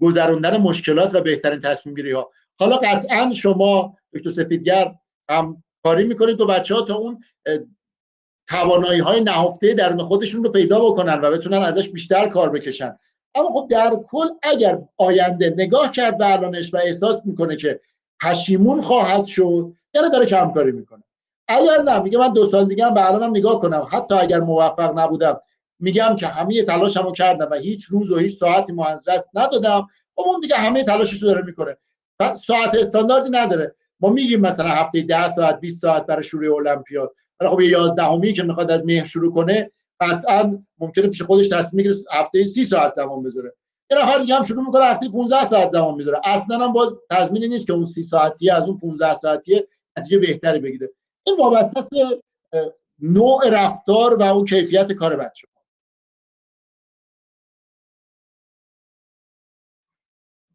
گذراندن 0.00 0.56
مشکلات 0.56 1.14
و 1.14 1.20
بهترین 1.20 1.60
تصمیم 1.60 1.94
گیری 1.94 2.12
ها 2.12 2.30
حالا 2.58 2.76
قطعا 2.76 3.32
شما 3.32 3.96
دکتر 4.14 4.30
سفیدگر 4.30 4.94
هم 5.30 5.62
کاری 5.84 6.04
می‌کنید 6.04 6.38
تو 6.38 6.46
بچه 6.46 6.74
ها 6.74 6.82
تا 6.82 6.94
اون 6.94 7.24
توانایی 8.48 9.00
های 9.00 9.20
نهفته 9.20 9.74
درون 9.74 10.02
خودشون 10.02 10.44
رو 10.44 10.50
پیدا 10.50 10.84
بکنن 10.84 11.20
و 11.20 11.30
بتونن 11.30 11.62
ازش 11.62 11.88
بیشتر 11.88 12.28
کار 12.28 12.50
بکشن. 12.50 12.98
اما 13.36 13.48
خب 13.48 13.66
در 13.70 13.96
کل 14.08 14.26
اگر 14.42 14.78
آینده 14.96 15.54
نگاه 15.56 15.90
کرد 15.90 16.22
الانش 16.22 16.74
و 16.74 16.76
احساس 16.76 17.20
می‌کنه 17.24 17.56
که 17.56 17.80
پشیمون 18.22 18.80
خواهد 18.80 19.24
شد 19.24 19.72
یعنی 19.94 20.10
داره 20.10 20.26
کمکاری 20.26 20.72
می‌کنه. 20.72 21.02
اگر 21.48 21.82
نه 21.82 21.98
میگه 21.98 22.18
من 22.18 22.32
دو 22.32 22.48
سال 22.48 22.68
دیگه 22.68 22.86
هم 22.86 22.96
الانم 22.96 23.30
نگاه 23.30 23.60
کنم. 23.60 23.86
حتی 23.90 24.14
اگر 24.14 24.40
موفق 24.40 24.98
نبودم 24.98 25.40
میگم 25.80 26.16
که 26.16 26.26
همه 26.26 26.62
تلاشمو 26.62 27.12
کردم 27.12 27.48
و 27.50 27.54
هیچ 27.54 27.84
روز 27.84 28.10
و 28.10 28.18
هیچ 28.18 28.38
ساعتی 28.38 28.72
دست 29.08 29.28
ندادم. 29.34 29.88
خب 30.14 30.28
اون 30.28 30.40
دیگه 30.40 30.56
همه 30.56 30.84
تلاشش 30.84 31.22
رو 31.22 31.28
داره 31.28 31.42
می‌کنه. 31.42 31.76
ساعت 32.46 32.74
استانداردی 32.74 33.30
نداره. 33.30 33.74
ما 34.00 34.08
میگیم 34.08 34.40
مثلا 34.40 34.68
هفته 34.68 35.02
10 35.02 35.26
ساعت 35.26 35.60
20 35.60 35.82
ساعت 35.82 36.06
برای 36.06 36.22
شروع 36.22 36.56
المپیاد. 36.56 37.12
ولی 37.40 37.50
خب 37.50 37.60
یه 37.60 37.68
یازدهمی 37.68 38.32
که 38.32 38.42
می‌خواد 38.42 38.70
از 38.70 38.86
مهر 38.86 39.04
شروع 39.04 39.34
کنه 39.34 39.70
قطعا 40.00 40.64
ممکنه 40.78 41.08
پیش 41.08 41.22
خودش 41.22 41.48
تصمیم 41.48 41.84
بگیره 41.84 42.02
هفته 42.12 42.44
سی 42.44 42.64
ساعت 42.64 42.92
زمان 42.92 43.22
بذاره. 43.22 43.54
یه 43.90 43.98
نفر 43.98 44.18
دیگه 44.18 44.34
هم 44.34 44.42
شروع 44.42 44.64
می‌کنه 44.64 44.84
هفته 44.84 45.08
15 45.08 45.48
ساعت 45.48 45.70
زمان 45.70 45.94
می‌ذاره. 45.94 46.20
اصلا 46.24 46.58
هم 46.58 46.72
باز 46.72 46.96
تضمینی 47.10 47.48
نیست 47.48 47.66
که 47.66 47.72
اون 47.72 47.84
سی 47.84 48.02
ساعتی 48.02 48.50
از 48.50 48.68
اون 48.68 48.78
15 48.78 49.14
ساعتی 49.14 49.62
نتیجه 49.98 50.18
بهتری 50.18 50.58
بگیره. 50.58 50.90
این 51.26 51.36
وابسته 51.36 51.78
است 51.78 51.88
به 51.90 52.22
نوع 52.98 53.48
رفتار 53.50 54.14
و 54.14 54.22
اون 54.22 54.44
کیفیت 54.44 54.92
کار 54.92 55.16
بچه 55.16 55.46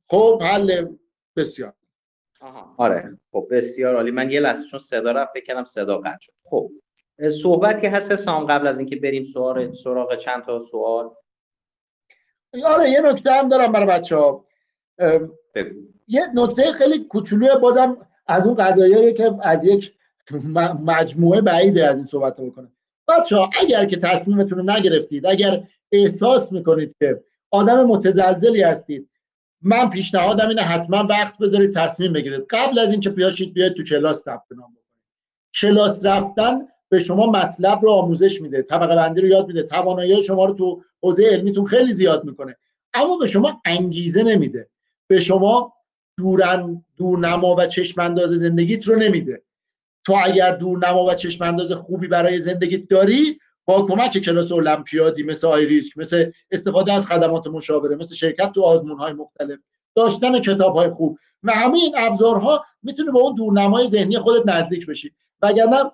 خب 0.10 0.44
حل 0.44 0.96
بسیار. 1.36 1.74
آره. 2.78 3.20
خب 3.32 3.48
بسیار 3.52 3.96
عالی. 3.96 4.12
من 4.12 4.32
یه 4.32 4.39
لحظه 4.39 4.66
چون 4.66 4.80
صدا 4.80 5.12
رفت 5.12 5.32
فکر 5.34 5.46
کردم 5.46 5.66
صدا 5.66 5.98
قطع 5.98 6.18
شد. 6.20 6.34
خب. 6.44 6.72
صحبتی 7.30 7.88
هست 7.88 8.15
سام 8.15 8.45
قبل 8.45 8.67
از 8.67 8.80
اینکه 8.80 8.95
بریم 8.95 9.24
سوال 9.24 9.76
سراغ 9.76 10.17
چند 10.17 10.43
تا 10.43 10.61
سوال؟ 10.61 11.11
آره 12.65 12.89
یه 12.89 13.01
نکته 13.01 13.32
هم 13.32 13.49
دارم 13.49 13.72
برای 13.72 13.88
بچه 13.88 14.15
ها 14.15 14.45
یه 16.07 16.22
نکته 16.34 16.72
خیلی 16.72 17.03
کوچولوی 17.03 17.59
بازم 17.61 18.07
از 18.28 18.47
اون 18.47 18.55
قضایی 18.55 19.13
که 19.13 19.34
از 19.41 19.65
یک 19.65 19.93
مجموعه 20.86 21.41
بعیده 21.41 21.88
از 21.88 21.95
این 21.95 22.03
صحبت 22.03 22.41
بکنه. 22.41 22.72
بچه 23.07 23.36
ها 23.36 23.49
اگر 23.59 23.86
که 23.86 23.97
تصمیمتون 23.97 24.57
رو 24.57 24.63
نگرفتید 24.63 25.26
اگر 25.26 25.63
احساس 25.91 26.51
می‌کنید 26.51 26.95
که 26.99 27.24
آدم 27.51 27.84
متزلزلی 27.84 28.61
هستید 28.61 29.09
من 29.61 29.89
پیشنهادم 29.89 30.47
اینه 30.47 30.61
حتما 30.61 31.07
وقت 31.09 31.38
بذارید 31.38 31.74
تصمیم 31.74 32.13
بگیرید. 32.13 32.45
قبل 32.49 32.80
از 32.80 32.91
اینکه 32.91 33.09
بیاشید 33.09 33.53
بیاید 33.53 33.74
تو 33.74 33.84
کلاس 33.84 34.24
ثبت 34.24 34.51
نام 34.51 34.72
بکنید. 34.72 34.82
کلاس 35.53 36.05
رفتن 36.05 36.67
به 36.92 37.00
شما 37.00 37.32
مطلب 37.32 37.80
رو 37.82 37.92
آموزش 37.92 38.42
میده 38.42 38.62
طبقه 38.62 38.96
بندی 38.96 39.22
رو 39.22 39.28
یاد 39.28 39.48
میده 39.48 39.64
توانایی 39.64 40.24
شما 40.24 40.46
رو 40.46 40.54
تو 40.54 40.84
حوزه 41.02 41.26
علمیتون 41.26 41.66
خیلی 41.66 41.92
زیاد 41.92 42.24
می‌کنه. 42.24 42.58
اما 42.94 43.18
به 43.18 43.28
شما 43.28 43.62
انگیزه 43.66 44.24
نمیده. 44.24 44.70
به 45.08 45.20
شما 45.20 45.74
دورن 46.18 46.86
دورنما 46.98 47.56
و 47.56 47.66
چشم 47.66 48.02
انداز 48.02 48.30
زندگیت 48.30 48.88
رو 48.88 48.96
نمیده. 48.96 49.42
تو 50.06 50.18
اگر 50.24 50.56
دورنما 50.56 51.06
و 51.06 51.14
چشم 51.14 51.44
انداز 51.44 51.72
خوبی 51.72 52.08
برای 52.08 52.39
زندگیت 52.39 52.89
داری 52.89 53.39
با 53.66 53.86
کمک 53.86 54.18
کلاس 54.18 54.52
المپیادی 54.52 55.24
مثل 55.24 55.48
آیریسک 55.48 55.98
مثل 55.98 56.32
استفاده 56.52 56.94
از 56.94 57.08
خدمات 57.08 57.48
مشاوره 57.48 57.96
مثل 57.96 58.16
شرکت 58.16 58.52
تو 58.52 58.62
آزمون 58.62 58.98
های 58.98 59.14
مختلف 59.14 59.60
داشتن 59.96 60.39
کتاب 60.39 60.76
های 60.76 60.89
خوب 60.89 61.18
و 61.44 61.52
همه 61.52 61.78
این 61.78 61.94
ابزارها 61.98 62.66
می‌تونه 62.84 63.12
با 63.12 63.20
اون 63.20 63.36
دورنمای 63.36 63.88
ذهنی 63.88 64.18
خودت 64.18 64.48
نزدیک 64.48 64.88
بشی. 64.88 65.12
وگرنه 65.42 65.92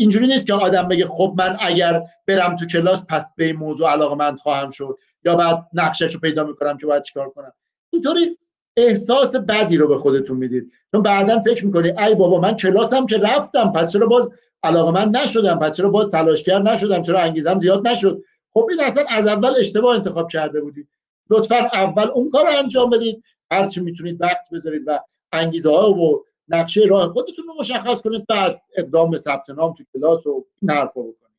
اینجوری 0.00 0.26
نیست 0.26 0.46
که 0.46 0.54
آدم 0.54 0.88
بگه 0.88 1.06
خب 1.06 1.34
من 1.38 1.56
اگر 1.60 2.02
برم 2.26 2.56
تو 2.56 2.66
کلاس 2.66 3.04
پس 3.08 3.26
به 3.36 3.44
این 3.44 3.56
موضوع 3.56 3.90
علاقه 3.90 4.14
مند 4.14 4.38
خواهم 4.38 4.70
شد 4.70 4.98
یا 5.24 5.36
بعد 5.36 5.66
نقشش 5.72 6.14
رو 6.14 6.20
پیدا 6.20 6.44
می‌کنم 6.44 6.78
که 6.78 6.86
باید 6.86 7.02
چیکار 7.02 7.30
کنم. 7.30 7.52
اینطوری 7.92 8.38
احساس 8.76 9.36
بدی 9.36 9.76
رو 9.76 9.88
به 9.88 9.98
خودتون 9.98 10.36
می‌دید. 10.36 10.72
چون 10.92 11.02
بعدا 11.02 11.40
فکر 11.40 11.66
می‌کنی 11.66 11.90
ای 11.90 12.14
بابا 12.14 12.40
من 12.40 12.56
کلاسم 12.56 13.06
که 13.06 13.18
رفتم 13.18 13.72
پس 13.72 13.92
چرا 13.92 14.06
باز 14.06 14.30
علاقه 14.62 14.90
من 14.90 15.08
نشدم؟ 15.08 15.58
پس 15.58 15.76
چرا 15.76 15.90
باز 15.90 16.10
تلاشگر 16.10 16.62
نشدم؟ 16.62 17.02
چرا 17.02 17.20
انگیزم 17.20 17.58
زیاد 17.58 17.88
نشد؟ 17.88 18.22
خب 18.52 18.66
این 18.70 18.80
اصلا 18.80 19.04
از 19.08 19.26
اول 19.26 19.54
اشتباه 19.58 19.94
انتخاب 19.96 20.30
کرده 20.30 20.60
بودید. 20.60 20.88
لطفا 21.30 21.56
اول 21.56 22.08
اون 22.14 22.30
کار 22.30 22.44
رو 22.44 22.58
انجام 22.58 22.90
بدید. 22.90 23.22
هرچی 23.50 23.80
می‌تونید 23.80 24.22
وقت 24.22 24.44
بذارید 24.52 24.82
و 24.86 25.00
انگیزه 25.32 25.70
ها 25.70 25.92
و 25.92 26.24
نقشه 26.48 26.80
راه 26.80 27.08
خودتون 27.08 27.46
رو 27.46 27.54
مشخص 27.60 28.02
کنید 28.02 28.26
بعد 28.26 28.62
اقدام 28.76 29.10
به 29.10 29.16
ثبت 29.16 29.50
نام 29.50 29.74
تو 29.74 29.84
کلاس 29.92 30.26
و 30.26 30.46
این 30.62 30.70
حرفا 30.70 31.00
بکنید 31.00 31.36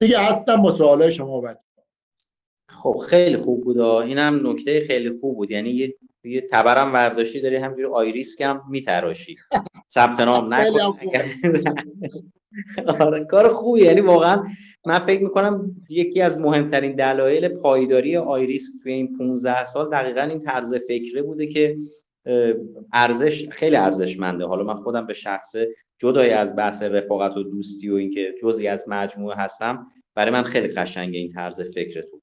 دیگه 0.00 0.18
هستم 0.18 0.62
با 0.62 0.70
سوالای 0.70 1.12
شما 1.12 1.40
بعد 1.40 1.64
خب 2.68 3.02
خیلی 3.06 3.36
خوب 3.36 3.64
بود. 3.64 3.80
اینم 3.80 4.50
نکته 4.50 4.84
خیلی 4.86 5.10
خوب 5.20 5.36
بود. 5.36 5.50
یعنی 5.50 5.70
یه 5.70 5.94
یه 6.24 6.48
تبرم 6.52 6.94
ورداشتی 6.94 7.40
داری 7.40 7.56
همجوری 7.56 7.84
آیریسک 7.84 8.40
هم 8.40 8.62
میتراشی. 8.70 9.36
ثبت 9.90 10.20
نام 10.20 10.48
نکن. 10.54 10.98
آره 13.00 13.24
کار 13.24 13.48
خوبی. 13.48 13.80
یعنی 13.80 14.00
واقعا 14.00 14.44
من 14.86 14.98
فکر 14.98 15.22
می‌کنم 15.22 15.76
یکی 15.90 16.22
از 16.22 16.38
مهمترین 16.38 16.92
دلایل 16.92 17.48
پایداری 17.48 18.16
آیریس 18.16 18.72
توی 18.82 18.92
این 18.92 19.18
15 19.18 19.64
سال 19.64 19.90
دقیقا 19.90 20.20
این 20.20 20.40
طرز 20.40 20.74
فکره 20.74 21.22
بوده 21.22 21.46
که 21.46 21.76
ارزش 22.92 23.48
خیلی 23.48 23.76
ارزشمنده. 23.76 24.46
حالا 24.46 24.64
من 24.64 24.74
خودم 24.74 25.06
به 25.06 25.14
شخصه 25.14 25.68
جدای 25.98 26.30
از 26.30 26.56
بحث 26.56 26.82
رفاقت 26.82 27.36
و 27.36 27.42
دوستی 27.42 27.90
و 27.90 27.94
اینکه 27.94 28.34
جزی 28.42 28.68
از 28.68 28.84
مجموعه 28.88 29.36
هستم 29.36 29.86
برای 30.14 30.30
من 30.30 30.42
خیلی 30.42 30.68
قشنگه 30.68 31.18
این 31.18 31.32
طرز 31.32 31.60
فکرتون. 31.60 32.20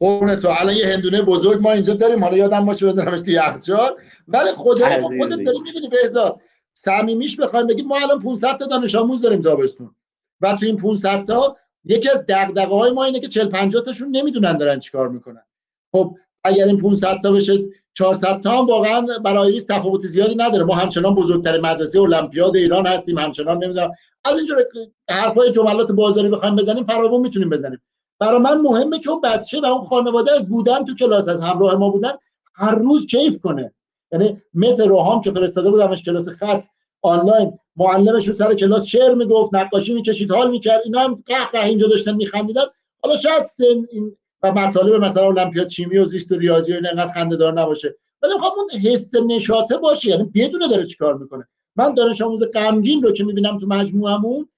قرن 0.00 0.36
تو. 0.36 0.48
الان 0.48 0.76
یه 0.76 0.86
هندونه 0.86 1.22
بزرگ 1.22 1.62
ما 1.62 1.72
اینجا 1.72 1.94
داریم. 1.94 2.24
حالا 2.24 2.36
یادم 2.36 2.66
باشه 2.66 2.86
بذارمش 2.86 3.20
تو 3.20 3.30
یخچال. 3.30 3.96
ولی 4.28 4.52
خدا 4.56 5.02
خودت 5.02 5.44
داری 5.44 5.58
می‌بینی 5.64 5.88
بهزاد؟ 5.88 6.40
صمیمیش 6.72 7.40
بخوایم 7.40 7.66
بگیم 7.66 7.86
ما 7.86 7.98
الان 7.98 8.18
500 8.18 8.56
تا 8.56 8.66
دانش 8.66 8.94
آموز 8.94 9.20
داریم 9.20 9.42
تابستون. 9.42 9.94
و 10.40 10.56
تو 10.56 10.66
این 10.66 10.76
500 10.76 11.24
تا 11.24 11.56
یکی 11.84 12.10
از 12.10 12.24
دغدغه 12.28 12.74
های 12.74 12.90
ما 12.90 13.04
اینه 13.04 13.20
که 13.20 13.28
40 13.28 13.48
50 13.48 13.84
تاشون 13.84 14.16
نمی‌دونن 14.16 14.56
دارن 14.56 14.78
چیکار 14.78 15.08
می‌کنن. 15.08 15.44
خب 15.92 16.16
اگر 16.44 16.66
این 16.66 16.76
500 16.76 17.20
تا 17.22 17.32
بشه 17.32 17.58
400 17.94 18.40
تا 18.40 18.50
هم 18.50 18.66
واقعا 18.66 19.06
برای 19.24 19.52
ریس 19.52 19.64
تفاوت 19.64 20.06
زیادی 20.06 20.34
نداره. 20.34 20.64
ما 20.64 20.74
همچنان 20.74 21.14
بزرگتر 21.14 21.60
مدرسه 21.60 22.00
المپیاد 22.00 22.56
ایران 22.56 22.86
هستیم 22.86 23.18
همچنان 23.18 23.64
نمی‌دونم. 23.64 23.90
از 24.24 24.36
اینجور 24.36 24.64
حرفای 25.10 25.50
جملات 25.50 25.92
بازاری 25.92 26.28
بخوایم 26.28 26.56
بزنیم 26.56 26.84
فراوون 26.84 27.20
می‌تونیم 27.20 27.50
بزنیم. 27.50 27.82
برای 28.18 28.38
من 28.38 28.60
مهمه 28.60 29.00
که 29.00 29.10
اون 29.10 29.20
بچه 29.20 29.60
و 29.60 29.64
اون 29.64 29.84
خانواده 29.84 30.32
از 30.32 30.48
بودن 30.48 30.84
تو 30.84 30.94
کلاس 30.94 31.28
از 31.28 31.42
همراه 31.42 31.74
ما 31.74 31.88
بودن 31.88 32.12
هر 32.54 32.74
روز 32.74 33.06
کیف 33.06 33.40
کنه. 33.40 33.72
یعنی 34.12 34.42
مثل 34.54 34.88
روحام 34.88 35.20
که 35.20 35.30
فرستاده 35.30 35.70
بودمش 35.70 36.02
کلاس 36.02 36.28
خط 36.28 36.64
آنلاین 37.02 37.58
معلمشون 37.76 38.34
سر 38.34 38.54
کلاس 38.54 38.84
شعر 38.86 39.14
می‌گفت 39.14 39.54
نقاشی 39.54 39.94
می‌کشید 39.94 40.32
حال 40.32 40.50
می‌کرد 40.50 40.80
اینا 40.84 41.00
هم 41.00 41.16
قهقه 41.26 41.64
اینجا 41.64 41.88
داشتن 41.88 42.14
میخندیدن. 42.14 42.64
حالا 43.02 43.16
شاید 43.16 43.42
این 43.58 44.16
و 44.42 44.52
مطالب 44.52 45.04
مثلا 45.04 45.26
المپیاد 45.26 45.68
شیمی 45.68 45.98
و 45.98 46.04
زیست 46.04 46.32
و 46.32 46.36
ریاضی 46.36 46.72
و 46.72 46.74
این 46.74 46.86
انقدر 46.86 47.12
خنده‌دار 47.12 47.60
نباشه. 47.60 47.96
ولی 48.22 48.34
می‌خوام 48.34 48.52
اون 48.56 48.80
حس 48.80 49.14
نشاطه 49.14 49.76
باشه 49.76 50.08
یعنی 50.08 50.24
بدونه 50.24 50.68
داره 50.68 50.86
چیکار 50.86 51.14
می‌کنه. 51.18 51.48
من 51.76 51.94
دانش 51.94 52.22
آموز 52.22 52.42
غمگین 52.54 53.02
رو 53.02 53.12
که 53.12 53.24
می‌بینم 53.24 53.58
تو 53.58 53.66
مجموعمون 53.66 54.48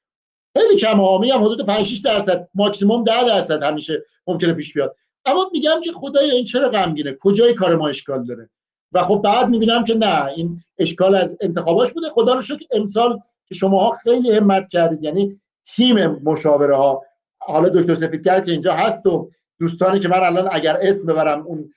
خیلی 0.58 0.76
کم 0.76 1.00
ها 1.00 1.18
میگم 1.18 1.44
حدود 1.44 1.66
5 1.66 1.86
6 1.86 1.98
درصد 1.98 2.48
ماکسیموم 2.54 3.04
10 3.04 3.24
درصد 3.24 3.62
همیشه 3.62 4.04
ممکنه 4.26 4.52
پیش 4.52 4.72
بیاد. 4.72 4.96
اما 5.24 5.50
میگم 5.52 5.80
که 5.84 5.92
خدای 5.92 6.30
این 6.30 6.44
چرا 6.44 6.68
غمگینه؟ 6.68 7.16
کجای 7.20 7.54
کار 7.54 7.76
ما 7.76 7.88
اشکال 7.88 8.24
داره؟ 8.24 8.50
و 8.92 9.02
خب 9.02 9.20
بعد 9.24 9.48
می‌بینم 9.48 9.84
که 9.84 9.94
نه 9.94 10.26
این 10.26 10.60
اشکال 10.78 11.14
از 11.14 11.38
انتخاباش 11.40 11.92
بوده. 11.92 12.08
خدا 12.10 12.34
رو 12.34 12.42
شکر 12.42 12.66
امسال 12.72 13.18
که 13.46 13.54
شماها 13.54 13.90
خیلی 13.90 14.32
همت 14.32 14.68
کردید. 14.68 15.02
یعنی 15.02 15.40
تیم 15.64 16.06
مشاوره 16.06 16.76
ها. 16.76 17.02
حالا 17.38 17.68
دکتر 17.68 17.94
سفیدگر 17.94 18.40
که 18.40 18.52
اینجا 18.52 18.74
هست 18.74 19.06
و 19.06 19.30
دوستانی 19.58 20.00
که 20.00 20.08
من 20.08 20.20
الان 20.20 20.48
اگر 20.52 20.78
اسم 20.82 21.06
ببرم 21.06 21.46
اون 21.46 21.74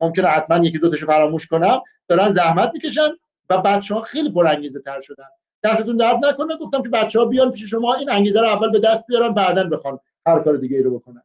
ممکنه 0.00 0.28
حتما 0.28 0.66
یکی 0.66 0.78
دو 0.78 0.90
تاشو 0.90 1.06
فراموش 1.06 1.46
کنم 1.46 1.82
دارن 2.08 2.30
زحمت 2.30 2.70
می‌کشن 2.74 3.08
و 3.50 3.58
بچه 3.58 3.94
ها 3.94 4.00
خیلی 4.00 4.30
پرانگیزه 4.30 4.80
تر 4.80 5.00
شدن. 5.00 5.24
دستتون 5.64 5.96
درد 5.96 6.26
نکنه 6.26 6.56
گفتم 6.56 6.82
که 6.82 6.88
بچه 6.88 7.18
ها 7.18 7.24
بیان 7.24 7.52
پیش 7.52 7.64
شما 7.64 7.94
این 7.94 8.10
انگیزه 8.10 8.40
رو 8.40 8.46
اول 8.46 8.70
به 8.70 8.78
دست 8.78 9.06
بیارن 9.06 9.34
بعدا 9.34 9.64
بخوان 9.64 9.98
هر 10.26 10.40
کار 10.40 10.56
دیگه 10.56 10.76
ای 10.76 10.82
رو 10.82 10.98
بکنن. 10.98 11.22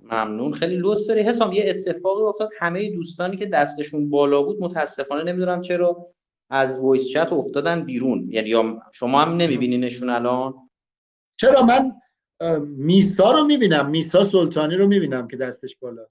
ممنون. 0.00 0.54
خیلی 0.54 0.76
لطف 0.76 1.06
داری. 1.06 1.22
حسام 1.22 1.52
یه 1.52 1.64
اتفاقی 1.68 2.22
افتاد. 2.22 2.50
همه 2.58 2.90
دوستانی 2.90 3.36
که 3.36 3.46
دستشون 3.46 4.10
بالا 4.10 4.42
بود 4.42 4.60
متاسفانه 4.60 5.22
نمی‌دونم 5.22 5.60
چرا 5.60 6.06
از 6.50 6.78
وایس 6.78 7.08
چت 7.08 7.32
افتادن 7.32 7.84
بیرون. 7.84 8.28
یعنی 8.30 8.48
یا 8.48 8.82
شما 8.92 9.20
هم 9.20 9.36
نمیبینینشون 9.36 10.10
الان؟ 10.10 10.54
چرا 11.36 11.62
من 11.62 11.92
میسا 12.60 13.32
رو 13.32 13.44
می‌بینم. 13.44 13.90
میسا 13.90 14.24
سلطانی 14.24 14.76
رو 14.76 14.86
می‌بینم 14.86 15.28
که 15.28 15.36
دستش 15.36 15.76
بالا 15.76 16.06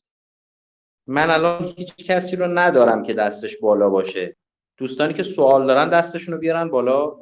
من 1.07 1.30
الان 1.30 1.73
هیچ 1.78 1.95
کسی 1.95 2.36
رو 2.36 2.47
ندارم 2.47 3.03
که 3.03 3.13
دستش 3.13 3.57
بالا 3.57 3.89
باشه. 3.89 4.36
دوستانی 4.78 5.13
که 5.13 5.23
سوال 5.23 5.67
دارن 5.67 5.89
دستشون 5.89 6.34
رو 6.34 6.39
بیارن 6.39 6.69
بالا. 6.69 7.17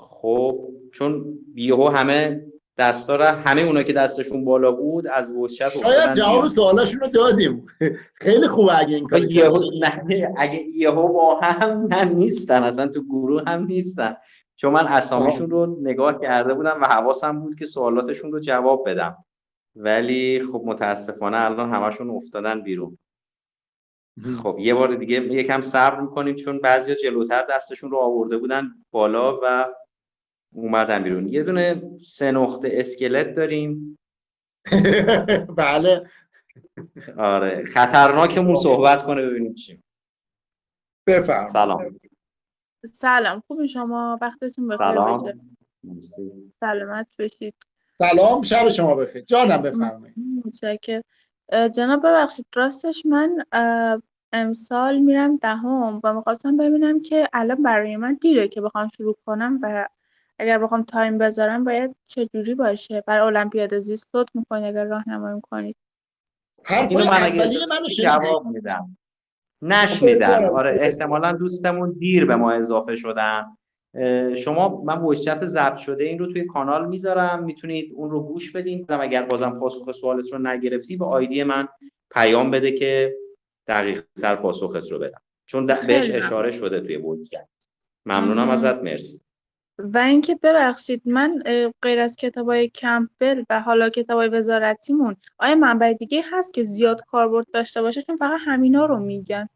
خب 0.00 0.68
چون 0.92 1.38
یهو 1.54 1.88
همه 1.88 2.46
دستا 2.78 3.16
همه 3.16 3.60
اونا 3.60 3.82
که 3.82 3.92
دستشون 3.92 4.44
بالا 4.44 4.72
بود 4.72 5.06
از 5.06 5.32
وشت 5.32 5.68
شاید 5.68 6.12
جواب 6.12 6.46
سوالاشون 6.46 7.00
رو 7.00 7.08
دادیم. 7.08 7.66
خیلی 8.24 8.48
خوبه 8.48 8.78
اگه 8.78 8.96
این 8.96 9.06
کار 9.06 9.24
یهو 9.24 9.62
اگه 10.36 10.62
یهو 10.74 11.08
با 11.08 11.40
هم 11.40 11.86
نه 11.90 12.04
نیستن 12.04 12.62
اصلا 12.62 12.88
تو 12.88 13.04
گروه 13.04 13.42
هم 13.46 13.64
نیستن 13.64 14.16
چون 14.62 14.72
من 14.72 14.86
اسامیشون 14.86 15.50
رو 15.50 15.78
نگاه 15.80 16.20
کرده 16.20 16.54
بودم 16.54 16.80
و 16.82 16.84
حواسم 16.84 17.40
بود 17.40 17.54
که 17.54 17.64
سوالاتشون 17.64 18.32
رو 18.32 18.40
جواب 18.40 18.88
بدم. 18.88 19.24
ولی 19.76 20.42
خب 20.52 20.62
متاسفانه 20.66 21.36
الان 21.36 21.70
همشون 21.70 22.10
افتادن 22.10 22.62
بیرون. 22.62 22.98
خب 24.42 24.56
یه 24.58 24.74
بار 24.74 24.94
دیگه 24.94 25.16
یکم 25.16 25.60
صبر 25.60 26.00
می‌کنیم 26.00 26.34
چون 26.34 26.58
بعضیا 26.58 26.94
جلوتر 26.94 27.46
دستشون 27.50 27.90
رو 27.90 27.96
آورده 27.98 28.38
بودن 28.38 28.70
بالا 28.90 29.40
و 29.42 29.66
اومدم 30.52 31.02
بیرون. 31.02 31.28
یه 31.28 31.42
دونه 31.42 31.82
سه 32.04 32.32
نقطه 32.32 32.68
اسکلت 32.72 33.34
داریم. 33.34 33.98
بله. 35.56 36.10
آره 37.18 37.64
خطرناکمون 37.64 38.56
صحبت 38.56 39.02
کنه 39.02 39.26
ببینیم 39.26 39.54
چی. 39.54 39.82
بفرم 41.06 41.46
سلام. 41.46 41.98
سلام 42.86 43.42
خوبی 43.46 43.68
شما؟ 43.68 44.18
وقتتون 44.22 44.68
بخیر 44.68 44.78
سلام. 44.78 45.32
سلامت 46.60 47.06
باشید. 47.18 47.54
سلام 47.98 48.42
شب 48.42 48.68
شما 48.68 48.94
بخیر. 48.94 49.24
جانم 49.24 49.62
بفرمایید. 49.62 50.14
متشکر 50.44 51.02
اه، 51.48 51.68
جناب 51.68 52.00
ببخشید 52.00 52.46
راستش 52.54 53.06
من 53.06 53.44
امسال 54.32 54.98
میرم 54.98 55.36
دهم 55.36 56.00
و 56.04 56.14
می‌خواستم 56.14 56.56
ببینم 56.56 57.02
که 57.02 57.28
الان 57.32 57.62
برای 57.62 57.96
من 57.96 58.14
دیره 58.14 58.48
که 58.48 58.60
بخوام 58.60 58.88
شروع 58.96 59.16
کنم 59.26 59.58
و 59.62 59.88
اگر 60.38 60.58
بخوام 60.58 60.82
تایم 60.82 61.18
بذارم 61.18 61.64
باید 61.64 61.96
چه 62.06 62.26
جوری 62.26 62.54
باشه؟ 62.54 63.04
برای 63.06 63.26
المپیاد 63.26 63.78
زیست 63.78 64.14
لطف 64.14 64.36
می‌کنید 64.36 64.64
اگر 64.64 64.84
راهنمایی 64.84 65.40
کنید 65.50 65.76
اینو 66.70 67.04
من 67.04 67.22
اگه 67.22 67.50
جواب 67.88 68.46
میدم. 68.46 68.96
بفرمایید. 70.02 70.50
آره 70.50 70.78
احتمالا 70.80 71.32
دوستمون 71.32 71.92
دیر 71.98 72.24
به 72.24 72.36
ما 72.36 72.52
اضافه 72.52 72.96
شدن. 72.96 73.44
شما 74.36 74.82
من 74.82 75.14
چت 75.14 75.46
ضبط 75.46 75.76
شده 75.76 76.04
این 76.04 76.18
رو 76.18 76.26
توی 76.26 76.46
کانال 76.46 76.88
می‌ذارم. 76.88 77.44
می‌تونید 77.44 77.92
اون 77.94 78.10
رو 78.10 78.20
گوش 78.20 78.52
بدین. 78.52 78.86
اگر 79.00 79.22
بازم 79.22 79.50
پاسخ 79.50 79.92
سوالت 79.92 80.32
رو 80.32 80.38
نگرفتی 80.38 80.96
به 80.96 81.04
آیدی 81.04 81.42
من 81.42 81.68
پیام 82.14 82.50
بده 82.50 82.72
که 82.72 83.14
دقیق 83.66 84.04
تر 84.20 84.36
پاسخت 84.36 84.90
رو 84.90 84.98
بدم. 84.98 85.20
چون 85.46 85.66
بهش 85.66 86.10
اشاره 86.10 86.50
شده 86.50 86.80
توی 86.80 86.98
چت. 87.24 87.48
ممنونم 88.06 88.44
مم. 88.44 88.50
ازت. 88.50 88.82
مرسی. 88.82 89.20
و 89.82 89.98
اینکه 89.98 90.34
ببخشید 90.42 91.02
من 91.04 91.42
غیر 91.82 91.98
از 92.00 92.16
کتابای 92.16 92.68
کمپبل 92.68 93.44
و 93.50 93.60
حالا 93.60 93.90
کتابای 93.90 94.28
وزارتیمون 94.28 95.16
آیا 95.38 95.54
منبع 95.54 95.92
دیگه 95.92 96.24
هست 96.32 96.54
که 96.54 96.62
زیاد 96.62 97.00
کاربرد 97.04 97.46
داشته 97.52 97.82
باشه 97.82 98.02
چون 98.02 98.16
فقط 98.16 98.40
همینا 98.44 98.86
رو 98.86 98.98
میگن 98.98 99.48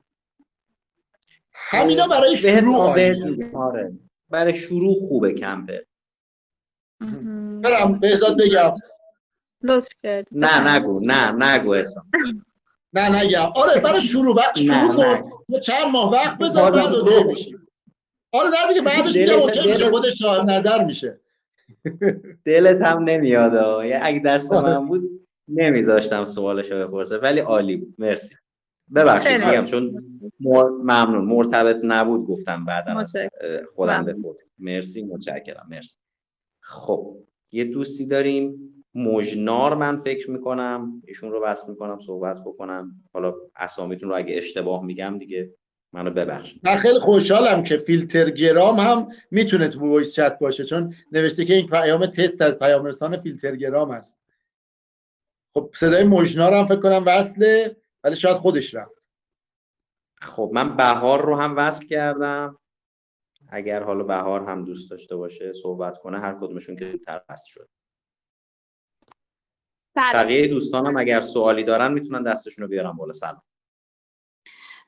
همینا 1.53 2.07
برای 2.07 2.37
شروع. 2.37 2.95
میگم. 3.15 3.57
آره 3.57 3.93
برای 4.31 4.55
شروع 4.55 4.95
خوبه 5.09 5.33
مهم. 7.01 7.61
برم 7.61 7.99
بهزاد 7.99 8.39
بگم 8.39 8.73
لطف 9.63 9.89
کردید 10.03 10.29
نه 10.33 10.75
نگو 10.75 11.01
نه 11.05 11.33
نگو 11.33 11.71
احسان 11.71 12.05
نه 12.93 13.17
نگم 13.23 13.53
آره 13.55 13.81
برای 13.81 14.01
شروع 14.01 14.35
شروع. 14.55 14.97
کن 14.97 15.31
یه 15.49 15.61
چند 15.61 15.87
ماه 15.87 16.13
وقت 16.13 16.39
بذار 16.39 16.73
بعد. 16.73 17.27
میشی 17.27 17.66
آره 18.33 18.49
نه 18.49 18.69
دیگه 18.69 18.83
بعدش 18.83 19.17
میگم 19.17 19.39
اوکی 19.41 19.69
میشه؟ 19.71 19.91
خودش 19.91 20.13
صاحب 20.13 20.51
نظر 20.51 20.85
میشه. 20.85 21.21
دلت 22.45 22.83
هم 22.83 23.03
نمیاد 23.05 23.55
اگه 24.03 24.19
دست. 24.19 24.53
من 24.53 24.87
بود 24.87 25.27
نمیذاشتم 25.49 26.25
سوالش 26.25 26.71
رو 26.71 26.89
بپرسه 26.89 27.19
ولی 27.19 27.41
عالی 27.41 27.77
بود. 27.77 27.95
مرسی. 27.99 28.35
ببخشید 28.95 29.45
میگم 29.45 29.65
چون 29.65 29.95
مر- 30.41 30.71
ممنون. 30.71 31.25
مرتبط 31.25 31.81
نبود 31.85 32.27
گفتم 32.27 32.65
بعدا 32.65 33.05
خودم. 33.75 34.05
بپرس 34.05 34.51
مرسی 34.59 35.03
متشکرم. 35.05 35.67
مرسی. 35.71 35.99
خب 36.61 37.17
یه 37.53 37.65
دوستی 37.65 38.07
داریم. 38.07 38.73
مجنار 38.95 39.75
من 39.75 40.01
فکر 40.01 40.31
می‌کنم 40.31 41.03
ایشون 41.07 41.33
رو 41.33 41.41
بس 41.41 41.69
می‌کنم 41.69 41.99
صحبت 42.07 42.41
بکنم. 42.47 42.91
حالا 43.13 43.35
اسامیتون 43.57 44.09
رو 44.09 44.17
اگه 44.17 44.37
اشتباه 44.37 44.85
میگم 44.85 45.19
دیگه 45.19 45.55
منو 45.97 46.11
ببخشید 46.11 46.61
من 46.65 46.77
خیلی 46.77 46.99
خوشحالم 46.99 47.63
که 47.63 47.79
فیلتر 47.79 48.31
گرام 48.31 48.81
هم 48.81 49.09
می‌تونه 49.31 49.69
تو 49.69 49.81
voice 49.81 50.15
chat 50.15 50.39
باشه 50.39 50.65
چون 50.65 50.95
نوشته 51.13 51.45
که 51.45 51.55
این 51.55 51.67
پیام 51.67 52.07
تست 52.07 52.43
از 52.43 52.59
پیام 52.59 52.85
رسان 52.85 53.21
فیلتر 53.21 53.57
گرام 53.57 53.91
است. 53.91 54.21
خب 55.55 55.71
صدای 55.75 56.05
مجنار 56.05 56.53
هم 56.53 56.67
فکر 56.67 56.81
کنم 56.81 57.03
وصله 57.07 57.77
ولی 58.05 58.17
شاید 58.17 58.37
خودش 58.37 58.75
رفت. 58.75 59.09
خب 60.21 60.51
من 60.55 60.77
بهار 60.77 61.25
رو 61.25 61.37
هم 61.37 61.57
وصل 61.57 61.87
کردم. 61.87 62.59
اگر 63.49 63.83
حالا 63.83 64.05
بهار 64.05 64.51
هم 64.51 64.65
دوست 64.65 64.91
داشته 64.91 65.17
باشه 65.17 65.53
صحبت 65.53 65.99
کنه 65.99 66.21
هر 66.21 66.35
کدومشون 66.35 66.77
که 66.77 66.91
زودتر 66.91 67.23
وصل 67.29 67.47
شد. 67.47 67.69
بقیه 69.97 70.49
دوستانم 70.49 70.97
اگر 70.97 71.21
سوالی 71.21 71.65
دارن 71.65 71.93
می‌تونن 71.93 72.23
دستشون 72.23 72.63
رو 72.63 72.69
بیارن 72.69 72.93
بالا. 72.93 73.13
سلام. 73.13 73.43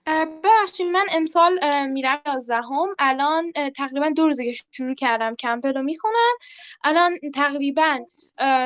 ببخشید 0.08 0.86
من 0.86 1.04
امسال 1.12 1.86
میرم 1.86 2.20
یازدهم. 2.26 2.88
الان 2.98 3.52
تقریبا 3.52 4.10
دو 4.16 4.26
روزه 4.26 4.44
که 4.44 4.52
شروع 4.70 4.94
کردم 4.94 5.34
کمپل 5.34 5.74
رو 5.74 5.82
می‌خونم. 5.82 6.34
الان 6.84 7.18
تقریبا 7.34 7.98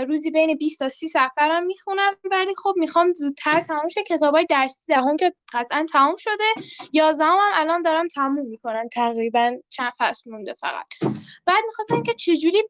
روزی 0.09 0.31
بین 0.31 0.57
20 0.57 0.79
تا 0.79 0.89
30 0.89 1.09
صفحه 1.09 1.49
رو 1.49 1.61
می‌خونم. 1.61 2.17
ولی 2.31 2.55
خب 2.63 2.75
می‌خوام 2.77 3.13
زودتر 3.13 3.61
تموم 3.61 3.89
شه. 3.89 4.03
کتابای 4.03 4.47
درسی 4.51 4.81
دهم 4.89 5.17
که 5.17 5.33
قطعا 5.53 5.87
تموم 5.93 6.17
شده. 6.17 6.69
یازدهم 6.93 7.29
هم 7.29 7.51
الان 7.55 7.83
دارم 7.83 8.09
تموم 8.09 8.47
می‌کنم. 8.47 8.89
تقریبا 8.89 9.57
چند 9.71 9.93
فصل 9.99 10.31
مونده 10.31 10.55
فقط. 10.55 10.87
بعد 11.47 11.65
می‌خواستم 11.67 12.03
که 12.03 12.15
چجوری 12.15 12.63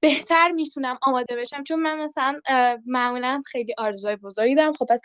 بهتر 0.00 0.50
می‌تونم 0.50 0.98
آماده 1.02 1.36
بشم. 1.36 1.64
چون 1.64 1.80
من 1.80 1.98
مثلا 1.98 2.40
معمولا 2.86 3.42
خیلی 3.46 3.74
آرزوهای 3.78 4.16
بزرگی 4.16 4.54
دارم. 4.54 4.72
خب 4.72 4.86
پس 4.90 5.00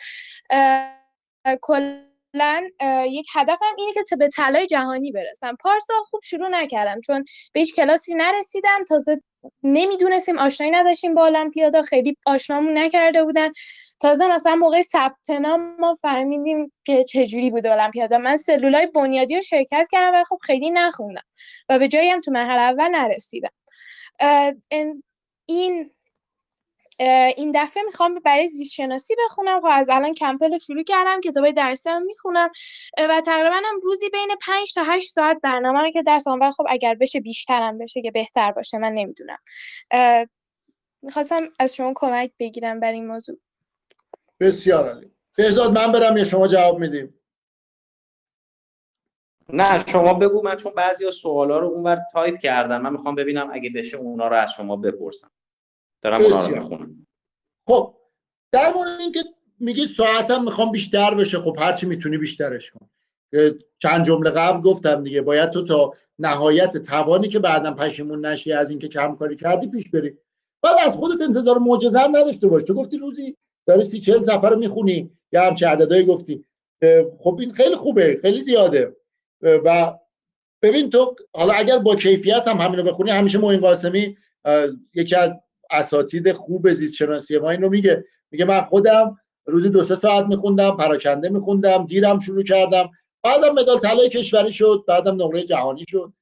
اه، 0.49 1.55
کلا 2.33 2.69
یک 3.05 3.27
هدفم 3.35 3.75
اینه 3.77 3.91
که 4.09 4.15
به 4.15 4.27
طلای 4.27 4.67
جهانی 4.67 5.11
برسم. 5.11 5.55
پارسال 5.55 6.03
خوب 6.03 6.21
شروع 6.23 6.49
نکردم 6.49 7.01
چون 7.01 7.25
به 7.53 7.59
هیچ 7.59 7.75
کلاسی 7.75 8.13
نرسیدم. 8.15 8.83
تازه 8.89 9.21
نمی‌دونستیم 9.63 10.37
آشنایی 10.37 10.73
نداشتیم 10.73 11.15
با 11.15 11.25
المپیادا. 11.25 11.81
خیلی 11.81 12.17
آشنامون 12.25 12.77
نکرده 12.77 13.23
بودن. 13.23 13.49
تازه 13.99 14.27
مثلا 14.27 14.55
موقع 14.55 14.81
ثبت 14.81 15.29
نام 15.29 15.75
ما 15.79 15.95
فهمیدیم 15.95 16.71
که 16.85 17.03
چجوری 17.03 17.51
بود 17.51 17.67
المپیادا. 17.67 18.17
من 18.17 18.35
سلولای 18.35 18.87
بنیادی 18.87 19.35
رو 19.35 19.41
شرکت 19.41 19.87
کردم 19.91 20.13
ولی 20.13 20.23
خب 20.23 20.37
خیلی 20.41 20.71
نخوندم 20.71 21.23
و 21.69 21.79
به 21.79 21.87
جایی 21.87 22.09
هم 22.09 22.21
تو 22.21 22.31
مرحله 22.31 22.61
اول 22.61 22.89
نرسیدم. 22.89 23.51
این 25.45 25.91
این 26.99 27.51
دفعه 27.55 27.83
می‌خوام 27.83 28.15
برای 28.15 28.47
زیست 28.47 28.73
شناسی 28.73 29.15
بخونم. 29.25 29.61
خب 29.61 29.67
از 29.71 29.89
الان 29.89 30.13
Campbell 30.13 30.51
رو 30.51 30.59
شروع 30.59 30.83
کردم 30.83 31.21
کتابای 31.21 31.53
درسی 31.53 31.89
هم 31.89 32.03
می‌خونم. 32.03 32.49
و 32.97 33.21
تقریبا 33.25 33.55
هم 33.55 33.79
روزی 33.83 34.09
بین 34.09 34.35
5 34.45 34.73
تا 34.73 34.83
8 34.83 35.11
ساعت 35.11 35.37
برنامه 35.43 35.81
رو 35.81 35.91
که 35.91 36.01
درس. 36.01 36.27
ولی 36.27 36.51
خب 36.51 36.65
اگر 36.69 36.95
بشه 36.95 37.19
بیشترم 37.19 37.77
بشه 37.77 38.01
که 38.01 38.11
بهتر 38.11 38.51
باشه 38.51 38.77
من 38.77 38.93
نمی‌دونم. 38.93 39.37
می‌خواستم 41.01 41.49
از 41.59 41.75
شما 41.75 41.93
کمک 41.95 42.31
بگیرم 42.39 42.79
برای 42.79 42.93
این 42.93 43.07
موضوع. 43.07 43.37
بسیار 44.39 44.89
عالی. 44.89 45.11
بهزاد 45.37 45.71
من 45.71 45.91
برم 45.91 46.17
یا 46.17 46.23
شما 46.23 46.47
جواب 46.47 46.79
میدیم. 46.79 47.19
نه 49.49 49.87
شما 49.87 50.13
بگو 50.13 50.41
من 50.41 50.57
چون 50.57 50.73
بعضی 50.73 51.11
سوالا 51.11 51.59
رو 51.59 51.67
اونور 51.67 51.99
تایپ 52.11 52.39
کردم 52.39 52.81
من 52.81 52.91
می‌خوام 52.91 53.15
ببینم 53.15 53.49
اگه 53.53 53.69
بشه 53.69 53.97
اونا 53.97 54.27
رو 54.27 54.35
از 54.35 54.51
شما 54.51 54.75
بپرسم. 54.75 55.31
دارم 56.03 56.21
اونا 56.21 56.47
رو. 56.47 56.55
می‌خونم. 56.55 57.07
خب 57.67 57.95
در 58.51 58.73
مورد 58.73 58.99
اینکه 58.99 59.23
میگی 59.59 59.85
ساعتم 59.85 60.43
می‌خوام 60.43 60.71
بیشتر 60.71 61.13
بشه 61.13 61.39
خب 61.39 61.55
هرچی 61.59 61.85
می‌تونی 61.85 62.17
بیشترش 62.17 62.71
کن. 62.71 62.89
چند 63.79 64.05
جمله 64.05 64.29
قبل 64.29 64.61
گفتم 64.61 65.03
دیگه 65.03 65.21
باید 65.21 65.49
تو 65.49 65.65
تا 65.65 65.93
نهایت 66.19 66.77
توانی 66.77 67.27
که 67.27 67.39
بعدا 67.39 67.73
پشیمون 67.73 68.25
نشی 68.25 68.53
از 68.53 68.69
اینکه 68.69 68.87
کم 68.87 69.15
کاری 69.15 69.35
کردی 69.35 69.67
پیش 69.67 69.89
بری. 69.89 70.17
بعد 70.61 70.75
از 70.85 70.95
خودت 70.95 71.21
انتظار 71.21 71.57
معجزه 71.57 71.99
هم 71.99 72.15
نداشته 72.15 72.47
باش. 72.47 72.63
تو 72.63 72.73
گفتی 72.73 72.97
روزی 72.97 73.37
داری 73.65 73.83
سی 73.83 73.99
چهل 73.99 74.23
سفر 74.23 74.49
رو 74.49 74.59
می‌خونی 74.59 75.11
یا 75.31 75.47
همچه 75.47 75.67
عددهایی 75.67 76.05
گفتی. 76.05 76.45
خب 77.19 77.37
این 77.39 77.53
خیلی 77.53 77.75
خوبه 77.75 78.19
خیلی 78.21 78.41
زیاده. 78.41 78.95
و 79.41 79.93
ببین 80.61 80.89
تو 80.89 81.15
حالا 81.33 81.53
اگر 81.53 81.77
با 81.77 81.95
کیفیت 81.95 82.47
هم 82.47 82.57
همین 82.57 82.79
رو 82.79 82.85
بخونی 82.85 83.11
همیشه 83.11 83.37
معین 83.37 83.61
قاسمی 83.61 84.17
یکی 84.93 85.15
از 85.15 85.39
اساتید 85.73 86.31
خوب 86.31 86.71
زیست 86.73 86.95
شناسی 86.95 87.37
ما 87.37 87.49
اینو 87.49 87.69
میگه. 87.69 88.05
میگه 88.31 88.45
من 88.45 88.61
خودم 88.61 89.19
روزی 89.45 89.69
دو 89.69 89.83
سه 89.83 89.95
ساعت 89.95 90.25
میخوندم 90.25 90.77
پراکنده 90.77 91.29
میخوندم 91.29 91.85
دیرم 91.85 92.19
شروع 92.19 92.43
کردم. 92.43 92.89
بعدم 93.23 93.53
مدال 93.53 93.79
طلای 93.79 94.09
کشوری 94.09 94.51
شد 94.51 94.83
بعدم 94.87 95.23
نقره 95.23 95.43
جهانی 95.43 95.85
شد. 95.89 96.13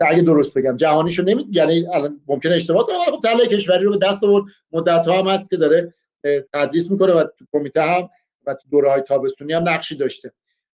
اگه 0.00 0.22
درست 0.22 0.58
بگم 0.58 0.76
جهانی 0.76 1.10
شد 1.10 1.28
نمی 1.28 1.46
یعنی 1.50 1.86
الان 1.86 2.20
ممکنه 2.26 2.54
اشتباه 2.54 2.86
کنم 2.86 3.16
خب 3.16 3.20
طلای 3.22 3.48
کشوری 3.48 3.84
رو 3.84 3.98
به 3.98 4.06
دست 4.06 4.24
آورد. 4.24 4.44
مدت 4.72 5.06
ها 5.08 5.18
هم 5.18 5.28
هست 5.28 5.50
که 5.50 5.56
داره 5.56 5.94
تدریس 6.52 6.90
می‌کنه 6.90 7.12
و 7.12 7.24
تو 7.38 7.44
کمیته 7.52 7.82
هم 7.82 8.10
و 8.46 8.54
تو 8.54 8.68
دوره 8.70 8.90
های 8.90 9.00
تابستونی 9.00 9.52
هم 9.52 9.68
نقشی 9.68 9.96
داشته. 9.96 10.32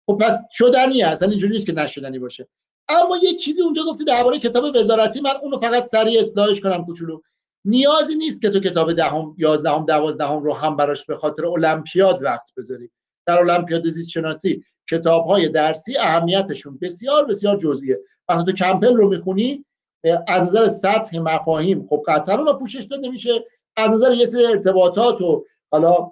خب 0.07 0.18
پس 0.20 0.39
شدنیه 0.53 1.07
اصلا 1.07 1.28
اینجوری 1.28 1.53
نیست 1.53 1.66
که 1.66 1.72
نشدنی 1.72 2.18
باشه. 2.18 2.49
اما 2.89 3.16
یه 3.16 3.34
چیزی 3.34 3.62
اونجا 3.62 3.82
گفتی 3.89 4.05
درباره 4.05 4.39
کتاب 4.39 4.64
وزارتی 4.76 5.20
من 5.20 5.36
اونو 5.43 5.59
فقط 5.59 5.84
سریع 5.84 6.20
اصلاحش 6.20 6.61
کنم 6.61 6.84
کوچولو. 6.84 7.20
نیازی 7.65 8.15
نیست 8.15 8.43
که 8.43 8.51
تو 8.51 8.61
کتاب 8.61 8.93
دهم 8.93 9.35
یازدهم 9.39 9.85
دوازدهم 9.85 10.43
رو 10.43 10.55
هم 10.55 10.77
براش 10.77 11.05
به 11.05 11.17
خاطر 11.17 11.47
المپیاد 11.47 12.23
وقت 12.23 12.55
بذاری. 12.57 12.91
در 13.27 13.39
المپیاد 13.39 13.89
زیست 13.89 14.09
شناسی 14.09 14.65
کتاب 14.91 15.25
های 15.25 15.49
درسی 15.49 15.97
اهمیتشون 15.99 16.79
بسیار 16.83 17.25
بسیار 17.25 17.57
جزئیه. 17.57 17.99
وقتی 18.29 18.45
تو 18.45 18.53
کمپل 18.53 18.97
رو 18.97 19.09
می‌خونی 19.09 19.65
از 20.29 20.43
نظر 20.43 20.67
سطح 20.67 21.19
مفاهیم 21.19 21.87
خب 21.87 22.03
قطعا 22.07 22.39
اونا 22.39 22.53
پوشش 22.53 22.85
داده 22.85 23.09
میشه. 23.09 23.45
از 23.77 23.91
نظر 23.91 24.15
یه 24.15 24.27
سری 24.27 24.47
ارتباطات 24.47 25.21
و 25.21 25.45
حالا 25.71 26.11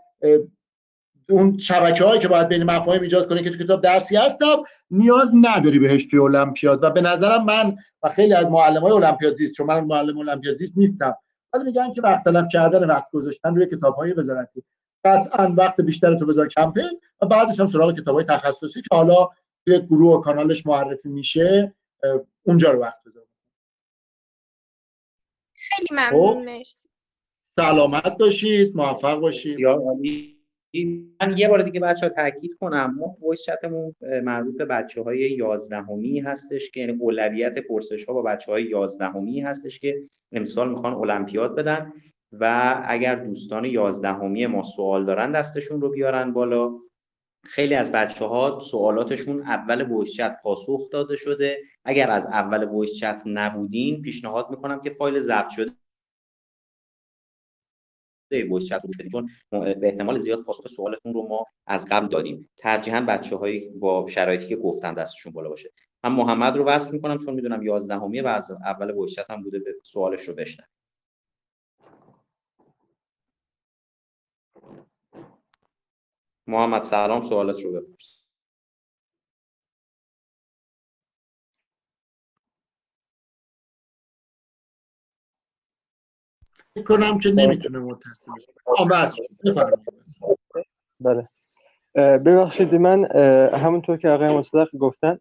اون 1.28 1.58
شبکه 1.58 2.04
هایی 2.04 2.20
که 2.20 2.28
باید 2.28 2.48
بین 2.48 2.62
مفاهیم 2.62 3.02
ایجاد 3.02 3.28
کنه 3.28 3.42
که 3.42 3.50
تو 3.50 3.64
کتاب 3.64 3.80
درسی 3.80 4.16
هستم 4.16 4.56
نیاز 4.90 5.28
نداری 5.42 5.78
بهش 5.78 6.06
توی 6.06 6.18
المپیاد. 6.18 6.82
و 6.82 6.90
به 6.90 7.00
نظرم 7.00 7.44
من 7.44 7.76
و 8.02 8.08
خیلی 8.08 8.32
از 8.32 8.50
معلم 8.50 8.82
های 8.82 8.92
المپیاد 8.92 9.34
زیست 9.34 9.52
چون 9.52 9.66
من 9.66 9.80
معلم 9.80 10.18
المپیاد 10.18 10.56
زیست 10.56 10.78
نیستم 10.78 11.16
ولی 11.56 11.64
میگن 11.64 11.92
که 11.92 12.02
وقت 12.02 12.24
تلف 12.24 12.46
کردن 12.52 12.84
وقت 12.84 13.10
گذاشتن 13.10 13.54
روی 13.54 13.66
کتاب 13.66 13.94
های 13.94 14.12
وزارتی. 14.12 14.64
قطعا 15.04 15.54
وقت 15.56 15.80
بیشتر 15.80 16.18
تو 16.18 16.26
بذار 16.26 16.48
کمپین 16.48 17.00
و 17.22 17.26
بعدش 17.26 17.60
هم 17.60 17.66
سراغ 17.66 18.00
کتاب 18.00 18.14
های 18.14 18.24
تخصصی 18.24 18.82
که 18.82 18.88
حالا 18.92 19.28
توی 19.64 19.80
گروه 19.80 20.16
و 20.16 20.20
کانالش 20.20 20.66
معرفی 20.66 21.08
میشه 21.08 21.74
اونجا 22.42 22.70
رو 22.70 22.80
وقت 22.80 23.04
بذار. 23.06 23.24
خیلی 25.54 25.88
ممنون 25.90 26.34
خب. 26.34 26.44
مرسی. 26.44 26.88
سلامت 27.56 28.18
باشید 28.18 28.76
موفق 28.76 29.20
باشید. 29.20 29.58
من 30.84 31.38
یه 31.38 31.48
بار 31.48 31.62
دیگه 31.62 31.80
بچه 31.80 32.06
ها 32.06 32.12
تاکید 32.12 32.54
کنم 32.60 32.94
ما 32.98 33.16
voice 33.22 33.42
chat 33.42 33.72
مون 33.72 33.94
مربوط 34.22 34.56
به 34.56 34.64
بچه 34.64 35.02
های 35.02 35.18
یازدهمی 35.18 36.20
هستش 36.20 36.70
که 36.70 36.80
یعنی 36.80 36.92
اولویت 36.92 37.58
پرسش 37.58 38.04
ها 38.04 38.12
با 38.12 38.22
بچه 38.22 38.52
های 38.52 38.62
یازدهمی 38.62 39.40
هستش 39.40 39.80
که 39.80 40.02
امسال 40.32 40.70
می‌خوان 40.70 40.94
المپیاد 40.94 41.54
بدن 41.54 41.92
و 42.32 42.74
اگر 42.86 43.14
دوستان 43.14 43.64
یازدهمی 43.64 44.46
ما 44.46 44.62
سوال 44.62 45.04
دارن 45.04 45.32
دستشون 45.32 45.80
رو 45.80 45.90
بیارن 45.90 46.32
بالا. 46.32 46.72
خیلی 47.44 47.74
از 47.74 47.92
بچه 47.92 48.24
ها 48.24 48.58
سوالاتشون 48.58 49.42
اول 49.42 49.82
voice 49.82 50.12
chat 50.12 50.36
پاسخ 50.42 50.90
داده 50.90 51.16
شده. 51.16 51.58
اگر 51.84 52.10
از 52.10 52.26
اول 52.26 52.64
voice 52.64 52.96
chat 52.96 53.22
نبودین 53.26 54.02
پیشنهاد 54.02 54.50
می‌کنم 54.50 54.80
که 54.80 54.90
فایل 54.90 55.20
ضبط 55.20 55.48
شده 55.50 55.70
voice 58.32 58.66
chat 58.66 58.82
چون 59.10 59.30
به 59.50 59.78
احتمال 59.82 60.18
زیاد 60.18 60.44
پاسخ 60.44 60.68
سوالتون 60.68 61.14
رو 61.14 61.28
ما 61.28 61.46
از 61.66 61.86
قبل 61.90 62.08
دادیم. 62.08 62.50
ترجیحاً 62.56 63.00
بچه 63.00 63.36
هایی 63.36 63.68
با 63.68 64.06
شرایطی 64.08 64.48
که 64.48 64.56
گفتن 64.56 64.94
دستشون 64.94 65.32
بالا 65.32 65.48
باشه. 65.48 65.72
من 66.04 66.12
محمد 66.12 66.56
رو 66.56 66.64
وصل 66.64 66.92
می‌کنم 66.92 67.18
چون 67.18 67.34
می‌دونم 67.34 67.62
11 67.62 67.94
همیه 67.96 68.22
و 68.22 68.26
از 68.26 68.50
اول 68.52 68.90
voice 68.90 69.16
هم 69.30 69.42
بوده 69.42 69.58
به 69.58 69.74
سوالش 69.84 70.20
رو 70.22 70.34
بشنم 70.34 70.66
محمد 76.46 76.82
سلام 76.82 77.22
سوالت 77.22 77.62
رو 77.62 77.72
بپرس. 77.72 78.15
کنم 86.82 87.18
که 87.18 87.30
نمی‌تونه 87.30 87.78
متصل 87.78 88.32
بشه. 88.36 88.52
بله. 91.00 91.28
ببخشید 91.94 92.74
من 92.74 93.04
همونطور 93.54 93.96
که 93.96 94.08
آقای 94.08 94.36
مصدق 94.36 94.68
گفتن 94.76 95.18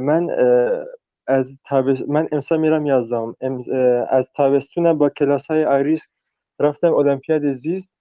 من 0.00 0.30
از 1.26 1.58
من 2.08 2.28
امسال 2.32 2.60
میرم 2.60 2.86
یازدهم. 2.86 3.36
از 4.10 4.30
تابستون 4.36 4.98
با 4.98 5.08
کلاس 5.08 5.46
های 5.46 5.64
آیریس 5.64 6.06
رفتم 6.60 6.94
المپیاد 6.94 7.52
زیست. 7.52 7.92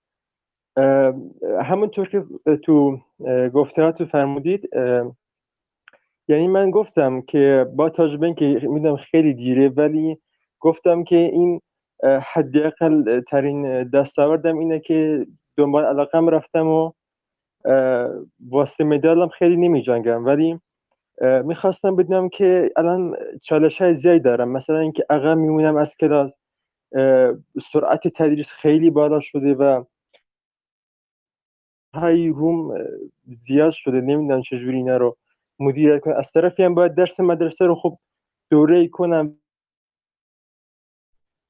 همونطور 1.61 2.09
که 2.09 2.23
تو 2.63 2.99
گفتهاتو 3.53 4.05
فرمودید 4.05 4.69
یعنی 6.27 6.47
من 6.47 6.71
گفتم 6.71 7.21
که 7.21 7.67
با 7.75 7.89
تجربه 7.89 8.33
که 8.33 8.45
می‌دونم 8.45 8.97
خیلی 8.97 9.33
دیره 9.33 9.69
ولی 9.69 10.17
گفتم 10.59 11.03
که 11.03 11.15
این 11.15 11.61
حداقل 12.03 13.21
ترین 13.21 13.83
دستاوردم 13.83 14.57
اینه 14.57 14.79
که 14.79 15.27
دنبال 15.57 15.85
علاقم 15.85 16.29
رفتم 16.29 16.67
و 16.67 16.91
واسه 18.49 18.83
مدالم 18.83 19.27
خیلی 19.27 19.57
نمی 19.57 19.81
جنگم 19.81 20.25
ولی 20.25 20.59
می‌خواستم 21.43 21.95
بدونم 21.95 22.29
که 22.29 22.71
الان 22.77 23.15
چالش 23.41 23.81
های 23.81 23.95
زیادی 23.95 24.19
دارم. 24.19 24.49
مثلا 24.49 24.79
اینکه 24.79 25.05
عقب 25.09 25.37
میمونم 25.37 25.75
از 25.75 25.95
کلاس 25.99 26.31
سرعت 27.61 28.07
تدریس 28.07 28.51
خیلی 28.51 28.89
بالا 28.89 29.19
شده 29.19 29.53
و 29.53 29.83
های 31.93 32.27
روم 32.27 32.77
زیاد 33.25 33.71
شده. 33.71 34.01
نمی‌دونم 34.01 34.41
چجوری 34.41 34.77
اینا 34.77 34.97
رو 34.97 35.17
مدیریت 35.59 36.01
کنم 36.01 36.15
از 36.17 36.31
طرفی 36.31 36.63
هم 36.63 36.75
باید 36.75 36.95
درس 36.95 37.19
مدرسه 37.19 37.65
رو 37.65 37.75
خب 37.75 37.97
دوره 38.51 38.87
کنم. 38.87 39.35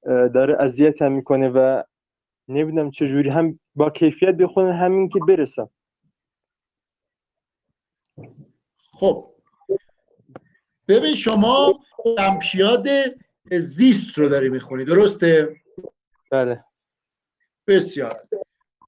داره 0.06 0.58
اذیتم 0.60 1.12
می‌کنه 1.12 1.50
و 1.50 1.84
نمی‌دونم 2.48 2.92
چجوری 2.92 3.30
هم 3.30 3.60
با 3.76 3.90
کیفیت 3.90 4.36
بخونم 4.36 4.72
همین 4.72 5.10
که 5.10 5.20
برسم. 5.28 5.70
خب. 8.92 9.34
ببین 10.88 11.16
شما 11.16 11.80
المپیاد 12.06 12.88
زیست 13.52 14.18
رو 14.18 14.30
داری 14.30 14.50
می‌خونی 14.50 14.86
درسته؟ 14.86 15.56
بله. 16.32 16.64
بسیار. 17.68 18.20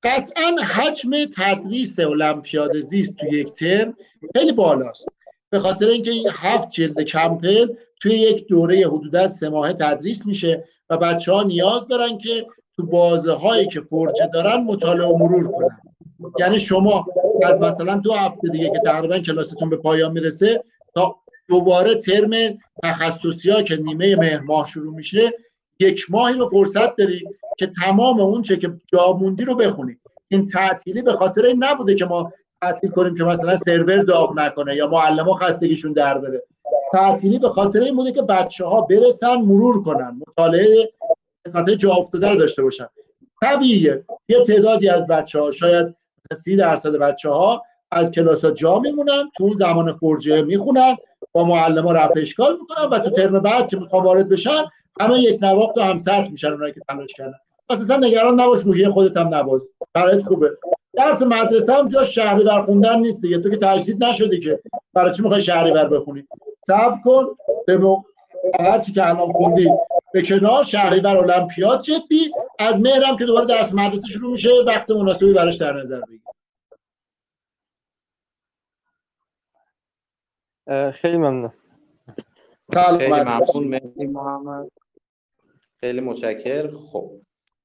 قطعا 0.03 0.55
حجم 0.76 1.11
تدریس 1.34 1.99
المپیاد 1.99 2.80
زیست 2.80 3.18
تو 3.18 3.28
یک 3.28 3.53
ترم 3.53 3.97
خیلی 4.36 4.51
بالاست. 4.51 5.09
به 5.49 5.59
خاطر 5.59 5.88
اینکه 5.88 6.11
این 6.11 6.30
هفت 6.32 6.70
جلد 6.70 7.01
کمپل 7.01 7.76
توی 8.01 8.11
یک 8.11 8.47
دوره 8.47 8.88
حدودا 8.88 9.28
سه 9.28 9.49
ماه 9.49 9.74
تدریس 9.74 10.26
میشه. 10.26 10.63
و 10.89 10.97
بچه 10.97 11.31
ها 11.31 11.43
نیاز 11.43 11.88
دارن 11.88 12.17
که 12.17 12.45
تو 12.77 12.86
بازه 12.86 13.33
هایی 13.33 13.67
که 13.67 13.81
فرجه 13.81 14.29
دارن 14.33 14.63
مطالعه 14.63 15.07
و 15.07 15.17
مرور 15.17 15.51
کنن. 15.51 15.77
یعنی 16.39 16.59
شما 16.59 17.05
از 17.43 17.59
مثلا 17.59 17.95
دو 17.95 18.13
هفته 18.13 18.49
دیگه 18.49 18.69
که 18.69 18.79
تقریبا 18.79 19.19
کلاستون 19.19 19.69
به 19.69 19.77
پایان 19.77 20.11
می‌رسه 20.11 20.63
تا 20.95 21.15
دوباره 21.47 21.95
ترم 21.95 22.57
تخصصی 22.83 23.49
ها 23.49 23.61
که 23.61 23.77
نیمه 23.77 24.15
مهر 24.15 24.39
ماه 24.39 24.67
شروع 24.67 24.95
میشه 24.95 25.33
یک 25.79 26.05
ماهی 26.09 26.33
رو 26.33 26.49
فرصت 26.49 26.95
داری 26.95 27.23
که 27.57 27.67
تمام 27.67 28.19
اون 28.19 28.41
چه 28.41 28.57
که 28.57 28.73
جا 28.93 29.13
موندی 29.13 29.45
رو 29.45 29.55
بخونی 29.55 29.97
این 30.27 30.47
تعطیلی 30.47 31.01
به 31.01 31.13
خاطر 31.13 31.45
این 31.45 31.63
نبوده 31.63 31.95
که 31.95 32.05
ما 32.05 32.33
تعطیل 32.61 32.89
کنیم 32.89 33.15
که 33.15 33.23
مثلا 33.23 33.55
سرور 33.55 34.03
داغ 34.03 34.39
نکنه 34.39 34.75
یا 34.75 34.88
معلم 34.88 35.33
خستگیشون 35.33 35.93
در 35.93 36.17
بره. 36.17 36.43
تعطیلی 36.93 37.39
به 37.39 37.49
خاطر 37.49 37.82
این 37.82 37.95
بوده 37.95 38.11
که 38.11 38.22
بچه 38.22 38.66
ها 38.66 38.82
برسن 38.82 39.36
مرور 39.36 39.84
کنن. 39.84 40.22
مطالعه 40.28 40.89
قسمت 41.45 41.70
جا 41.70 41.91
افتاده 41.93 42.30
رو 42.30 42.36
داشته 42.36 42.63
باشن. 42.63 42.88
طبیعیه. 43.41 44.05
یه 44.30 44.43
تعدادی 44.43 44.89
از 44.89 45.07
بچه 45.07 45.39
ها 45.39 45.51
شاید 45.51 45.95
سی 46.34 46.55
درصد 46.55 46.91
بچه 46.91 47.30
ها 47.30 47.63
از 47.91 48.11
کلاس 48.11 48.45
ها 48.45 48.51
جا 48.51 48.80
میمونن 48.80 49.32
تو 49.38 49.43
اون 49.43 49.55
زمان 49.55 49.93
فرجه 49.93 50.41
می‌خونن 50.41 50.97
با 51.32 51.43
معلم 51.43 51.86
ها 51.86 51.91
رفع 51.91 52.20
اشکال 52.20 52.57
می‌کنن 52.59 52.89
و 52.91 52.99
تو 52.99 53.09
ترم 53.09 53.39
بعد 53.39 53.68
که 53.68 53.78
می‌خوان 53.78 54.03
وارد 54.03 54.30
بشن 54.30 54.63
همه 54.99 55.20
یک 55.20 55.39
نواخت 55.41 55.78
و 55.78 55.82
هم 55.82 55.97
سطح 55.97 56.32
میشن 56.32 56.51
اونایی 56.51 56.74
که 56.74 56.82
تلاش 56.89 57.13
کردن. 57.13 57.38
اصلا 57.70 57.97
نگران 57.97 58.39
نباش 58.39 58.59
روحیه 58.59 58.89
خودت 58.89 59.18
هم 59.18 59.36
نباز. 59.36 59.68
برایت 59.93 60.24
خوبه. 60.24 60.57
درس 60.93 61.22
مدرسه 61.22 61.74
هم 61.74 61.88
جا 61.88 62.03
شهری 62.03 62.43
بر 62.43 62.61
خوندن 62.61 62.99
نیست 62.99 63.22
دیگه. 63.22 63.38
تو 63.38 63.49
که 63.49 63.57
تجدید 63.57 64.03
نشدی 64.03 64.39
که 64.39 64.59
برای 64.93 65.13
چی 65.13 65.22
می‌خوای 65.22 65.41
شهری 65.41 65.72
بر 65.72 65.88
بخونی؟ 65.88 66.28
صبر 66.66 66.97
کن. 67.03 67.24
به 67.68 67.78
مو... 67.78 68.03
هر 68.59 68.80
چی 68.80 68.93
که 68.93 69.09
الان 69.09 69.32
خوندی. 69.32 69.70
به 70.13 70.22
کنار 70.22 70.63
شهری 70.63 70.99
بر 70.99 71.18
المپیاد 71.18 71.82
جدی. 71.82 72.32
از 72.59 72.80
مهرم 72.80 73.18
که 73.18 73.26
دوباره 73.26 73.45
درس 73.45 73.74
مدرسه 73.74 74.07
شروع 74.07 74.32
میشه. 74.32 74.49
وقت 74.68 74.91
مناسبی 74.91 75.34
براش 75.34 75.55
در 75.55 75.74
نظر 75.74 76.01
بگیر. 76.01 76.22
خیلی 80.91 81.18
ممنون. 81.18 81.51
خیلی 82.74 83.07
ممنون. 83.07 83.68
مرسی 83.68 84.07
محمد. 84.07 84.72
خیلی 85.80 86.01
متشکر 86.01 86.72
خب 86.78 87.11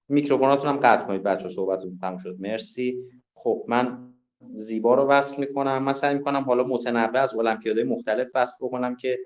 میکروفوناتون 0.09 0.71
هم 0.71 0.77
قطع 0.77 1.07
کنید. 1.07 1.23
بچه 1.23 1.49
صحبتتون 1.49 1.99
تموم 2.01 2.19
شد. 2.19 2.37
مرسی. 2.39 3.05
خب 3.35 3.65
من 3.69 4.10
زیبا 4.41 4.95
رو 4.95 5.07
وصل 5.07 5.41
می‌کنم. 5.41 5.83
من 5.83 5.93
سعی 5.93 6.15
می‌کنم 6.15 6.43
حالا 6.43 6.65
متنوع 6.65 7.19
از 7.19 7.35
المپیادهای 7.35 7.85
مختلف 7.85 8.29
وصل 8.35 8.67
بکنم 8.67 8.97
که 8.97 9.19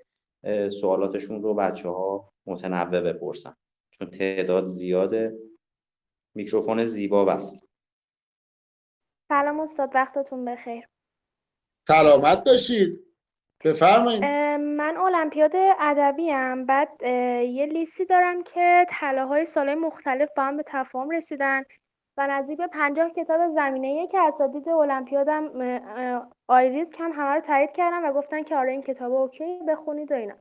سوالاتشون 0.81 1.41
رو 1.41 1.53
بچه 1.53 1.89
ها 1.89 2.33
متنوع 2.45 3.01
بپرسن. 3.01 3.55
چون 3.89 4.09
تعداد 4.09 4.67
زیاده. 4.67 5.37
میکروفون 6.35 6.85
زیبا 6.85 7.25
وصل. 7.25 7.57
سلام 9.29 9.59
استاد 9.59 9.95
وقتتون 9.95 10.45
بخیر. 10.45 10.87
سلامت 11.87 12.43
باشید. 12.43 12.99
بفرمایید. 13.65 14.23
من 14.59 14.97
المپیاد 14.97 15.51
ادبی 15.79 16.31
ام. 16.31 16.65
بعد 16.65 17.03
یه 17.43 17.65
لیستی 17.65 18.05
دارم 18.05 18.43
که 18.43 18.85
طلاهای 18.89 19.45
سال 19.45 19.75
مختلف 19.75 20.29
با 20.37 20.43
هم 20.43 20.57
به 20.57 20.63
تفاهم 20.67 21.09
رسیدن. 21.09 21.63
و 22.17 22.27
نزدیک 22.27 22.57
به 22.57 22.67
پنجاه 22.67 23.09
کتاب 23.09 23.47
زمینه 23.47 24.07
که 24.07 24.19
اساتید 24.19 24.69
المپیادم 24.69 25.51
آیریسک 26.47 26.91
هم 26.91 27.11
همه 27.11 27.35
رو 27.35 27.41
تایید 27.41 27.71
کردن 27.71 28.05
و 28.05 28.11
گفتن 28.11 28.43
که 28.43 28.55
آره 28.55 28.71
این 28.71 28.81
کتاب 28.81 29.13
okay 29.13 29.59
بخونید 29.67 30.11
و 30.11 30.15
اینا. 30.15 30.33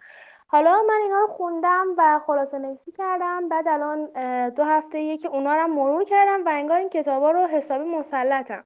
حالا 0.46 0.82
من 0.88 0.98
اینا 1.02 1.20
رو 1.20 1.26
خوندم 1.26 1.86
و 1.98 2.20
خلاصه 2.26 2.58
نویسی 2.58 2.92
کردم. 2.92 3.48
بعد 3.48 3.68
الان 3.68 4.08
دو 4.50 4.64
هفته 4.64 5.16
که 5.16 5.28
اونا 5.28 5.56
رو 5.56 5.66
مرور 5.66 6.04
کردم 6.04 6.44
و 6.44 6.48
انگار 6.48 6.78
این 6.78 6.88
کتابا 6.88 7.30
رو 7.30 7.46
حسابی 7.46 7.84
مسلطم. 7.84 8.64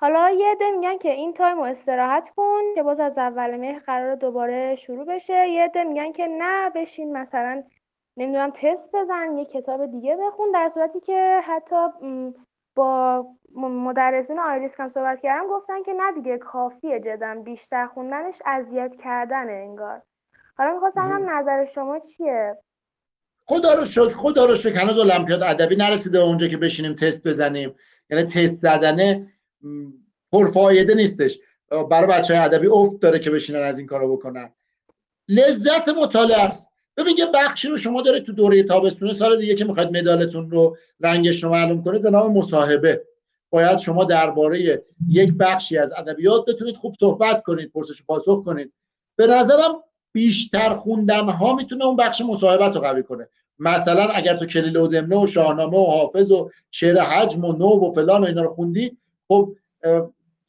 حالا 0.00 0.30
یه 0.30 0.50
عده 0.50 0.70
میگن 0.70 0.98
که 0.98 1.10
این 1.10 1.32
time 1.32 1.56
رو 1.56 1.62
استراحت 1.62 2.28
کن 2.36 2.60
که 2.74 2.82
باز 2.82 3.00
از 3.00 3.18
اول 3.18 3.56
مهر 3.56 3.78
قرار 3.78 4.14
دوباره 4.14 4.76
شروع 4.76 5.04
بشه. 5.04 5.48
یه 5.48 5.64
عده 5.64 5.84
میگن 5.84 6.12
که 6.12 6.26
نه 6.26 6.70
بشین 6.70 7.16
مثلا 7.16 7.62
نمی‌دونم 8.18 8.50
تست 8.50 8.90
بزن 8.94 9.36
یه 9.38 9.44
کتاب 9.44 9.86
دیگه 9.86 10.16
بخون. 10.16 10.50
در 10.54 10.68
صورتی 10.68 11.00
که 11.00 11.40
حتی 11.44 11.76
با 12.74 13.26
مدرسین 13.56 14.38
آیریس 14.38 14.80
هم 14.80 14.88
صحبت 14.88 15.20
کردم 15.20 15.48
گفتن 15.48 15.82
که 15.82 15.92
نه 15.92 16.12
دیگه 16.12 16.38
کافیه 16.38 17.00
جدا 17.00 17.34
بیشتر 17.44 17.86
خوندنش 17.86 18.42
اذیت 18.46 18.96
کردنه 19.02 19.52
انگار. 19.52 20.02
حالا 20.56 20.72
می‌خواستم 20.72 21.12
هم 21.12 21.30
نظر 21.30 21.64
شما 21.64 21.98
چیه؟ 21.98 22.58
خدا 23.46 23.74
رو 23.74 23.84
شکر 23.84 24.08
خدا 24.08 24.44
رو 24.44 24.54
شکر. 24.54 24.74
هنوز 24.74 24.98
المپیاد 24.98 25.42
ادبی 25.42 25.76
نرسیده 25.76 26.18
اونجا 26.18 26.48
که 26.48 26.56
بشینیم 26.56 26.94
تست 26.94 27.26
بزنیم. 27.26 27.74
یعنی 28.10 28.24
تست 28.24 28.54
زدنه 28.54 29.32
پرفایده 30.32 30.94
نیستش. 30.94 31.40
برای 31.90 32.06
بچه 32.06 32.34
های 32.34 32.44
ادبی 32.44 32.66
افت 32.66 33.00
داره 33.00 33.18
که 33.18 33.30
بشینن 33.30 33.62
از 33.62 33.78
این 33.78 33.86
کارو 33.86 34.16
بکنن. 34.16 34.52
لذت 35.28 35.88
مطالعه 35.88 36.42
است. 36.42 36.72
ببین 36.98 37.18
یه 37.18 37.26
بخشی 37.34 37.68
رو 37.68 37.76
شما 37.76 38.02
داره 38.02 38.20
تو 38.20 38.32
دوره 38.32 38.62
تابستون 38.62 39.12
سال 39.12 39.36
دیگه 39.36 39.54
که 39.54 39.64
می‌خواید 39.64 39.96
مدالتون 39.96 40.50
رو 40.50 40.76
رنگش 41.00 41.44
رو 41.44 41.50
معلوم 41.50 41.84
کنید 41.84 42.02
به 42.02 42.10
نام 42.10 42.32
مصاحبه. 42.32 43.02
باید 43.50 43.78
شما 43.78 44.04
درباره 44.04 44.82
یک 45.08 45.34
بخشی 45.38 45.78
از 45.78 45.92
ادبیات 45.96 46.44
بتونید 46.44 46.76
خوب 46.76 46.94
صحبت 47.00 47.42
کنید 47.42 47.72
پرسش 47.72 48.02
پاسخ 48.02 48.44
کنید. 48.44 48.72
به 49.16 49.26
نظرم 49.26 49.82
بیشتر 50.12 50.74
خوندن 50.74 51.28
ها 51.28 51.54
می‌تونه 51.54 51.84
اون 51.84 51.96
بخش 51.96 52.20
مصاحبت 52.20 52.74
رو 52.74 52.80
قوی 52.80 53.02
کنه. 53.02 53.28
مثلا 53.58 54.02
اگر 54.02 54.36
تو 54.36 54.46
کلیل 54.46 54.76
و 54.76 54.86
دمنه 54.86 55.22
و 55.22 55.26
شاهنامه 55.26 55.76
و 55.78 55.84
حافظ 55.84 56.30
و 56.30 56.50
شعر 56.70 57.00
حجم 57.00 57.44
و 57.44 57.52
نو 57.52 57.66
و 57.66 57.92
فلان 57.92 58.22
و 58.22 58.26
اینا 58.26 58.42
رو 58.42 58.48
خوندی 58.48 58.96
خب 59.28 59.52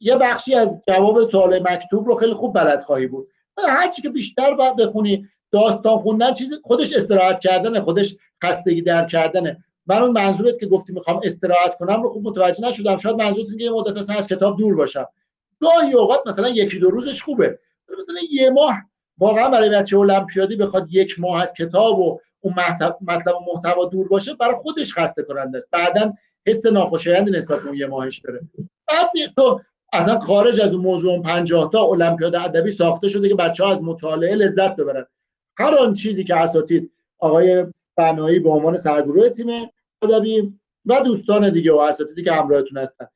یه 0.00 0.16
بخشی 0.16 0.54
از 0.54 0.80
جواب 0.88 1.22
سوال 1.22 1.62
مکتوب 1.70 2.06
رو 2.06 2.14
خیلی 2.14 2.32
خوب 2.32 2.54
بلد 2.54 2.82
خواهی 2.82 3.06
بود. 3.06 3.28
هر 3.68 3.90
چی 3.90 4.02
که 4.02 4.08
بیشتر 4.08 4.54
بخونی 4.78 5.28
داستان 5.52 5.98
خوندن 5.98 6.34
چیز 6.34 6.54
خودش 6.62 6.92
استراحت 6.92 7.40
کردنه 7.40 7.80
خودش 7.80 8.16
خستگی 8.44 8.82
در 8.82 9.06
کردنه. 9.06 9.64
من 9.86 10.02
اون 10.02 10.10
منظورت 10.10 10.58
که 10.58 10.66
گفتی 10.66 10.92
می‌خوام 10.92 11.20
استراحت 11.24 11.74
کنم 11.74 12.02
رو 12.02 12.08
خوب 12.08 12.28
متوجه 12.28 12.64
نشدم. 12.64 12.96
شاید 12.96 13.16
منظورت 13.16 13.50
اینه 13.50 13.62
یه 13.62 13.70
مدت 13.70 14.10
از 14.10 14.28
کتاب 14.28 14.58
دور 14.58 14.76
باشم. 14.76 15.06
گاهی 15.60 15.92
اوقات 15.92 16.20
مثلا 16.26 16.48
یکی 16.48 16.78
دو 16.78 16.90
روزش 16.90 17.22
خوبه. 17.22 17.58
مثلا 17.98 18.20
یه 18.30 18.50
ماه 18.50 18.74
واقعا 19.18 19.48
برای 19.48 19.68
بچه 19.68 19.98
المپیادی 19.98 20.56
بخواد 20.56 20.86
یک 20.90 21.20
ماه 21.20 21.42
از 21.42 21.52
کتاب 21.52 21.98
و 21.98 22.20
اون 22.40 22.54
مطلب 23.02 23.34
و 23.36 23.52
محتوا 23.52 23.84
دور 23.84 24.08
باشه 24.08 24.34
برای 24.34 24.54
خودش 24.54 24.94
خسته 24.94 25.22
کننده 25.22 25.56
است. 25.56 25.70
بعدا 25.70 26.12
حس 26.46 26.66
ناخوشایندی 26.66 27.30
نسبت 27.30 27.64
اون 27.66 27.74
یه 27.74 27.86
ماهش 27.86 28.18
داره. 28.18 28.40
بعد 28.88 29.10
نیست 29.14 29.34
تو 29.34 29.60
اصلا 29.92 30.18
خارج 30.18 30.60
از 30.60 30.74
اون 30.74 30.82
موضوع 30.82 31.12
اون 31.12 31.22
50 31.22 31.70
تا 31.72 31.82
المپیاد 31.82 32.34
ادبی 32.34 32.70
ساخته 32.70 33.08
شده 33.08 33.28
که 33.28 33.34
بچه 33.34 33.64
ها 33.64 33.70
از 33.70 33.82
مطالعه 33.82 34.34
لذت 34.34 34.76
ببرن. 34.76 35.06
هر 35.60 35.74
آن 35.74 35.92
چیزی 35.92 36.24
که 36.24 36.36
اساتید 36.36 36.92
آقای 37.18 37.66
بنایی 37.96 38.38
به 38.38 38.50
عنوان 38.50 38.76
سرگروه 38.76 39.28
تیم 39.28 39.46
ادبی 40.02 40.52
و 40.86 41.00
دوستان 41.00 41.52
دیگه 41.52 41.72
و 41.72 41.76
اساتیدی 41.76 42.22
که 42.22 42.32
همراهتون 42.32 42.78
هستن 42.78 43.06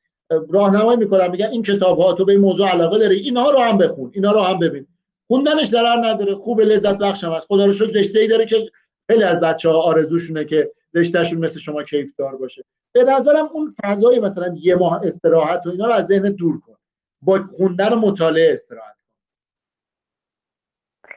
راهنمایی 0.49 0.97
می‌کنم 0.97 1.31
میگن 1.31 1.47
این 1.47 1.63
کتاب 1.63 1.99
ها 1.99 2.13
تو 2.13 2.25
به 2.25 2.31
این 2.31 2.41
موضوع 2.41 2.69
علاقه 2.69 2.99
داری 2.99 3.19
اینها 3.19 3.51
رو 3.51 3.59
هم 3.59 3.77
بخون 3.77 4.11
اینا 4.13 4.31
رو 4.31 4.39
هم 4.39 4.59
ببین. 4.59 4.87
خوندنش 5.27 5.67
ضرر 5.67 6.05
نداره 6.05 6.35
خوب 6.35 6.61
لذت 6.61 6.97
بخش 6.97 7.23
هم 7.23 7.31
هست. 7.31 7.47
خدا 7.47 7.65
رو 7.65 7.73
شکر 7.73 7.91
رشته 7.91 8.19
ای 8.19 8.27
داره 8.27 8.45
که 8.45 8.71
خیلی 9.07 9.23
از 9.23 9.39
بچه 9.39 9.69
ها 9.69 9.81
آرزوشونه 9.81 10.45
که 10.45 10.71
رشتهشون 10.93 11.39
مثل 11.39 11.59
شما 11.59 11.83
کیف 11.83 12.15
دار 12.17 12.35
باشه. 12.35 12.63
به 12.91 13.03
نظرم 13.03 13.49
اون 13.53 13.73
فضای 13.83 14.19
مثلا 14.19 14.55
یه 14.59 14.75
ماه 14.75 15.01
استراحت 15.03 15.67
و 15.67 15.69
اینا 15.69 15.87
رو 15.87 15.93
از 15.93 16.05
ذهن 16.05 16.31
دور 16.31 16.59
کن. 16.59 16.75
با 17.21 17.43
خوندن 17.57 17.93
و 17.93 17.95
مطالعه 17.95 18.53
استراحت 18.53 18.95
کن. 18.95 19.09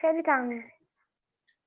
خیلی 0.01 0.23
ممنون 0.27 0.63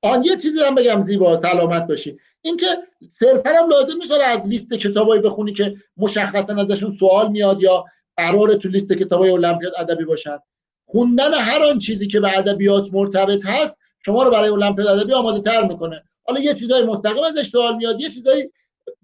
آن 0.03 0.25
یه 0.25 0.37
چیزی 0.37 0.59
رو 0.61 0.75
بگم 0.75 1.01
زیبا 1.01 1.37
سلامت 1.37 1.87
باشی. 1.87 2.19
اینکه 2.41 2.67
صرفا 3.11 3.51
هم 3.51 3.69
لازم 3.69 3.97
نیست 3.97 4.13
از 4.13 4.47
لیست 4.47 4.75
کتابایی 4.75 5.23
بخونی 5.23 5.53
که 5.53 5.75
مشخصا 5.97 6.57
ازشون 6.57 6.91
سوال 6.91 7.31
میاد 7.31 7.61
یا 7.61 7.85
قرار 8.17 8.55
تو 8.55 8.69
لیست 8.69 8.93
کتابای 8.93 9.31
المپیاد 9.31 9.73
ادبی 9.79 10.05
باشن. 10.05 10.39
خوندن 10.85 11.35
هر 11.35 11.63
آن 11.63 11.79
چیزی 11.79 12.07
که 12.07 12.21
به 12.21 12.39
ادبیات 12.39 12.85
مرتبط 12.93 13.47
هست 13.47 13.77
شما 14.05 14.23
رو 14.23 14.31
برای 14.31 14.51
المپیاد 14.51 14.89
ادبی 14.89 15.13
آماده 15.13 15.41
تر 15.41 15.63
می‌کنه. 15.67 16.03
حالا 16.25 16.41
یه 16.41 16.55
چیزای 16.55 16.85
مستقیم 16.85 17.25
ازش 17.25 17.49
سوال 17.49 17.77
میاد 17.77 18.01
یه 18.01 18.11
چیزایی 18.11 18.51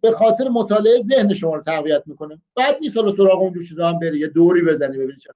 به 0.00 0.10
خاطر 0.10 0.48
مطالعه 0.48 1.02
ذهن 1.02 1.34
شما 1.34 1.54
رو 1.54 1.62
تقویت 1.62 2.02
می‌کنه. 2.06 2.40
بعد 2.56 2.76
نیست 2.80 2.96
حالا 2.96 3.12
سراغ 3.12 3.40
اونجور 3.40 3.64
چیزا 3.64 3.88
هم 3.88 3.98
بری 3.98 4.18
یه 4.18 4.26
دوری 4.26 4.62
بزنی 4.62 4.98
ببینی 4.98 5.18
چه 5.18 5.30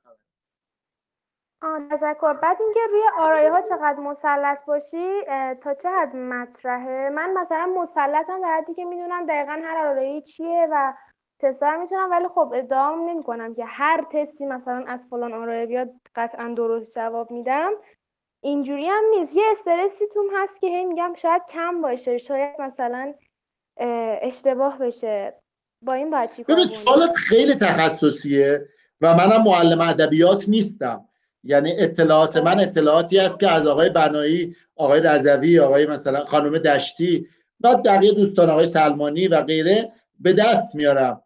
تشکر 1.90 2.32
بعد 2.42 2.56
اینکه 2.60 2.80
روی 2.90 3.02
آرایه 3.18 3.50
ها 3.50 3.60
چقدر 3.60 4.00
مسلط 4.00 4.64
باشی 4.64 5.22
تا 5.62 5.74
چه 5.74 5.88
حد 5.88 6.16
مطرحه؟ 6.16 7.10
من 7.10 7.32
مثلا 7.32 7.66
مسلطم 7.66 8.40
در 8.42 8.56
حدی 8.56 8.74
که 8.74 8.84
می‌دونم 8.84 9.26
دقیقا 9.26 9.60
هر 9.64 9.86
آرایه 9.86 10.20
چیه 10.20 10.68
و 10.72 10.92
تستا 11.40 11.76
می‌تونم 11.76 12.10
ولی 12.10 12.28
خب 12.28 12.52
ادعا 12.54 12.94
نمی 12.94 13.22
کنم 13.22 13.54
که 13.54 13.64
هر 13.64 14.06
تستی 14.12 14.46
مثلا 14.46 14.84
از 14.88 15.06
فلان 15.10 15.32
آرایه 15.32 15.66
بیاد 15.66 15.90
قطعا 16.14 16.54
درست 16.56 16.94
جواب 16.94 17.30
میدم. 17.30 17.72
اینجوری 18.40 18.88
هم 18.88 19.04
نیست. 19.10 19.36
یه 19.36 19.44
استرسی 19.50 20.06
توم 20.14 20.26
هست 20.36 20.60
که 20.60 20.66
هی 20.66 20.84
میگم 20.84 21.12
شاید 21.16 21.42
کم 21.48 21.80
باشه 21.80 22.18
شاید 22.18 22.60
مثلا 22.60 23.14
اشتباه 24.22 24.78
بشه. 24.78 25.34
با 25.82 25.92
این 25.92 26.10
باید 26.10 26.30
چی 26.30 26.44
ببین 26.44 26.64
سوالت 26.64 27.12
خیلی 27.12 27.54
تخصصیه 27.54 28.68
و 29.00 29.14
منم 29.14 29.42
معلم 29.42 29.80
ادبیات 29.80 30.48
نیستم. 30.48 31.08
یعنی 31.44 31.72
اطلاعات 31.78 32.36
من 32.36 32.60
اطلاعاتی 32.60 33.18
است 33.18 33.40
که 33.40 33.48
از 33.48 33.66
آقای 33.66 33.90
بنایی 33.90 34.56
آقای 34.76 35.00
رضوی 35.00 35.58
آقای 35.58 35.86
مثلا 35.86 36.24
خانم 36.24 36.58
دشتی 36.58 37.26
و 37.60 37.76
بقیه 37.76 38.12
دوستان 38.12 38.50
آقای 38.50 38.66
سلمانی 38.66 39.28
و 39.28 39.42
غیره 39.42 39.92
به 40.20 40.32
دست 40.32 40.74
میارم. 40.74 41.22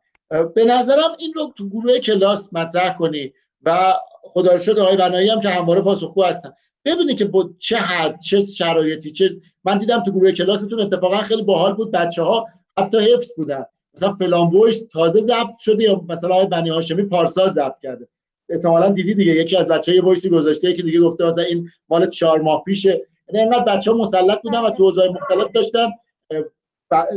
به 0.54 0.64
نظرم 0.64 1.16
این 1.18 1.32
رو 1.34 1.52
تو 1.56 1.68
گروه 1.68 1.98
کلاس 1.98 2.52
مطرح 2.52 2.96
کنی 2.96 3.32
و 3.62 3.94
خدا 4.22 4.52
رو 4.52 4.58
شکر 4.58 4.78
آقای 4.78 4.96
بنایی 4.96 5.28
هم 5.28 5.40
که 5.40 5.48
همواره 5.48 5.80
پاسخگو 5.80 6.24
هستن. 6.24 6.52
ببینی 6.84 7.14
که 7.14 7.24
با 7.24 7.50
چه 7.58 7.76
حد 7.76 8.20
چه 8.20 8.44
شرایطی 8.44 9.12
چه 9.12 9.36
من 9.64 9.78
دیدم 9.78 10.02
تو 10.02 10.10
گروه 10.12 10.32
کلاستون 10.32 10.80
اتفاقا 10.80 11.16
خیلی 11.16 11.42
باحال 11.42 11.74
بود 11.74 11.90
بچه 11.90 12.22
ها 12.22 12.46
حتی 12.78 12.98
حفظ 12.98 13.34
بودن. 13.36 13.64
مثلا 13.94 14.12
فلان 14.12 14.48
voice 14.48 14.88
تازه 14.88 15.20
ضبط 15.20 15.58
شده 15.58 15.84
یا 15.84 16.04
مثلا 16.08 16.34
آقای 16.34 16.46
بنی 16.46 16.70
هاشمی 16.70 17.02
پارسال 17.02 17.52
ضبط 17.52 17.78
کرده. 17.82 18.08
احتمالاً 18.48 18.88
دیدی 18.88 19.14
دیگه. 19.14 19.32
یکی 19.32 19.56
از 19.56 19.66
بچه‌ها 19.66 19.96
یه 19.96 20.02
voice 20.02 20.24
ی 20.24 20.28
گذاشته 20.30 20.74
که 20.74 20.82
دیگه 20.82 21.00
گفته 21.00 21.24
مثلا 21.24 21.44
این 21.44 21.70
مال 21.88 22.10
چهار 22.10 22.40
ماه 22.40 22.64
پیشه. 22.64 23.06
یعنی 23.32 23.46
انقدر 23.46 23.76
بچه‌ها 23.76 23.96
مسلط 23.96 24.42
بودن 24.42 24.60
و 24.60 24.70
تو 24.70 24.92
مختلف 25.14 25.52
داشتن. 25.52 25.88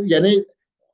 یعنی 0.05 0.45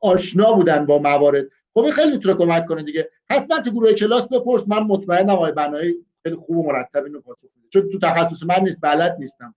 آشنا 0.01 0.53
بودن 0.53 0.85
با 0.85 0.97
موارد. 0.97 1.45
خب 1.73 1.83
این 1.83 1.91
خیلی 1.91 2.11
می‌تونه 2.11 2.35
کمک 2.35 2.65
کنه 2.65 2.83
دیگه. 2.83 3.09
حتما 3.29 3.59
تو 3.59 3.71
گروه 3.71 3.93
کلاس 3.93 4.27
بپرس. 4.27 4.63
من 4.67 4.79
مطمئنم 4.79 5.29
آقای 5.29 5.51
بنایی 5.51 5.95
خیلی 6.23 6.35
خوب 6.35 6.57
و 6.57 6.63
مرتب 6.63 7.03
اینو 7.03 7.21
پاسخ 7.21 7.47
چون 7.73 7.89
تو 7.89 7.99
تخصص 7.99 8.43
من 8.43 8.59
نیست 8.63 8.79
بلد 8.81 9.17
نیستم. 9.19 9.55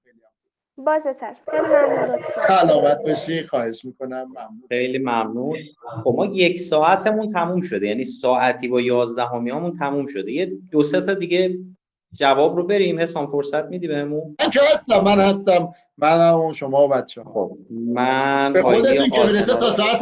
خیلی 0.78 0.86
باشه 0.86 1.14
چشم. 1.14 1.42
خیلی 1.50 1.62
ممنون. 1.62 2.18
سلامت 2.48 3.02
باشی. 3.06 3.42
خواهش 3.42 3.84
می‌کنم. 3.84 4.22
ممنون. 4.22 4.62
خیلی 4.68 4.98
ممنون. 4.98 5.56
خب 6.04 6.14
ما 6.16 6.26
یک 6.26 6.60
ساعتمون 6.60 7.32
تموم 7.32 7.60
شده. 7.60 7.86
یعنی 7.86 8.04
ساعتی 8.04 8.68
با 8.68 8.80
یازدهمیامون 8.80 9.78
تموم 9.78 10.06
شده. 10.06 10.32
یه 10.32 10.52
دو 10.72 10.84
سه 10.84 11.00
تا 11.00 11.14
دیگه 11.14 11.58
جواب 12.12 12.56
رو 12.56 12.66
بریم. 12.66 13.00
حسام 13.00 13.26
فرصت 13.30 13.64
میدی 13.64 13.88
بهمون؟ 13.88 14.36
من 14.40 14.50
که 14.50 14.60
هستم. 14.72 15.00
من 15.00 15.20
هستم. 15.20 15.68
من 15.98 16.34
و 16.34 16.52
شما 16.52 16.84
و 16.84 16.88
بچه 16.88 17.22
خب 17.24 17.52
من 17.70 18.52
به 18.52 18.62
خودتون 18.62 19.10
که 19.10 19.24
می‌رسه 19.24 19.54
تا 19.54 19.70
ساعت 19.70 20.00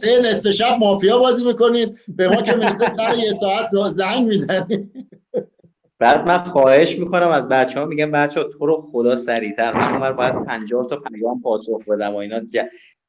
سه 0.00 0.20
نصف 0.20 0.50
شب 0.50 0.76
مافیا 0.80 1.18
بازی 1.18 1.44
می‌کنید. 1.44 1.98
به 2.08 2.28
ما 2.28 2.42
که 2.42 2.54
می‌رسه 2.54 2.94
سر 2.96 3.16
یه 3.18 3.30
ساعت 3.30 3.70
زنگ 3.90 4.26
می‌زنید. 4.26 4.92
بعد 5.98 6.26
من 6.26 6.38
خواهش 6.38 6.98
می‌کنم 6.98 7.28
از 7.28 7.48
بچه 7.48 7.80
ها 7.80 7.86
میگم 7.86 8.10
بچه 8.10 8.40
ها 8.40 8.46
تو 8.48 8.66
رو 8.66 8.88
خدا 8.92 9.16
سریعتر 9.16 9.76
من 9.76 9.94
عمر 9.94 10.12
باید 10.12 10.44
50 10.44 10.86
تا 10.86 10.96
پیام 10.96 11.42
پاسخ 11.42 11.88
بدم 11.88 12.12
و 12.12 12.16
اینا 12.16 12.40
ج... 12.40 12.58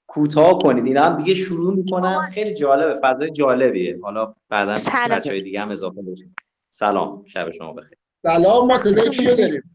کوتاه 0.07 0.57
کنید. 0.57 0.85
اینا 0.85 1.03
هم 1.03 1.17
دیگه 1.17 1.33
شروع 1.33 1.73
می‌کنن. 1.75 2.29
خیلی 2.29 2.53
جالبه. 2.53 2.99
فضای 3.03 3.31
جالبیه. 3.31 3.99
حالا 4.01 4.33
بعدا 4.49 4.71
بچه 5.11 5.29
های 5.29 5.41
دیگه 5.41 5.61
هم 5.61 5.69
اضافه 5.69 6.01
بشین 6.01 6.35
سلام. 6.69 7.25
شب 7.25 7.51
شما 7.51 7.73
بخیر. 7.73 7.97
سلام. 8.23 8.67
ما 8.67 8.77
صدای 8.77 9.09
کیو 9.09 9.35
داریم؟ 9.35 9.71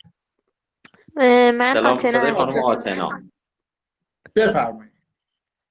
من 1.54 1.74
سلام. 1.74 1.98
آتنا. 2.64 3.08
بفرمایید. 4.34 4.91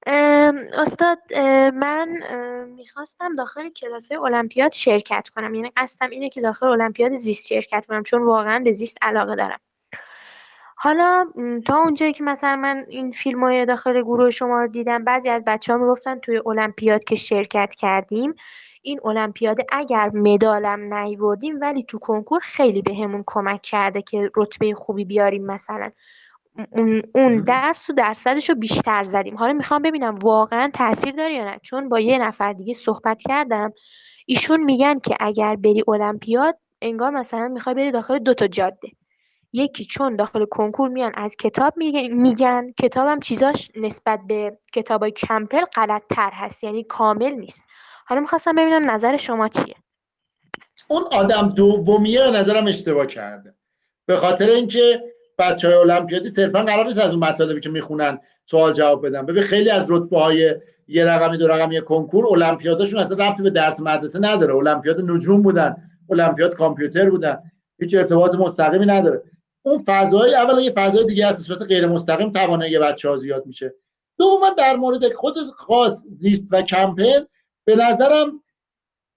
استاد 0.06 1.18
من 1.74 2.08
می‌خواستم 2.66 3.34
داخل 3.34 3.68
کلاس 3.68 4.12
المپیاد 4.12 4.72
شرکت 4.72 5.28
کنم. 5.28 5.54
یعنی 5.54 5.72
قصدم 5.76 6.10
اینه 6.10 6.28
که 6.28 6.40
داخل 6.40 6.66
المپیاد 6.66 7.12
زیست 7.14 7.46
شرکت 7.46 7.86
کنم 7.88 8.02
چون 8.02 8.22
واقعا 8.22 8.58
به 8.58 8.72
زیست 8.72 8.98
علاقه 9.02 9.36
دارم. 9.36 9.60
حالا 10.76 11.26
تا 11.66 11.76
اونجایی 11.76 12.12
که 12.12 12.24
مثلا 12.24 12.56
من 12.56 12.84
این 12.88 13.12
فیلم 13.12 13.44
های 13.44 13.66
داخل 13.66 14.02
گروه 14.02 14.30
شما 14.30 14.60
رو 14.60 14.68
دیدم 14.68 15.04
بعضی 15.04 15.30
از 15.30 15.44
بچه 15.46 15.72
ها 15.72 15.78
می‌گفتن 15.78 16.18
توی 16.18 16.42
المپیاد 16.46 17.04
که 17.04 17.14
شرکت 17.16 17.74
کردیم 17.74 18.34
این 18.82 19.00
المپیاد 19.04 19.58
اگر 19.72 20.10
مدالم 20.14 20.94
نیوردیم 20.94 21.58
ولی 21.60 21.82
تو 21.82 21.98
کنکور 21.98 22.40
خیلی 22.40 22.82
بهمون 22.82 23.18
به 23.18 23.24
کمک 23.26 23.62
کرده 23.62 24.02
که 24.02 24.30
رتبه 24.36 24.74
خوبی 24.74 25.04
بیاریم 25.04 25.46
مثلا. 25.46 25.90
اون 27.14 27.44
درس 27.46 27.90
و 27.90 27.92
درصدش 27.92 28.48
رو 28.48 28.54
بیشتر 28.54 29.04
زدیم. 29.04 29.36
حالا 29.36 29.52
می‌خوام 29.52 29.82
ببینم 29.82 30.14
واقعا 30.14 30.70
تاثیر 30.74 31.14
داره 31.14 31.34
یا 31.34 31.44
نه. 31.44 31.58
چون 31.62 31.88
با 31.88 32.00
یه 32.00 32.18
نفر 32.18 32.52
دیگه 32.52 32.74
صحبت 32.74 33.22
کردم 33.22 33.72
ایشون 34.26 34.60
میگن 34.64 34.98
که 34.98 35.16
اگر 35.20 35.56
بری 35.56 35.84
المپیاد 35.88 36.58
انگار 36.82 37.10
مثلا 37.10 37.48
می‌خوای 37.48 37.74
بری 37.74 37.90
داخل 37.90 38.18
دو 38.18 38.34
تا 38.34 38.46
جاده. 38.46 38.88
یکی 39.52 39.84
چون 39.84 40.16
داخل 40.16 40.44
کنکور 40.44 40.88
میان 40.88 41.12
از 41.14 41.36
کتاب 41.36 41.76
میگن. 41.76 42.72
کتابم 42.72 43.20
چیزاش 43.20 43.70
نسبت 43.76 44.20
به 44.28 44.58
کتابای 44.72 45.10
کمپل 45.10 45.64
غلط 45.64 46.02
تر 46.10 46.30
هست 46.32 46.64
یعنی 46.64 46.84
کامل 46.84 47.30
نیست. 47.30 47.64
حالا 48.06 48.20
می‌خواستم 48.20 48.52
ببینم 48.52 48.90
نظر 48.90 49.16
شما 49.16 49.48
چیه؟ 49.48 49.74
اون 50.88 51.02
آدم 51.12 51.48
دومیه 51.48 52.30
نظرم 52.30 52.66
اشتباه 52.66 53.06
کرده. 53.06 53.54
به 54.06 54.16
خاطر 54.16 54.48
اینکه 54.50 55.02
بچه 55.38 55.68
های 55.68 55.76
المپیادی 55.76 56.28
صرفا 56.28 56.62
قرار 56.62 56.86
نیست 56.86 57.00
از 57.00 57.10
اون 57.10 57.24
مطالبی 57.24 57.60
که 57.60 57.68
می‌خونن 57.68 58.18
سوال 58.44 58.72
جواب 58.72 59.06
بدن. 59.06 59.26
ببین 59.26 59.42
خیلی 59.42 59.70
از 59.70 59.90
رتبه 59.90 60.18
های 60.18 60.54
یه 60.88 61.04
رقمی 61.04 61.38
دو 61.38 61.48
رقمی 61.48 61.80
کنکور 61.80 62.26
المپیادشون 62.26 63.00
اصلا 63.00 63.28
ربطی 63.28 63.42
به 63.42 63.50
درس 63.50 63.80
مدرسه 63.80 64.18
نداره. 64.18 64.54
المپیاد 64.54 65.00
نجوم 65.10 65.42
بودن 65.42 65.76
المپیاد 66.10 66.54
کامپیوتر 66.54 67.10
بودن. 67.10 67.38
هیچ 67.78 67.94
ارتباط 67.94 68.34
مستقیمی 68.34 68.86
نداره. 68.86 69.22
اون 69.62 69.82
فضای 69.86 70.34
اول 70.34 70.62
یه 70.62 70.70
فضای 70.70 71.06
دیگه 71.06 71.26
هست 71.26 71.42
صورت 71.42 71.62
غیر 71.62 71.86
مستقیم 71.86 72.30
توانایی 72.30 72.78
بچه 72.78 73.08
ها 73.08 73.16
زیاد 73.16 73.46
میشه. 73.46 73.74
دوما 74.18 74.50
در 74.50 74.76
مورد 74.76 75.12
خود 75.12 75.34
خاص 75.56 76.04
زیست 76.08 76.48
و 76.50 76.62
کمپین 76.62 77.26
به 77.64 77.76
نظرم 77.76 78.42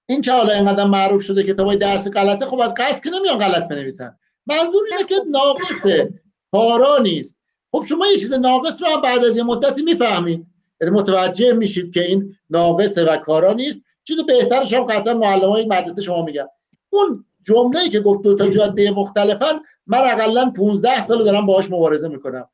این 0.09 0.22
که 0.22 0.32
حالا 0.32 0.53
اینقدر 0.53 0.84
معروف 0.84 1.22
شده 1.22 1.43
کتابای 1.43 1.78
درس 1.78 2.07
غلطه 2.07 2.45
خب 2.45 2.59
از 2.59 2.74
قصد 2.78 3.03
که 3.03 3.09
نمیان 3.09 3.39
غلط 3.39 3.68
بنویسن. 3.68 4.18
منظور 4.48 4.82
اینه 4.91 5.04
که 5.10 5.16
ناقصه 5.30 6.14
کارا 6.52 6.98
نیست. 6.98 7.39
خب 7.72 7.84
شما 7.89 8.08
یه 8.08 8.18
چیز 8.18 8.34
ناقص 8.34 8.82
رو 8.82 8.88
هم 8.88 9.02
بعد 9.02 9.26
از 9.26 9.38
یه 9.38 9.43
مدتی 9.43 9.82
می‌فهمید. 9.82 10.46
یعنی 10.82 10.93
متوجه 10.93 11.54
میشید 11.54 11.93
که 11.93 12.02
این 12.02 12.36
ناقصه 12.50 13.04
و 13.04 13.18
کارا 13.18 13.54
نیست. 13.54 13.82
چیز 14.04 14.20
بهترش 14.20 14.74
هم 14.74 14.84
قطعا 14.84 15.14
معلم 15.14 15.50
های 15.50 15.66
مدرسه 15.66 16.02
شما 16.02 16.26
میگن. 16.26 16.48
اون 16.89 17.26
جمله 17.43 17.89
که 17.89 18.00
گفت 18.00 18.22
دو 18.24 18.36
تا 18.36 18.48
جاده 18.48 18.91
مختلفن 18.91 19.60
من 19.88 19.98
اقلا 19.98 20.54
15 20.58 21.02
سال 21.02 21.24
دارم 21.24 21.46
باهاش 21.46 21.72
مبارزه 21.72 22.08
می‌کنم. 22.08 22.50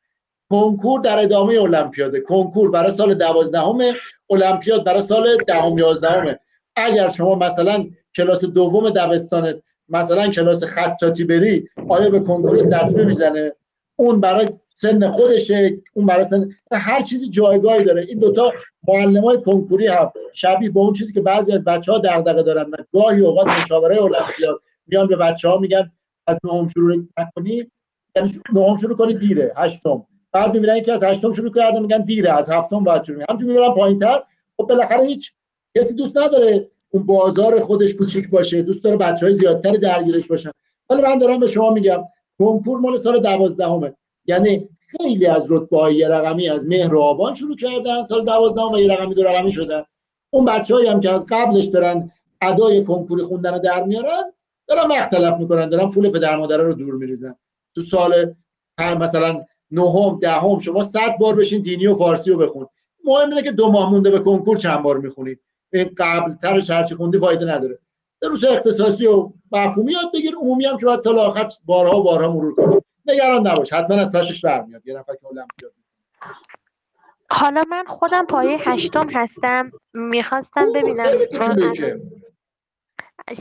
کنکور 0.50 1.00
در 1.00 1.18
ادامه 1.18 1.60
المپیاده. 1.60 2.20
کنکور 2.20 2.70
برای 2.70 2.90
سال 2.90 3.14
دوازدهم 3.14 3.78
المپیاد 4.30 4.84
برای 4.84 5.00
سال 5.00 5.36
دهم 5.46 5.78
یازدهم 5.78 6.36
اگر 6.76 7.08
شما 7.08 7.34
مثلا 7.34 7.86
کلاس 8.16 8.44
دوم 8.44 8.90
دبستانت 8.90 9.62
مثلا 9.92 10.28
کلاس 10.28 10.64
خطاطی 10.64 11.24
بری 11.24 11.68
آیا 11.88 12.10
به 12.10 12.20
کنکور 12.20 12.56
لطمه 12.56 13.04
می‌زنه؟ 13.04 13.52
اون 13.96 14.20
برای 14.20 14.48
سن 14.76 15.10
خودشه 15.10 15.78
اون 15.94 16.06
برای 16.06 16.24
سن 16.24 16.56
هر 16.72 17.02
چیزی 17.02 17.28
جایگاهی 17.28 17.84
داره. 17.84 18.02
این 18.02 18.18
دوتا 18.18 18.52
معلم 18.88 19.24
های 19.24 19.40
کنکوری 19.40 19.86
هم 19.86 20.12
شبیه 20.32 20.70
به 20.70 20.80
اون 20.80 20.92
چیزی 20.92 21.12
که 21.12 21.20
بعضی 21.20 21.52
از 21.52 21.64
بچه 21.64 21.92
ها 21.92 21.98
دغدغه 21.98 22.42
دارن. 22.42 22.70
گاهی 22.92 23.20
اوقات 23.20 23.46
مشاوره 23.46 24.02
المپیاد 24.02 24.60
میان 24.86 25.06
به 25.06 25.16
بچه 25.16 25.48
ها 25.48 25.58
میگن 25.58 25.92
از 26.26 26.38
نهم 26.44 26.68
شروع 26.68 26.96
نکنی. 27.18 27.70
یعنی 28.16 28.30
نهم 28.52 28.76
شروع 28.76 28.96
کنی 28.96 29.14
دیره 29.14 29.52
هشتم. 29.56 30.06
بعد 30.32 30.54
می‌بینن 30.54 30.82
که 30.82 30.92
از 30.92 31.04
هشتم 31.04 31.32
شروع 31.32 31.52
کرده 31.52 31.80
میگن 31.80 32.04
دیره 32.04 32.32
از 32.32 32.50
هفتم 32.50 32.84
باید 32.84 33.04
شروع. 33.04 33.24
همچون 33.30 33.48
می‌برن 33.48 33.74
پایینتر 33.74 34.22
خب 34.56 34.66
بالاخره 34.68 35.04
هیچ 35.04 35.32
کسی 35.78 35.94
دوست 35.94 36.18
نداره 36.18 36.70
اون 36.94 37.06
بازار 37.06 37.60
خودش 37.60 37.94
کوچیک 37.94 38.30
باشه 38.30 38.62
دوست 38.62 38.84
داره 38.84 38.96
بچه 38.96 39.26
های 39.26 39.34
زیادتر 39.34 39.72
درگیرش 39.72 40.26
باشن. 40.26 40.50
حالا 40.88 41.08
من 41.08 41.18
دارم 41.18 41.40
به 41.40 41.46
شما 41.46 41.70
میگم 41.70 42.04
کنکور 42.38 42.78
مال 42.78 42.96
سال 42.96 43.20
دوازدهمه. 43.20 43.94
یعنی 44.26 44.68
خیلی 44.86 45.26
از 45.26 45.46
رتبه 45.52 45.78
های 45.78 46.04
رقمی 46.04 46.48
از 46.48 46.66
مهر 46.66 46.94
و 46.94 47.00
آبان 47.00 47.34
شروع 47.34 47.56
کردن 47.56 48.02
سال 48.02 48.24
دوازدهم 48.24 48.72
و 48.72 48.78
یه 48.78 48.92
رقمی 48.92 49.14
دو 49.14 49.22
رقمی 49.22 49.52
شدن. 49.52 49.82
اون 50.30 50.44
بچه‌ای 50.44 50.86
هم 50.86 51.00
که 51.00 51.10
از 51.10 51.26
قبلش 51.28 51.64
دارن 51.64 52.10
ادای 52.42 52.84
کنکوری 52.84 53.22
خوندن 53.22 53.52
رو 53.52 53.58
در 53.58 53.82
میارن 53.82 54.22
دارن 54.68 54.88
وقت 54.88 55.10
تلف 55.10 55.38
می‌کنن 55.38 55.68
دارن 55.68 55.90
پول 55.90 56.10
پدر 56.10 56.36
مادر 56.36 56.56
رو 56.56 56.74
دور 56.74 56.94
میریزن. 56.94 57.34
تو 57.74 57.82
سال 57.82 58.34
مثلا 58.80 59.44
نهم 59.70 60.18
دهم 60.18 60.58
شما 60.58 60.84
صد 60.84 61.16
بار 61.20 61.34
بشین 61.34 61.62
دینی 61.62 61.86
و 61.86 61.96
فارسی 61.96 62.30
رو 62.30 62.38
بخون. 62.38 62.66
مهم 63.04 63.28
اینه 63.28 63.42
که 63.42 63.52
دو 63.52 63.70
ماه 63.70 63.90
مونده 63.90 64.10
به 64.10 64.18
کنکور 64.18 64.56
چند 64.56 64.82
بار 64.82 64.98
می‌خونید. 64.98 65.40
این 65.72 65.94
قبل 65.96 66.34
ترش 66.34 66.70
هرچی 66.70 66.94
خوندی 66.94 67.18
فایده 67.18 67.44
نداره. 67.44 67.78
دروس 68.20 68.44
اختصاصی 68.44 69.06
و 69.06 69.32
مفهومی 69.52 69.92
یاد 69.92 70.12
بگیر 70.14 70.34
عمومی 70.34 70.66
هم 70.66 70.78
که 70.78 70.86
باید 70.86 71.00
سال 71.00 71.18
آخر 71.18 71.48
بارها 71.64 72.00
و 72.00 72.02
بارها 72.02 72.32
مرور 72.32 72.54
کنید 72.54 72.84
نگران 73.06 73.46
نباش 73.46 73.72
حتما 73.72 73.96
از 73.96 74.12
پسش 74.12 74.40
برمیاد. 74.40 74.86
یه 74.86 74.98
نفر 74.98 75.14
که 75.16 75.26
المپیاد 75.26 75.72
حالا 77.30 77.64
من 77.70 77.84
خودم 77.84 78.26
پایه 78.26 78.58
هشتم 78.68 79.08
هستم. 79.10 79.70
می‌خواستم 79.92 80.72
ببینم 80.72 81.06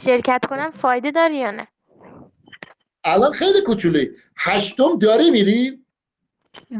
شرکت 0.01 0.45
کنم 0.49 0.71
فایده 0.71 1.11
داری 1.11 1.37
یا 1.37 1.51
نه؟ 1.51 1.67
الان 3.03 3.31
خیلی 3.31 3.61
کوچولی 3.61 4.11
هشتم 4.37 4.99
داری 4.99 5.31
میری؟ 5.31 5.85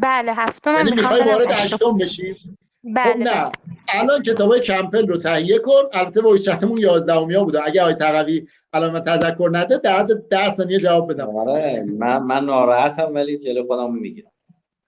بله 0.02 0.34
هفتم 0.34 0.76
یعنی 0.76 0.92
می‌خوای 0.92 1.24
وارد 1.24 1.52
هشتم 1.52 1.98
بشی؟ 1.98 2.36
بله 2.84 3.14
خب 3.14 3.20
نه. 3.20 3.24
بله. 3.24 3.52
الان 3.88 4.22
کتابای 4.22 4.60
Campbell 4.60 5.08
رو 5.08 5.18
تهیه 5.18 5.60
کن. 5.60 5.82
البته 5.94 6.22
voice 6.22 6.46
chat 6.46 6.64
مون 6.64 6.78
11 6.78 7.14
ها 7.14 7.44
بوده. 7.44 7.66
اگه 7.66 7.82
آقای 7.82 7.94
تقوی 7.94 8.48
الان 8.74 8.92
من 8.92 9.02
تذکر 9.02 9.50
نده 9.52 9.78
در 9.78 10.08
10 10.30 10.50
ثانیه 10.50 10.80
جواب 10.80 11.14
بدم. 11.14 11.36
آره 11.36 11.86
من 11.98 12.18
من 12.18 12.46
ناراحتم 12.46 13.14
ولی 13.14 13.38
جلو 13.38 13.66
خودم 13.68 13.96
می‌گیرم. 13.96 14.32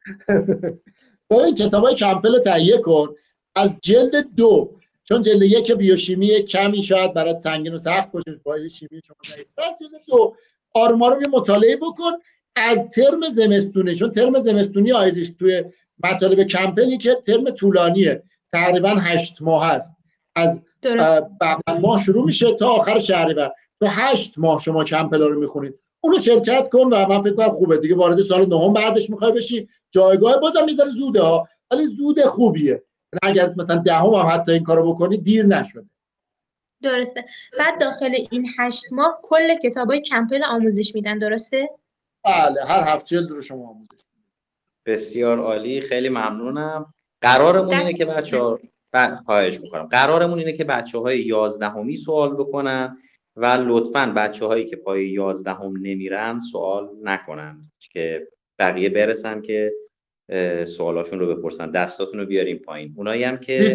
این 1.32 1.56
کتابای 1.56 1.96
Campbell 1.96 2.34
رو 2.34 2.40
تهیه 2.40 2.78
کن. 2.78 3.16
از 3.56 3.76
جلد 3.82 4.36
دو. 4.38 4.80
چون 5.04 5.22
جلد 5.22 5.42
یک 5.42 5.72
بیوشیمی 5.72 6.44
کمی 6.44 6.84
شاید 6.84 7.14
برات 7.14 7.38
سنگین 7.38 7.74
و 7.74 7.78
سخت 7.78 8.12
باشه 8.12 8.40
با 8.44 8.68
شیمی 8.68 9.02
شما 9.08 9.16
از 9.58 9.76
جلد 9.80 10.02
دو. 10.08 10.36
آرما 10.74 11.10
رو 11.10 11.22
مطالعه 11.32 11.76
بکن. 11.76 12.12
از 12.56 12.88
ترم 12.88 13.22
زمستونی 13.22 13.96
چون 13.96 14.12
ترم 14.12 14.40
زمستونی 14.40 14.92
آیدیش 14.92 15.30
توی 15.40 15.64
مطالب 16.04 16.44
کمپینی 16.44 16.98
که 16.98 17.16
ترم 17.16 17.50
طولانیه. 17.50 18.24
تقریبا 18.52 18.90
هشت 18.90 19.42
ماه 19.42 19.66
هست 19.66 20.00
از 20.36 20.66
بهمن 21.40 21.82
ماه 21.82 22.04
شروع 22.04 22.26
میشه 22.26 22.54
تا 22.54 22.70
آخر 22.70 23.00
شهریور. 23.00 23.52
تو 23.80 23.88
هشت 23.88 24.34
ماه 24.38 24.60
شما 24.60 24.84
کمپلا 24.84 25.28
رو 25.28 25.40
می‌خونید. 25.40 25.80
اونو 26.04 26.20
شرکت 26.20 26.70
کن 26.70 26.80
و 26.80 27.08
من 27.08 27.22
فکر 27.22 27.34
کنم 27.34 27.50
خوبه. 27.52 27.78
دیگه 27.78 27.96
وارد 27.96 28.22
سال 28.22 28.50
نهم 28.50 28.74
بعدش 28.74 29.10
می‌خوای 29.10 29.32
بشی. 29.32 29.70
جایگاه 29.92 30.40
بازم 30.40 30.66
می‌ذاره 30.66 30.90
زوده 30.90 31.22
ها. 31.22 31.48
ولی 31.72 31.86
زود 31.86 32.22
خوبیه. 32.22 32.84
یعنی 33.24 33.40
اگر 33.40 33.54
مثلا 33.58 33.76
دهم 33.76 34.14
هم 34.14 34.26
حتی 34.26 34.52
این 34.52 34.64
کارو 34.64 34.94
بکنی 34.94 35.18
دیر 35.18 35.46
نشده. 35.46 35.90
درسته. 36.82 37.26
بعد 37.60 37.80
داخل 37.82 38.16
این 38.32 38.48
هشت 38.60 38.84
ماه 38.92 39.20
کل 39.24 39.56
کتابای 39.56 40.02
کمپل 40.02 40.44
آموزش 40.44 40.96
میدن 40.96 41.18
درسته؟ 41.18 41.70
بله 42.26 42.66
هر 42.66 42.96
هفت 42.96 43.06
جلد 43.06 43.30
رو 43.30 43.42
شما 43.42 43.70
آموزش 43.70 44.03
بسیار 44.86 45.40
عالی 45.40 45.82
خیلی 45.82 46.10
ممنونم. 46.10 46.94
قرارمون 47.22 47.74
اینه 47.74 47.94
که 47.94 48.06
بچه 48.06 48.38
ها 48.38 48.60
خواهش 49.26 49.60
می‌کنم. 49.60 49.84
قرارمون 49.84 50.40
اینه 50.40 50.54
که 50.54 50.64
بچه 50.64 50.98
های 50.98 51.22
یازدهمی 51.22 51.96
سوال 51.96 52.34
بکنن 52.34 52.98
و 53.36 53.46
لطفا 53.46 54.14
بچه 54.16 54.46
هایی 54.46 54.66
که 54.66 54.76
پای 54.76 55.08
یازدهم 55.08 55.74
نمیرن 55.82 56.40
سوال 56.40 56.90
نکنن 57.04 57.72
که 57.80 58.28
بقیه 58.60 58.90
برسن 58.90 59.42
که 59.42 59.74
سوالاشون 60.66 61.20
رو 61.20 61.36
بپرسن. 61.36 61.72
دستاتون 61.72 62.20
رو 62.20 62.26
بیاریم 62.26 62.58
پایین. 62.58 62.94
اونایی 62.98 63.24
هم 63.24 63.38
که 63.38 63.74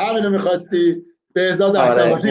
همینو 0.00 0.30
می‌خواستی. 0.30 1.02
به 1.32 1.48
ازاد 1.48 1.76
آره, 1.76 2.22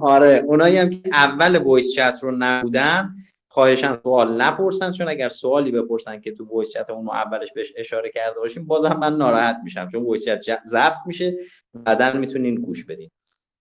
آره 0.00 0.44
اونایی 0.46 0.76
هم 0.76 0.90
که 0.90 1.00
اول 1.12 1.58
وایس 1.58 1.92
چت 1.94 2.18
رو 2.22 2.36
نبودن 2.38 3.14
خواهشن 3.52 4.00
سوال 4.02 4.42
نپرسن 4.42 4.92
چون 4.92 5.08
اگر 5.08 5.28
سوالی 5.28 5.70
بپرسن 5.70 6.20
که 6.20 6.32
تو 6.32 6.44
وایس 6.44 6.72
چت 6.72 6.90
اون 6.90 7.08
اولش 7.08 7.52
بهش 7.54 7.72
اشاره 7.76 8.10
کرده 8.10 8.40
باشیم 8.40 8.66
بازم 8.66 8.96
من 9.00 9.16
ناراحت 9.16 9.56
میشم 9.64 9.88
چون 9.92 10.02
وایس 10.02 10.24
چت 10.24 10.62
ضبط 10.66 10.98
میشه 11.06 11.38
بعدا 11.74 12.12
می‌تونین 12.12 12.54
گوش 12.54 12.84
بدین. 12.84 13.10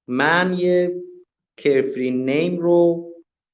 من 0.08 0.56
یه 0.60 1.02
کرفری 1.58 2.12
نیم 2.12 2.60
رو 2.60 3.12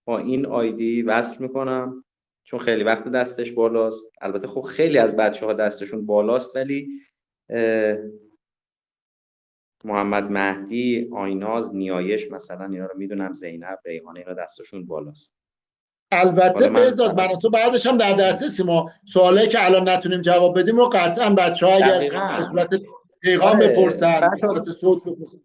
با 0.07 0.17
این 0.17 0.45
آیدی 0.45 1.01
وصل 1.01 1.43
می‌کنم 1.43 2.03
چون 2.43 2.59
خیلی 2.59 2.83
وقت 2.83 3.07
دستش 3.07 3.51
بالاست. 3.51 4.11
البته 4.21 4.47
خب 4.47 4.61
خیلی 4.61 4.97
از 4.97 5.15
بچه 5.15 5.45
ها 5.45 5.53
دستشون 5.53 6.05
بالاست 6.05 6.55
ولی 6.55 6.87
محمد 9.85 10.31
مهدی 10.31 11.09
آیناز 11.13 11.75
نیایش 11.75 12.31
مثلا 12.31 12.65
اینا 12.65 12.85
رو 12.85 12.97
می‌دونم 12.97 13.33
زینب 13.33 13.79
ریحانه 13.85 14.19
اینا 14.19 14.33
دستشون 14.33 14.85
بالاست. 14.85 15.36
البته 16.11 16.69
بهزاد 16.69 17.19
من 17.21 17.27
تو 17.41 17.49
بعدش 17.49 17.85
هم 17.87 17.97
در 17.97 18.13
دسترسی 18.13 18.63
ما 18.63 18.89
سوالایی 19.05 19.47
که 19.47 19.65
الان 19.65 19.89
نتونیم 19.89 20.21
جواب 20.21 20.59
بدیم 20.59 20.77
رو 20.77 20.89
قطعا 20.93 21.29
بچه 21.29 21.65
ها 21.65 21.73
اگر. 21.75 21.99
به 22.37 22.43
صورت 22.43 22.69
پیغام 23.21 23.55
آره. 23.55 23.67
بپرسن 23.67 24.19
به 24.19 24.27
بچه‌ها- 24.27 24.53
صورت 24.53 24.69
صوت 24.69 25.01
بپرسن. 25.01 25.37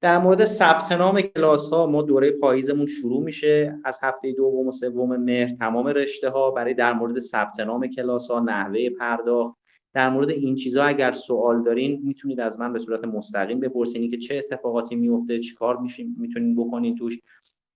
در 0.00 0.18
مورد 0.18 0.44
ثبت 0.44 0.92
نام 0.92 1.20
کلاس 1.20 1.70
ها 1.72 1.86
ما 1.86 2.02
دوره 2.02 2.30
پاییزمون 2.30 2.86
شروع 2.86 3.22
میشه 3.22 3.78
از 3.84 3.98
هفته 4.02 4.32
دوم 4.32 4.66
و 4.68 4.72
سوم 4.72 5.16
مهر 5.16 5.54
تمام 5.56 5.86
رشته 5.86 6.28
ها 6.30 6.50
برای 6.50 6.74
در 6.74 6.92
مورد 6.92 7.18
ثبت 7.18 7.60
نام 7.60 7.86
کلاس 7.86 8.30
ها 8.30 8.40
نحوه 8.40 8.90
پرداخت 8.90 9.56
در 9.94 10.10
مورد 10.10 10.30
این 10.30 10.54
چیزها 10.54 10.84
اگر 10.84 11.12
سوال 11.12 11.62
دارین 11.62 12.00
می‌تونید 12.04 12.40
از 12.40 12.60
من 12.60 12.72
به 12.72 12.78
صورت 12.78 13.04
مستقیم 13.04 13.60
بپرسین 13.60 14.10
که 14.10 14.16
چه 14.18 14.36
اتفاقاتی 14.36 14.96
میفته 14.96 15.38
چیکار 15.40 15.76
میشین 15.76 16.16
می‌تونین 16.18 16.56
بکنین 16.56 16.96
توش 16.96 17.18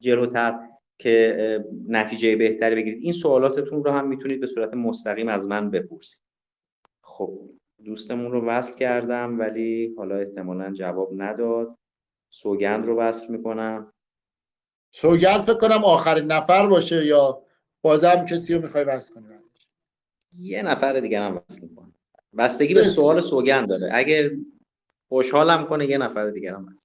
جلوتر 0.00 0.58
که 1.00 1.64
نتیجه 1.88 2.36
بهتری 2.36 2.74
بگیرید. 2.74 3.02
این 3.02 3.12
سوالاتتون 3.12 3.84
رو 3.84 3.90
هم 3.90 4.08
می‌تونید 4.08 4.40
به 4.40 4.46
صورت 4.46 4.74
مستقیم 4.74 5.28
از 5.28 5.48
من 5.48 5.70
بپرسید. 5.70 6.22
خب 7.02 7.50
دوستمون 7.84 8.32
رو 8.32 8.46
وصل 8.46 8.78
کردم 8.78 9.38
ولی 9.38 9.94
حالا 9.96 10.16
احتمالا 10.16 10.72
جواب 10.72 11.10
نداد. 11.16 11.78
سوگند 12.30 12.86
رو 12.86 12.96
وصل 12.96 13.32
می‌کنم. 13.32 13.92
سوگند 14.94 15.40
فکر 15.40 15.58
کنم 15.58 15.84
آخرین 15.84 16.24
نفر 16.24 16.66
باشه 16.66 17.06
یا 17.06 17.42
بازم 17.82 18.26
کسی 18.26 18.54
رو 18.54 18.62
می‌خوای 18.62 18.84
بس 18.84 19.10
کنی؟ 19.10 19.26
یه 20.38 20.62
نفر 20.62 21.00
دیگه 21.00 21.20
هم 21.20 21.36
وصل 21.36 21.62
می‌کنم. 21.62 21.94
بستگی 22.38 22.74
به. 22.74 22.82
سوال 22.82 23.20
سوگند 23.20 23.68
داره. 23.68 23.90
اگر 23.92 24.30
خوشحالم 25.08 25.66
کنه 25.66 25.86
یه 25.86 25.98
نفر 25.98 26.30
دیگه 26.30 26.52
هم. 26.52 26.66
وصل. 26.66 26.78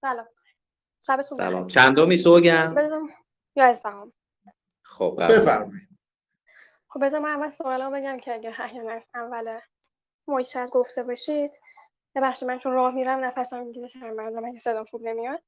سلام. 0.00 0.26
شبتون. 1.06 1.38
سلام. 1.38 1.66
چندمی 1.66 2.16
سوگند 2.16 2.74
بذار 2.74 3.02
یازدهم 3.56 4.12
خب. 4.82 5.16
بفرمایید. 5.30 5.88
خب 6.88 7.04
بذار 7.04 7.20
من 7.20 7.28
اول 7.28 7.48
سوالا 7.48 7.90
بگم 7.90 8.16
که 8.16 8.34
اگه 8.34 8.60
احیانا 8.60 9.00
اول 9.14 9.60
شاید 10.52 10.70
گفته 10.70 11.02
باشید 11.02 11.58
ببخشید 12.14 12.48
من 12.48 12.58
چون 12.58 12.72
راه 12.72 12.94
میرم 12.94 13.24
نفسم 13.24 13.66
می‌گیره 13.66 13.88
که 13.88 13.98
من 13.98 14.32
من 14.32 14.58
صدام 14.58 14.84
خوب 14.84 15.02
نمیاد. 15.02 15.42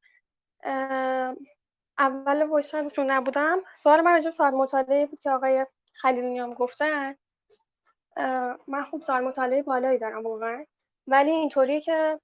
اول 1.98 2.42
وایس 2.42 2.66
شاید 2.66 2.92
چون 2.92 3.10
نبودم. 3.10 3.58
سوال 3.82 4.00
من 4.00 4.12
راجع 4.12 4.30
به 4.30 4.36
ساعت 4.36 4.54
مطالعه 4.54 5.06
بود 5.06 5.18
که 5.18 5.30
آقای 5.30 5.66
خلیلی 5.94 6.38
هم 6.38 6.54
گفتن. 6.54 7.16
من 8.68 8.84
خوب 8.90 9.02
ساعت 9.02 9.22
مطالعه 9.22 9.62
بالایی 9.62 9.98
دارم 9.98 10.26
واقعا. 10.26 10.64
ولی 11.06 11.30
اینطوریه 11.30 11.80
که 11.80 12.20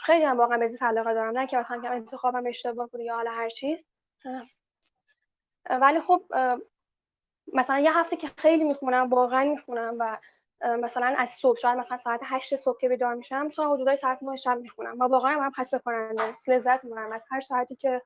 خیلی 0.00 0.24
هم 0.24 0.38
واقعا 0.38 0.58
به 0.58 0.68
علاقه 0.80 1.14
دارم. 1.14 1.38
نه 1.38 1.46
که 1.46 1.56
مثلا 1.56 1.80
که 1.80 1.90
انتخابم 1.90 2.46
اشتباه 2.46 2.86
بوده 2.88 3.04
یا 3.04 3.14
حالا 3.14 3.30
هر 3.30 3.48
چیز. 3.48 3.86
ولی 5.70 6.00
خب 6.00 6.22
مثلا 7.54 7.78
یه 7.78 7.98
هفته 7.98 8.16
که 8.16 8.30
خیلی 8.36 8.64
می‌خونم 8.64 9.10
واقعا 9.10 9.44
می‌خونم 9.44 9.96
و 9.98 10.18
مثلا 10.76 11.14
از 11.18 11.30
صبح 11.30 11.58
شاید 11.58 11.78
مثلا 11.78 11.98
ساعت 11.98 12.20
هشت 12.24 12.56
صبح 12.56 12.78
که 12.80 12.88
بیدار 12.88 13.14
میشم 13.14 13.48
تا 13.48 13.74
حدودای 13.74 13.96
ساعت 13.96 14.22
9 14.22 14.36
شب 14.36 14.58
می‌خونم. 14.58 15.00
و 15.00 15.04
واقعا 15.04 15.38
من 15.38 15.50
خسته 15.50 15.78
کننده 15.78 16.22
است. 16.22 16.48
لذت 16.48 16.84
می‌برم. 16.84 17.12
از 17.12 17.24
هر 17.30 17.40
ساعتی 17.40 17.76
که 17.76 18.02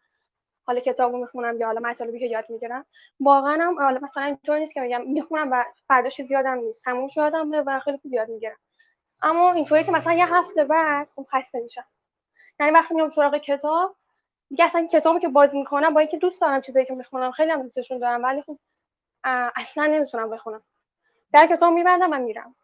حالا 0.66 0.80
کتابو 0.80 1.18
می‌خونم 1.18 1.60
یا 1.60 1.66
حالا 1.66 1.80
مطالبی 1.80 2.18
که 2.18 2.26
یاد 2.26 2.44
می‌گیرم 2.50 2.86
واقعا 3.20 3.62
هم 3.62 3.78
حالا 3.78 4.00
مثلا 4.02 4.22
اینطور 4.22 4.58
نیست 4.58 4.74
که 4.74 4.80
بگم 4.80 5.02
می‌خونم 5.06 5.48
و 5.52 5.64
فرداش 5.88 6.22
زیادم 6.22 6.54
نیست. 6.58 6.84
تموم 6.84 7.08
یادم 7.16 7.50
و 7.66 7.80
خیلی 7.80 7.98
خوب 7.98 8.12
یاد 8.14 8.28
می‌گیرم. 8.28 8.56
اما 9.22 9.52
اینطوری 9.52 9.84
که 9.84 9.92
مثلا 9.92 10.12
یه 10.12 10.34
هفته 10.34 10.64
بعد 10.64 11.08
خب 11.16 11.26
خسته 11.32 11.60
میشم. 11.60 11.84
یعنی 12.60 12.72
وقتی 12.72 12.94
میام 12.94 13.10
سراغ 13.10 13.36
کتاب 13.36 13.96
دیگه 14.48 14.64
اصلا 14.64 14.86
کتابی 14.86 15.20
که 15.20 15.28
باز 15.28 15.54
می‌کنم 15.54 15.94
با 15.94 16.00
اینکه 16.00 16.18
دوست 16.18 16.40
دارم 16.40 16.60
چیزایی 16.60 16.86
که 16.86 16.94
می‌خونم 16.94 17.30
خیلی 17.30 17.50
هم 17.50 17.62
دوستشون 17.62 17.98
دارم 17.98 18.24
ولی 18.24 18.42
خب 18.42 18.58
اصلا 19.56 19.86
نمی‌تونم 19.86 20.30
بخونم. 20.30 20.60
در 21.32 21.46
کتاب 21.46 21.72
میبندم 21.72 22.12
و 22.12 22.18
میرم. 22.18 22.54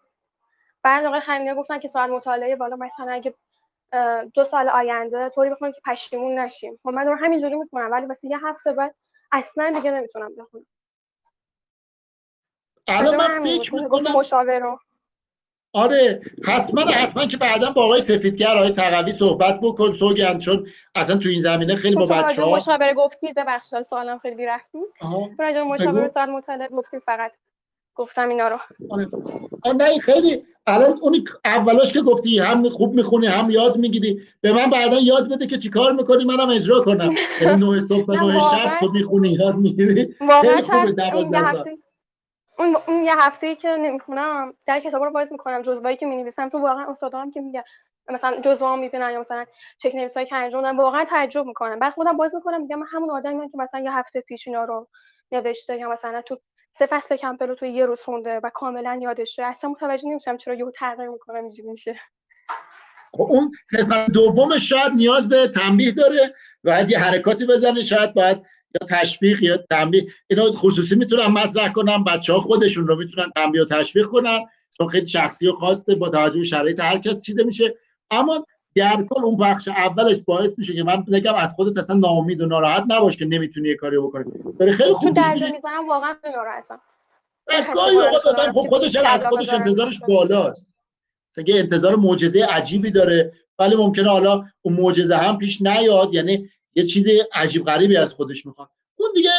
بعد 0.83 1.05
آقای 1.05 1.21
خلیلی 1.21 1.55
گفتن 1.55 1.79
که 1.79 1.89
ساعت 1.89 2.11
مطالعه 2.11 2.57
بالا 2.57 2.77
مثلا 2.77 3.13
اگه 3.13 3.35
دو 4.35 4.45
سال 4.45 4.69
آینده 4.69 5.29
طوری 5.29 5.51
بخونیم 5.51 5.75
که 5.75 5.81
پشیمون 5.87 6.39
نشیم. 6.39 6.79
خب 6.83 6.89
من 6.89 7.05
دارم 7.05 7.25
همینجوری 7.25 7.55
می‌کنم 7.57 7.89
ولی 7.93 8.07
واسه 8.07 8.29
یه 8.29 8.39
هفته 8.47 8.73
بعد 8.73 8.95
اصلا 9.33 9.73
دیگه 9.75 9.91
نمی‌تونم 9.91 10.35
بخونم. 10.37 10.67
الان 12.89 13.17
من 13.17 13.45
فکر 13.45 13.75
می‌کنم 13.75 14.13
مشاور 14.13 14.79
آره 15.73 16.21
حتما 16.45 16.81
حتما 16.81 17.27
که 17.27 17.37
بعدا 17.37 17.71
با 17.71 17.85
آقای 17.85 18.01
سفیدگر 18.01 18.57
آقای 18.57 18.71
تقوی 18.71 19.13
صحبت 19.13 19.61
بکن. 19.63 19.95
سوگند 19.95 20.41
چون 20.41 20.67
اصلا 20.95 21.17
تو 21.17 21.29
این 21.29 21.41
زمینه 21.41 21.77
خیلی 21.77 21.95
با 21.95 22.07
بچه 22.07 22.43
ها 22.43 22.57
مشاوره 22.57 22.95
گفتید 22.95 23.35
ببخشید 23.35 23.83
سوالم 23.83 24.19
خیلی 24.19 24.35
بی 24.37 24.47
رفت 24.47 24.73
بود 24.73 24.89
راجع 25.39 25.63
مشاوره. 25.63 26.09
ساعت 26.09 26.29
مطالعه 26.29 26.69
گفتید 26.69 27.01
فقط. 27.07 27.33
گفتم 27.95 28.29
اینا 28.29 28.49
رو. 28.49 28.57
آره. 28.91 29.09
نه 29.77 29.99
خیلی 29.99 30.43
الان 30.67 30.99
اونی 31.03 31.25
اولاش 31.45 31.93
که 31.93 32.01
گفتی 32.03 32.39
هم 32.39 32.69
خوب 32.69 32.95
می‌خونی 32.95 33.27
هم 33.27 33.51
یاد 33.51 33.77
می‌گیری. 33.77 34.21
به 34.41 34.53
من 34.53 34.71
بعدا 34.71 34.99
یاد 35.01 35.33
بده 35.33 35.47
که 35.47 35.59
چیکار 35.59 35.93
می‌کنی 35.93 36.25
منم 36.25 36.49
اجرا 36.51 36.81
کنم. 36.81 37.15
یعنی 37.43 37.71
نه 37.71 37.81
صبح 37.81 38.07
تا 38.07 38.13
نه، 38.13 38.23
نه 38.25 38.41
شب 38.41 38.57
واقعا. 38.57 38.79
تو 38.81 38.89
می‌خونی 38.93 39.29
یاد 39.33 39.57
می‌گیری. 39.57 40.15
خیلی 40.41 40.63
خوبه 40.63 40.87
شاید 40.87 41.01
اون 41.01 41.31
دوازده 41.31 41.39
یه 41.39 41.43
سال. 41.43 41.57
هفته 41.59 41.79
اون 42.59 42.77
اون 42.89 43.05
یه 43.05 43.15
هفته 43.19 43.55
که 43.55 43.69
نمی‌خونم 43.69 44.53
در 44.67 44.81
کتاب 44.81 45.03
رو 45.03 45.11
باز 45.11 45.33
می‌کنم. 45.33 45.63
جزوایی 45.63 45.97
که 45.97 46.07
می‌نویسم 46.07 46.49
تو 46.49 46.59
واقعا 46.59 46.91
استادام 46.91 47.31
که 47.31 47.41
میگن 47.41 47.63
مثلا 48.09 48.41
جزوام 48.41 48.79
می‌بینن 48.79 49.11
یا 49.11 49.21
مثلا 49.21 49.45
چک 49.79 49.95
نویسایی 49.95 50.27
که 50.27 50.37
انجام 50.37 50.63
دادن 50.63 50.77
واقعا 50.77 51.05
تعجب 51.05 51.47
می‌کنم. 51.47 51.79
بعد 51.79 51.93
خودم 51.93 52.17
باز 52.17 52.35
می‌کنم 52.35 52.61
میگم 52.61 52.79
من 52.79 52.87
همون 52.93 53.11
آدمی 53.11 53.51
که 53.51 53.59
مثلا 53.59 53.81
یه 53.81 53.93
هفته 53.93 54.21
پیش 54.21 54.49
اینا 54.49 54.65
رو 54.65 54.89
نوشته 55.33 55.79
یا 55.79 55.91
مثلا 55.91 56.23
تو 56.23 56.39
سه 56.79 56.87
فصل 56.87 57.17
کمپل 57.17 57.49
رو 57.49 57.55
تو 57.55 57.67
یه 57.67 57.87
روز 57.87 58.01
خونده 58.01 58.41
و 58.43 58.51
کاملا 58.55 58.99
یادشه. 59.03 59.45
اصلا 59.45 59.71
متوجه 59.71 60.09
نمیشم 60.09 60.37
چرا 60.37 60.55
یهو 60.55 60.71
تغییر 60.71 61.09
می‌کنم 61.09 61.43
اینجوری 61.43 61.71
میشه. 61.71 62.01
خب 63.15 63.23
اون 63.23 63.53
قسمت 63.73 64.11
دومش 64.11 64.69
شاید 64.69 64.93
نیاز 64.93 65.29
به 65.29 65.49
تنبیه 65.49 65.93
داره 65.93 66.35
باید 66.65 66.91
یه 66.91 66.99
حرکاتی 66.99 67.47
بزنه. 67.47 67.83
شاید 67.83 68.15
باید 68.15 68.47
یا 68.81 68.87
تشویق 68.89 69.43
یا 69.43 69.57
تنبیه. 69.57 70.07
اینو 70.31 70.53
خصوصی 70.53 70.95
می‌تونم 70.95 71.33
مطرح 71.33 71.73
کنم 71.73 72.05
بچه 72.05 72.33
ها 72.33 72.41
خودشون 72.41 72.87
رو 72.87 72.97
می‌تونن 72.97 73.31
تنبیه 73.37 73.63
و 73.63 73.65
تشویق 73.65 74.07
کنن. 74.07 74.39
چون 74.79 74.89
خیلی 74.89 75.07
شخصی 75.07 75.47
و 75.47 75.53
خاصه 75.53 75.95
با 75.95 76.09
توجه 76.09 76.39
به 76.39 76.45
شرایط 76.45 76.81
هر 76.81 76.99
کس 76.99 77.23
چیده 77.23 77.45
میشه. 77.45 77.75
اما 78.11 78.47
در 78.75 79.05
کل 79.11 79.25
اون 79.25 79.37
بخش 79.37 79.69
اولش 79.69 80.23
باعث 80.27 80.55
میشه 80.59 80.75
که 80.75 80.83
من 80.83 81.03
بگم 81.03 81.35
از 81.35 81.53
خودت 81.53 81.79
اصلا 81.79 81.97
ناامید 81.97 82.41
و 82.41 82.47
ناراحت 82.47 82.85
نباش 82.89 83.17
که 83.17 83.25
نمی‌تونی 83.25 83.69
یه 83.69 83.75
کاری 83.75 83.97
رو 83.97 84.09
بکنی. 84.09 84.25
داره 84.59 84.73
خیلی 84.73 84.93
خوب 84.93 85.15
درجا 85.15 85.47
میری. 85.47 85.57
می‌زنم 85.57 85.89
واقعا 85.89 86.15
ناراحتم. 86.37 86.81
گاهی 87.75 87.97
اوقات 87.97 88.27
آدم 88.27 88.53
خب 88.53 88.69
خودش 88.69 88.97
از 88.97 89.27
خودش 89.27 89.49
انتظارش 89.49 89.99
بالاست. 90.09 90.71
مثلا 91.31 91.45
یه 91.55 91.61
انتظار 91.61 91.97
معجزه 91.97 92.45
عجیبی 92.45 92.91
داره 92.91 93.33
ولی 93.59 93.77
ممکنه 93.77 94.11
حالا 94.11 94.45
اون 94.63 94.75
معجزه 94.75 95.17
هم 95.17 95.39
پیش 95.39 95.63
نیاد. 95.63 96.15
یعنی 96.15 96.51
یه 96.75 96.87
چیز 96.87 97.07
عجیب 97.33 97.65
غریبی 97.65 97.97
از 97.97 98.15
خودش 98.15 98.47
می‌خواد. 98.47 98.71
اون 98.97 99.11
دیگه 99.15 99.31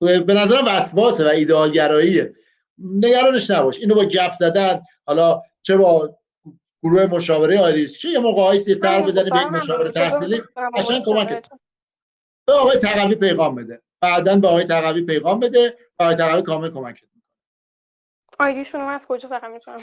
به 0.00 0.34
نظرم 0.34 0.64
وسواسه 0.66 1.24
و 1.24 1.28
ایدئالگراییه 1.28 2.34
نگرانش 2.78 3.50
نباش. 3.50 3.78
اینو 3.78 3.94
با 3.94 4.04
گپ 4.04 4.32
زدن 4.32 4.82
حالا 5.06 5.42
چه 5.62 5.76
با 5.76 6.18
گروه 6.82 7.06
مشاوره 7.06 7.60
آریس 7.60 7.98
چه 7.98 8.08
یه 8.08 8.18
موقعی 8.18 8.58
یه 8.66 8.74
سر 8.74 9.02
بزنی 9.02 9.30
به 9.30 9.36
یک 9.36 9.46
مشاوره 9.46 9.90
تحصیلی 9.90 10.42
قشنگ 10.74 11.04
کمکت 11.04 11.48
به 12.46 12.52
آقای 12.52 12.78
تقوی 12.78 13.14
پیغام 13.14 13.54
بده. 13.54 13.82
بعدا 14.00 14.36
به 14.36 14.48
آقای 14.48 14.64
تقوی 14.64 15.02
پیغام 15.02 15.40
بده. 15.40 15.78
آقای 15.98 16.14
تقوی 16.14 16.42
کامل 16.42 16.70
کمکت 16.70 17.06
آیدیشون 18.38 18.80
رو 18.80 18.86
من 18.86 18.94
از 18.94 19.06
کجا 19.06 19.28
فقط 19.28 19.50
می‌تونم 19.50 19.80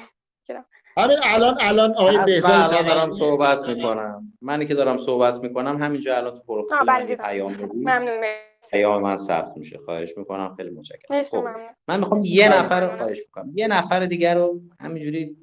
همین 0.97 1.17
الان 1.23 1.57
الان 1.59 1.91
آقای 1.91 2.17
بهزاد 2.25 2.51
الان 2.51 2.87
دارم 2.87 3.09
صحبت 3.09 3.69
می‌کنم. 3.69 4.33
منی 4.41 4.65
که 4.65 4.73
دارم 4.73 4.97
صحبت 4.97 5.35
می‌کنم 5.43 5.83
همینجا 5.83 6.17
الان 6.17 6.33
تو 6.33 6.39
پروفایل 6.39 6.83
من 6.87 6.93
بله. 6.93 7.15
پیام 7.15 7.53
بدی. 7.53 7.77
ممنون. 7.77 8.23
پیام 8.71 9.01
من 9.01 9.17
ثبت 9.17 9.57
میشه. 9.57 9.77
خواهش 9.77 10.17
می‌کنم. 10.17 10.55
خیلی 10.55 10.69
متشکرم. 10.69 11.23
خب 11.23 11.47
من 11.87 11.99
می‌خوام 11.99 12.21
یه 12.23 12.49
نفر 12.49 12.87
رو. 12.87 12.97
خواهش 12.97 13.19
می‌کنم. 13.19 13.51
یه 13.55 13.67
نفر 13.67 14.05
دیگر 14.05 14.35
رو 14.35 14.61
همینجوری 14.79 15.37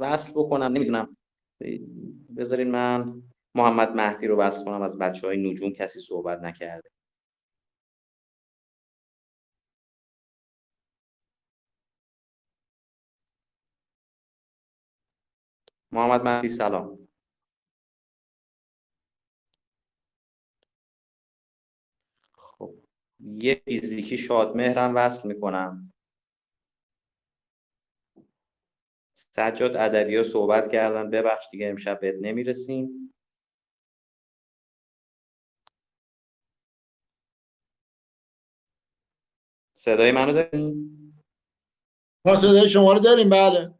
وصل 0.00 0.32
بکنم. 0.32 0.72
نمی‌دونم. 0.72 1.16
بذارین 2.36 2.70
من 2.70 3.22
محمد 3.54 3.96
مهدی 3.96 4.26
رو 4.26 4.36
وصل 4.36 4.64
کنم. 4.64 4.82
از 4.82 4.98
بچه 4.98 5.26
های 5.26 5.50
نجوم 5.50 5.72
کسی 5.72 6.00
صحبت 6.00 6.40
نکرده. 6.40 6.90
محمد 15.92 16.22
مهدی 16.24 16.48
سلام. 16.48 17.08
خب 22.38 22.74
یه 23.20 23.62
فیزیکی 23.64 24.18
شادمهرم 24.18 24.96
وصل 24.96 25.28
می‌کنم. 25.28 25.92
سجاد 29.14 29.76
ادبیا 29.76 30.24
صحبت 30.24 30.72
کردن 30.72 31.10
ببخش 31.10 31.44
دیگه 31.52 31.68
امشب 31.68 32.00
بهت 32.00 32.14
نمی‌رسیم. 32.20 33.14
صدای 39.74 40.12
منو 40.12 40.32
داریم 40.32 40.98
ما 42.26 42.36
صدای 42.36 42.68
شما 42.68 42.92
رو 42.92 42.98
داریم 42.98 43.30
بله. 43.30 43.74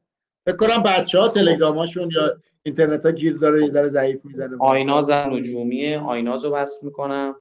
فکر 0.46 0.56
کنم 0.56 0.82
بچه 0.82 1.18
ها 1.18 1.28
تلگراماشون 1.28 2.10
یا 2.10 2.42
اینترنت 2.62 3.06
ها 3.06 3.12
گیر 3.12 3.36
داره 3.36 3.62
یه 3.62 3.68
ذره 3.68 3.88
ضعیف 3.88 4.24
می‌زنه. 4.24 4.56
آیناز 4.60 5.10
نجومیه. 5.10 6.00
آیناز 6.00 6.44
رو 6.44 6.50
وصل 6.50 6.86
می‌کنم 6.86 7.40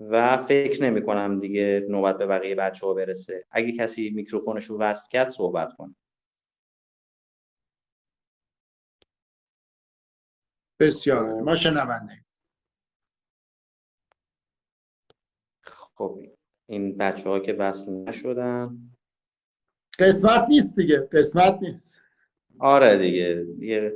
و 0.00 0.44
فکر 0.46 0.82
نمی 0.82 1.02
کنم 1.02 1.40
دیگه 1.40 1.86
نوبت 1.90 2.18
به 2.18 2.26
بقیه 2.26 2.54
بچه 2.54 2.86
ها 2.86 2.94
برسه. 2.94 3.44
اگه 3.50 3.72
کسی 3.72 4.10
میکروفونش 4.10 4.64
رو 4.64 4.78
وصل 4.78 5.08
کرد 5.10 5.30
صحبت 5.30 5.72
کنه 5.72 5.94
بسیار. 10.80 11.30
عالی. 11.30 11.42
ما 11.42 11.56
شنونده. 11.56 12.24
خب 15.94 16.18
این 16.66 16.96
بچه 16.96 17.28
ها 17.28 17.38
که 17.38 17.52
وصل 17.52 17.92
نشدن. 17.92 18.78
قسمت 19.98 20.46
نیست 20.48 20.76
دیگه. 20.76 21.08
قسمت 21.12 21.58
نیست. 21.62 22.01
آره 22.62 22.96
دیگه 22.96 23.46
دیگه. 23.60 23.92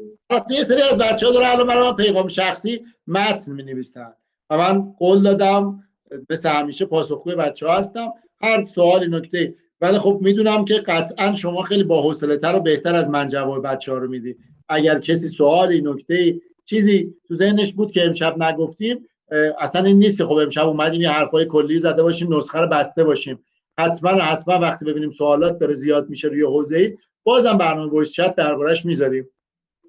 یه 0.51 0.65
سری 0.65 0.83
از 0.83 0.99
بچه 0.99 1.27
ها 1.27 1.53
الان 1.53 1.67
برای 1.67 1.93
پیغام 1.93 2.29
شخصی 2.29 2.85
متن 3.07 3.53
می 3.53 3.63
نویسن 3.63 4.13
و 4.51 4.59
من 4.59 4.83
قول 4.99 5.23
دادم 5.23 5.85
مثل 6.31 6.49
همیشه 6.49 6.85
پاسخگوی 6.85 7.35
بچه 7.35 7.67
ها 7.67 7.77
هستم. 7.77 8.13
هر 8.41 8.65
سوالی 8.65 9.09
نکته. 9.09 9.55
ولی 9.81 9.99
خب 9.99 10.19
می‌دونم 10.23 10.65
که 10.65 10.75
قطعا 10.75 11.35
شما 11.35 11.63
خیلی 11.63 11.85
با 11.85 12.15
تر 12.15 12.57
و 12.57 12.61
بهتر 12.61 12.95
از 12.95 13.09
من 13.09 13.29
جواب 13.29 13.67
بچه 13.67 13.93
ها 13.93 13.99
رو 13.99 14.09
میدی. 14.09 14.37
اگر 14.69 14.99
کسی 14.99 15.29
سوالی 15.29 15.81
نکته 15.81 16.41
چیزی 16.65 17.15
تو 17.29 17.35
ذهنش 17.35 17.73
بود 17.73 17.91
که 17.91 18.05
امشب 18.05 18.43
نگفتیم 18.43 19.07
اصلا 19.61 19.85
این 19.85 19.99
نیست 19.99 20.19
که 20.19 20.25
خب 20.25 20.37
امشب 20.37 20.67
اومدیم 20.67 21.01
یه 21.01 21.11
حرفای 21.11 21.47
کلی 21.47 21.79
زده 21.79 22.03
باشیم 22.03 22.37
نسخه 22.37 22.59
رو 22.59 22.69
بسته 22.69 23.05
باشیم. 23.05 23.39
حتما 23.79 24.11
حتما 24.11 24.59
وقتی 24.59 24.85
ببینیم 24.85 25.11
سوالات 25.11 25.59
داره 25.59 25.75
زیاد 25.75 26.11
میشه 26.11 26.29
روی 26.29 26.43
حوزه 26.43 26.79
ای 26.79 26.97
بازم 27.27 27.59
برنامه 27.59 27.93
voice 27.93 28.13
chat 28.13 28.35
دربارش 28.35 28.87
می‌ذاریم. 28.87 29.31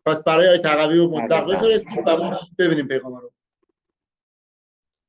پس 0.06 0.24
برای 0.24 0.48
آقای 0.48 0.58
تقوی 0.58 1.00
و 1.00 1.10
مطلق 1.10 1.56
بفرستیم 1.56 2.04
و 2.08 2.18
ما 2.18 2.40
ببینیم 2.60 2.88
پیغام 2.88 3.16
رو. 3.16 3.32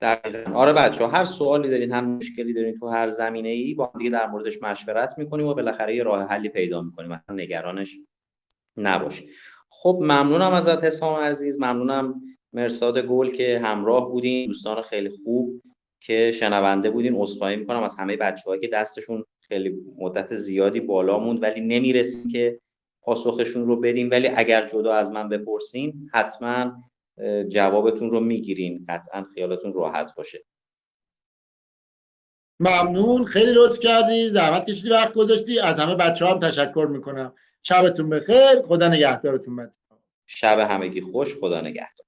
دقیقاً. 0.01 0.53
آره 0.55 0.73
بچه 0.73 1.07
هر 1.07 1.25
سوالی 1.25 1.71
دارین 1.71 1.93
هم 1.93 2.05
مشکلی 2.05 2.53
دارین 2.53 2.79
تو 2.79 2.89
هر 2.89 3.11
زمینه 3.11 3.49
ای 3.49 3.75
با 3.75 3.87
هم 3.87 3.99
دیگه 3.99 4.11
در 4.11 4.27
موردش 4.27 4.63
مشورت 4.63 5.19
می‌کنیم 5.19 5.47
و 5.47 5.55
بالاخره 5.55 5.97
یه 5.97 6.03
راه 6.03 6.29
حلی 6.29 6.49
پیدا 6.49 6.83
می‌کنیم. 6.83 7.13
اصلا 7.13 7.37
نگرانش 7.37 7.97
نباشید. 8.77 9.31
خب 9.69 9.99
ممنونم 10.03 10.53
ازت 10.53 10.85
حسام 10.85 11.21
عزیز. 11.21 11.61
ممنونم 11.61 12.21
مرساد 12.53 12.99
گل 12.99 13.31
که 13.31 13.61
همراه 13.65 14.11
بودین. 14.11 14.47
دوستان 14.47 14.83
خیلی 14.83 15.11
خوب 15.25 15.63
که 16.01 16.33
شنونده 16.33 16.91
بودین. 16.91 17.15
عذرخواهی 17.15 17.57
می‌کنم 17.57 17.83
از 17.83 17.97
همه 17.99 18.17
بچه‌هایی 18.17 18.61
که 18.61 18.69
دستشون 18.69 19.25
خیلی 19.49 19.83
مدت 19.99 20.35
زیادی 20.35 20.81
بالا 20.81 21.19
موند 21.19 21.43
ولی 21.43 21.61
نمی‌رسیم 21.61 22.31
که 22.31 22.61
پاسخشون 23.03 23.66
رو 23.66 23.77
بدیم. 23.77 24.11
ولی 24.11 24.29
اگر 24.29 24.69
جدا 24.69 24.95
از 24.95 25.11
من 25.11 25.29
بپرسین 25.29 26.11
حتما 26.15 26.83
جوابتون 27.49 28.11
رو 28.11 28.20
می‌گیرین. 28.20 28.87
قطعا 28.89 29.27
خیالتون 29.35 29.73
راحت 29.73 30.15
باشه. 30.16 30.45
ممنون. 32.61 33.25
خیلی 33.25 33.53
لطف 33.55 33.79
کردی. 33.79 34.29
زحمت 34.29 34.66
کشیدی 34.66 34.91
وقت 34.91 35.15
گذاشتی. 35.15 35.59
از 35.59 35.81
همه 35.81 35.95
بچه 35.95 36.27
هم 36.27 36.39
تشکر 36.39 36.89
می‌کنم. 36.91 37.35
شبتون 37.62 38.11
بخیر. 38.11 38.62
خدا 38.62 38.89
نگهدارتون 38.89 39.57
بد 39.57 39.75
شب 40.27 40.59
همگی 40.59 41.01
خوش. 41.01 41.35
خدا 41.35 41.61
نگهدار. 41.61 42.08